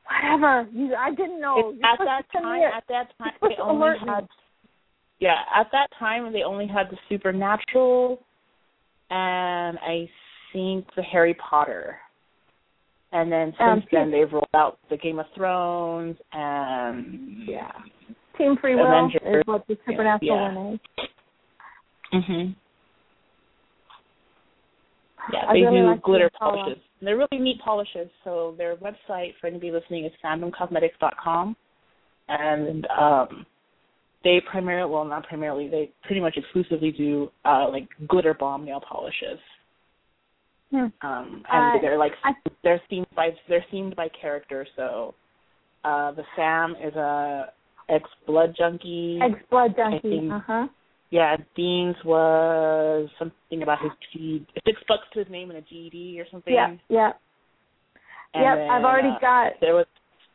[0.06, 0.68] Whatever.
[0.72, 1.70] You, I didn't know.
[1.70, 4.28] It's You're at that time, at that time, they only alert had.
[5.20, 8.18] Yeah, at that time they only had the Supernatural,
[9.10, 10.09] and I
[10.52, 11.97] think the Harry Potter.
[13.12, 17.70] And then Um, since then they've rolled out the Game of Thrones and yeah.
[18.43, 19.23] Team Free Will Avengers.
[19.24, 20.52] is what the supernatural Yeah.
[20.55, 20.81] one is.
[22.12, 22.55] Mhm.
[25.32, 26.82] Yeah, I they really do like glitter polishes.
[27.01, 28.10] They're really neat polishes.
[28.24, 31.56] So their website for anybody listening is fandomcosmetics.com,
[32.28, 33.47] and um,
[34.24, 38.81] they primarily, well, not primarily, they pretty much exclusively do uh, like glitter bomb nail
[38.81, 39.39] polishes.
[40.70, 40.86] Hmm.
[41.02, 44.66] Um, and Uh, they're like I- they're themed by they're themed by character.
[44.74, 45.14] So
[45.85, 47.52] uh, the Sam is a
[47.93, 49.19] ex blood junkie.
[49.23, 50.28] Ex blood junkie.
[50.32, 50.66] Uh huh.
[51.10, 56.19] Yeah, Dean's was something about his G six bucks to his name and a GED
[56.19, 56.55] or something.
[56.55, 56.74] Yeah.
[56.89, 57.12] Yeah.
[58.35, 58.56] And yep.
[58.56, 59.86] then, I've already uh, got there was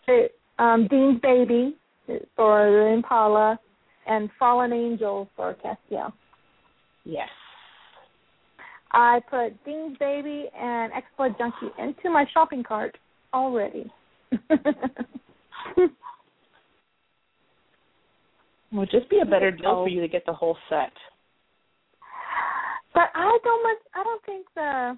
[0.07, 1.75] it, um, Dean's Baby
[2.35, 3.59] for the Impala
[4.05, 6.13] and Fallen Angel for Castiel.
[7.03, 7.27] yes.
[8.91, 12.97] I put Dean's Baby and Ex Blood Junkie into my shopping cart
[13.33, 13.91] already.
[18.73, 20.91] Would just be a better deal for you to get the whole set.
[22.93, 23.77] But I don't much.
[23.95, 24.97] I don't think the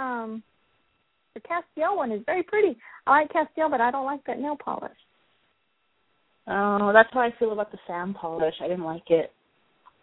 [0.00, 0.42] um
[1.34, 2.76] the Castiel one is very pretty.
[3.06, 4.92] I like Castiel, but I don't like that nail polish.
[6.46, 8.54] Oh, that's how I feel about the sand polish.
[8.62, 9.32] I didn't like it.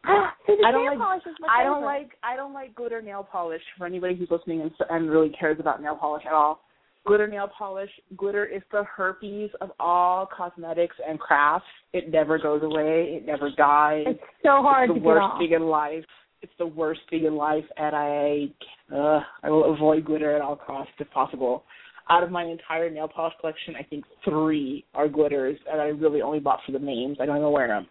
[0.48, 1.86] See, I don't like- polish is my I don't favorite.
[1.86, 5.60] like I don't like glitter nail polish for anybody who's listening and, and really cares
[5.60, 6.62] about nail polish at all.
[7.08, 11.66] Glitter nail polish, glitter is the herpes of all cosmetics and crafts.
[11.94, 13.18] It never goes away.
[13.18, 14.04] It never dies.
[14.08, 15.40] It's so hard to it's to the get worst off.
[15.40, 16.04] thing in life.
[16.42, 18.48] It's the worst thing in life, and I
[18.94, 21.64] uh, I will avoid glitter at all costs if possible.
[22.10, 26.22] Out of my entire nail polish collection, I think three are glitters, and I really
[26.22, 27.18] only bought for the names.
[27.22, 27.88] I don't even wear them.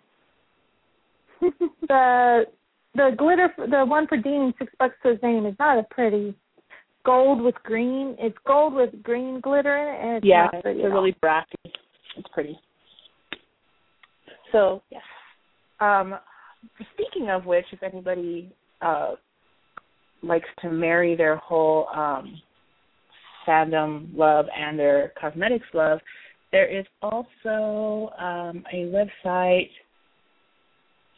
[1.89, 2.45] the
[2.95, 6.35] the glitter, the one for Dean, six bucks to his name, is not a pretty
[7.07, 8.17] gold with green.
[8.19, 10.81] It's gold with green glitter in it, and it's yeah, not pretty.
[10.81, 11.03] they're at all.
[11.03, 11.55] really brassy.
[11.65, 12.59] It's pretty.
[14.53, 14.99] So yeah.
[15.79, 16.17] Um,
[16.95, 18.53] speaking of which, if anybody
[18.83, 19.13] uh,
[20.23, 22.41] likes to marry their whole um,
[23.47, 26.01] fandom love and their cosmetics love,
[26.53, 29.71] there is also um, a website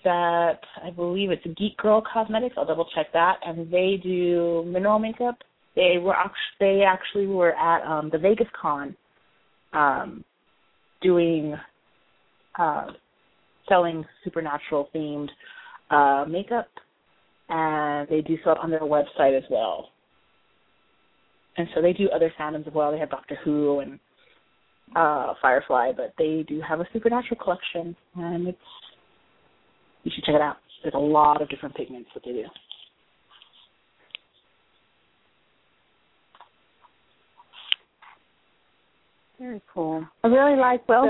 [0.05, 2.55] that I believe it's Geek Girl Cosmetics.
[2.59, 5.37] I'll double check that, and they do mineral makeup.
[5.79, 6.17] They were
[6.59, 8.97] they actually were at um, the Vegas Con
[9.73, 10.25] um,
[11.01, 11.55] doing
[12.59, 12.87] uh,
[13.69, 15.29] selling supernatural themed
[15.91, 16.67] uh, makeup,
[17.49, 19.91] and they do sell it on their website as well.
[21.57, 22.91] And so they do other fandoms as well.
[22.91, 24.01] They have Doctor Who and
[24.97, 28.59] uh, Firefly, but they do have a supernatural collection, and it's
[30.03, 30.57] you should check it out.
[30.83, 32.45] There's a lot of different pigments that they do.
[39.39, 40.05] Very cool.
[40.25, 41.05] I really like Well-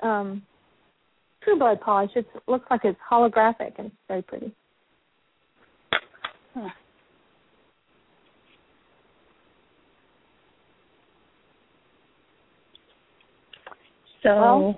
[0.00, 0.42] the um
[1.42, 2.10] True Blood polish.
[2.16, 4.54] It looks like it's holographic and it's very pretty.
[14.22, 14.74] So Well,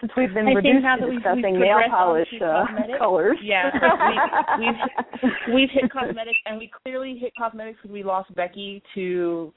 [0.00, 2.64] Since we've been I reduced to that we've- discussing we've nail polish uh,
[2.98, 3.38] colors.
[3.42, 3.70] Yeah,
[4.58, 9.52] we, we've we've hit cosmetics, and we clearly hit cosmetics because we lost Becky to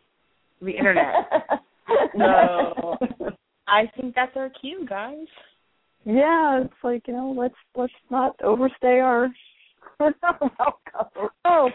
[0.65, 1.15] the internet.
[2.17, 2.95] So
[3.67, 5.27] I think that's our cue, guys.
[6.05, 9.27] yeah, it's like you know, let's let's not overstay our
[9.99, 11.29] welcome.
[11.45, 11.69] Oh,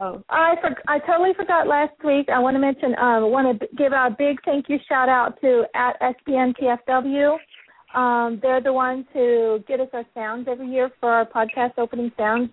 [0.00, 2.28] Oh, I for, I totally forgot last week.
[2.28, 2.94] I want to mention.
[2.94, 7.36] Uh, want to give a big thank you shout out to at SPNTFW.
[7.94, 12.10] Um, they're the ones who get us our sounds every year for our podcast opening
[12.16, 12.50] sounds,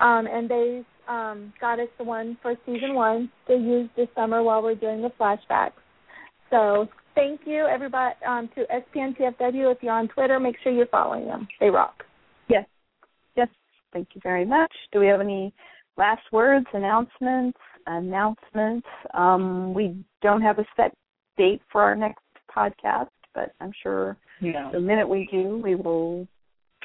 [0.00, 4.42] um, and they um, got us the one for season one to use this summer
[4.42, 5.72] while we're doing the flashbacks.
[6.50, 9.72] So thank you everybody um, to SPNTFW.
[9.72, 11.48] If you're on Twitter, make sure you're following them.
[11.60, 12.04] They rock.
[12.48, 12.64] yes,
[13.36, 13.48] Yes.
[13.92, 14.72] thank you very much.
[14.92, 15.52] Do we have any
[15.96, 18.86] last words, announcements, announcements?
[19.14, 20.94] Um, we don't have a set
[21.36, 22.22] date for our next
[22.54, 24.70] podcast, but I'm sure No.
[24.72, 26.26] the minute we do, we will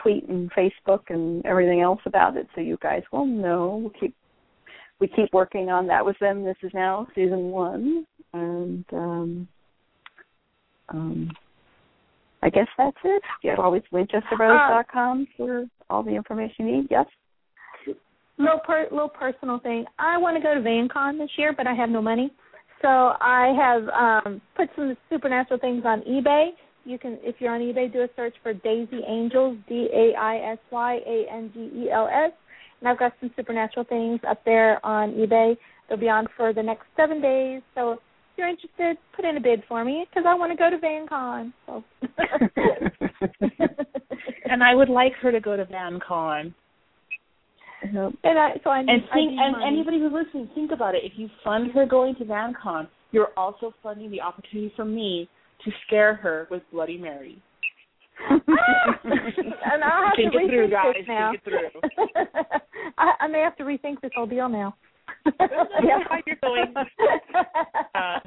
[0.01, 3.79] tweet and Facebook and everything else about it, so you guys will know.
[3.81, 4.15] We'll keep
[4.99, 6.43] we keep working on that with them.
[6.45, 9.47] This is now season one, and um,
[10.89, 11.31] um,
[12.41, 13.23] I guess that's it.
[13.41, 16.87] You always WinchesterBrothers.com for all the information you need.
[16.89, 17.05] Yes.
[18.37, 19.85] little per, little personal thing.
[19.99, 22.31] I want to go to VanCon this year, but I have no money.
[22.81, 26.49] So I have um put some supernatural things on eBay.
[26.85, 30.51] You can, if you're on eBay, do a search for Daisy Angels, D A I
[30.53, 32.31] S Y A N G E L S,
[32.79, 35.55] and I've got some supernatural things up there on eBay.
[35.87, 37.61] They'll be on for the next seven days.
[37.75, 37.99] So if
[38.37, 41.53] you're interested, put in a bid for me because I want to go to VanCon.
[41.67, 41.83] So.
[44.53, 46.53] And I would like her to go to VanCon.
[47.91, 48.13] Nope.
[48.23, 49.65] And I, so I need, And think, need and money.
[49.65, 51.01] anybody who's listening, think about it.
[51.03, 55.27] If you fund her going to VanCon, you're also funding the opportunity for me
[55.65, 57.41] to scare her with Bloody Mary.
[58.29, 58.41] and
[59.83, 60.93] I'll have Think to it through, rethink guys.
[60.97, 61.31] this now.
[61.31, 62.15] Think it through.
[62.97, 64.75] I, I may have to rethink this whole deal now.
[65.39, 66.73] Yeah, you're going.
[67.95, 68.19] Uh,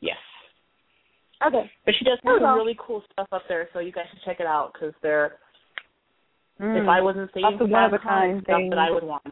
[0.00, 0.16] yes.
[1.46, 1.70] okay.
[1.84, 2.56] But she does Oh, have some well.
[2.56, 5.36] really cool stuff up there, so you guys should check it out because they're.
[6.60, 6.82] Mm.
[6.82, 8.70] If I wasn't saying Lots of one-of-a-kind stuff things.
[8.70, 9.24] that I would want.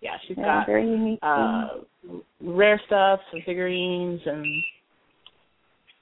[0.00, 1.18] Yeah, she's yeah, got very unique.
[1.22, 1.68] uh
[2.40, 4.46] rare stuff, some figurines, and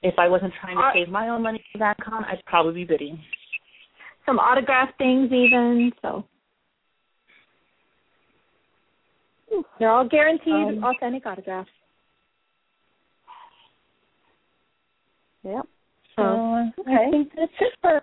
[0.01, 2.85] if I wasn't trying to save my own money for that con, I'd probably be
[2.85, 3.19] bidding.
[4.25, 6.23] Some autograph things even, so
[9.79, 11.69] they're all guaranteed Um, authentic autographs.
[15.43, 15.65] Yep.
[16.15, 17.07] So okay.
[17.07, 18.01] I think that's it for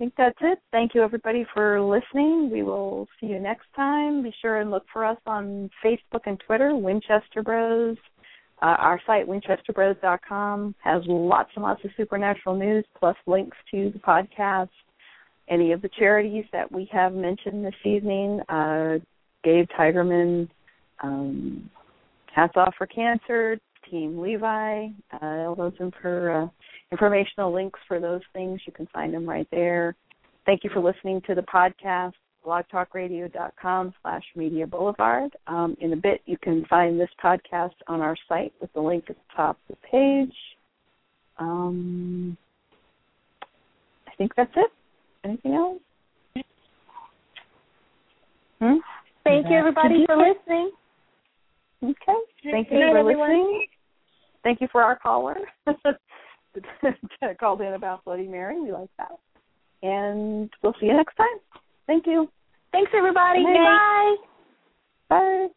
[0.00, 0.58] think that's it.
[0.72, 2.50] Thank you everybody for listening.
[2.50, 4.22] We will see you next time.
[4.22, 7.98] Be sure and look for us on Facebook and Twitter, Winchester Bros.
[8.62, 13.98] Uh, our site, winchesterbros.com, has lots and lots of supernatural news, plus links to the
[13.98, 14.70] podcast,
[15.48, 18.40] any of the charities that we have mentioned this evening.
[18.48, 18.98] Uh,
[19.44, 20.48] Dave Tigerman,
[21.02, 21.68] um,
[22.34, 23.58] Hats Off for Cancer,
[23.90, 26.46] Team Levi, uh, all those for uh,
[26.92, 28.60] informational links for those things.
[28.66, 29.94] You can find them right there.
[30.46, 32.12] Thank you for listening to the podcast
[32.44, 35.30] blogtalkradio.com slash media boulevard.
[35.46, 39.04] Um, in a bit, you can find this podcast on our site with the link
[39.08, 40.34] at the top of the page.
[41.38, 42.36] Um,
[44.06, 44.70] I think that's it.
[45.24, 45.78] Anything else?
[48.60, 48.76] Hmm?
[49.24, 50.70] Thank you, everybody, for listening.
[51.82, 52.18] Okay.
[52.50, 53.66] Thank you for listening.
[54.42, 55.36] Thank you for our caller.
[57.40, 58.60] Called in about Bloody Mary.
[58.60, 59.12] We like that.
[59.82, 61.26] And we'll see you next time.
[61.86, 62.28] Thank you.
[62.72, 63.42] Thanks, everybody.
[63.42, 64.18] Night.
[65.08, 65.18] Bye.
[65.18, 65.48] Bye.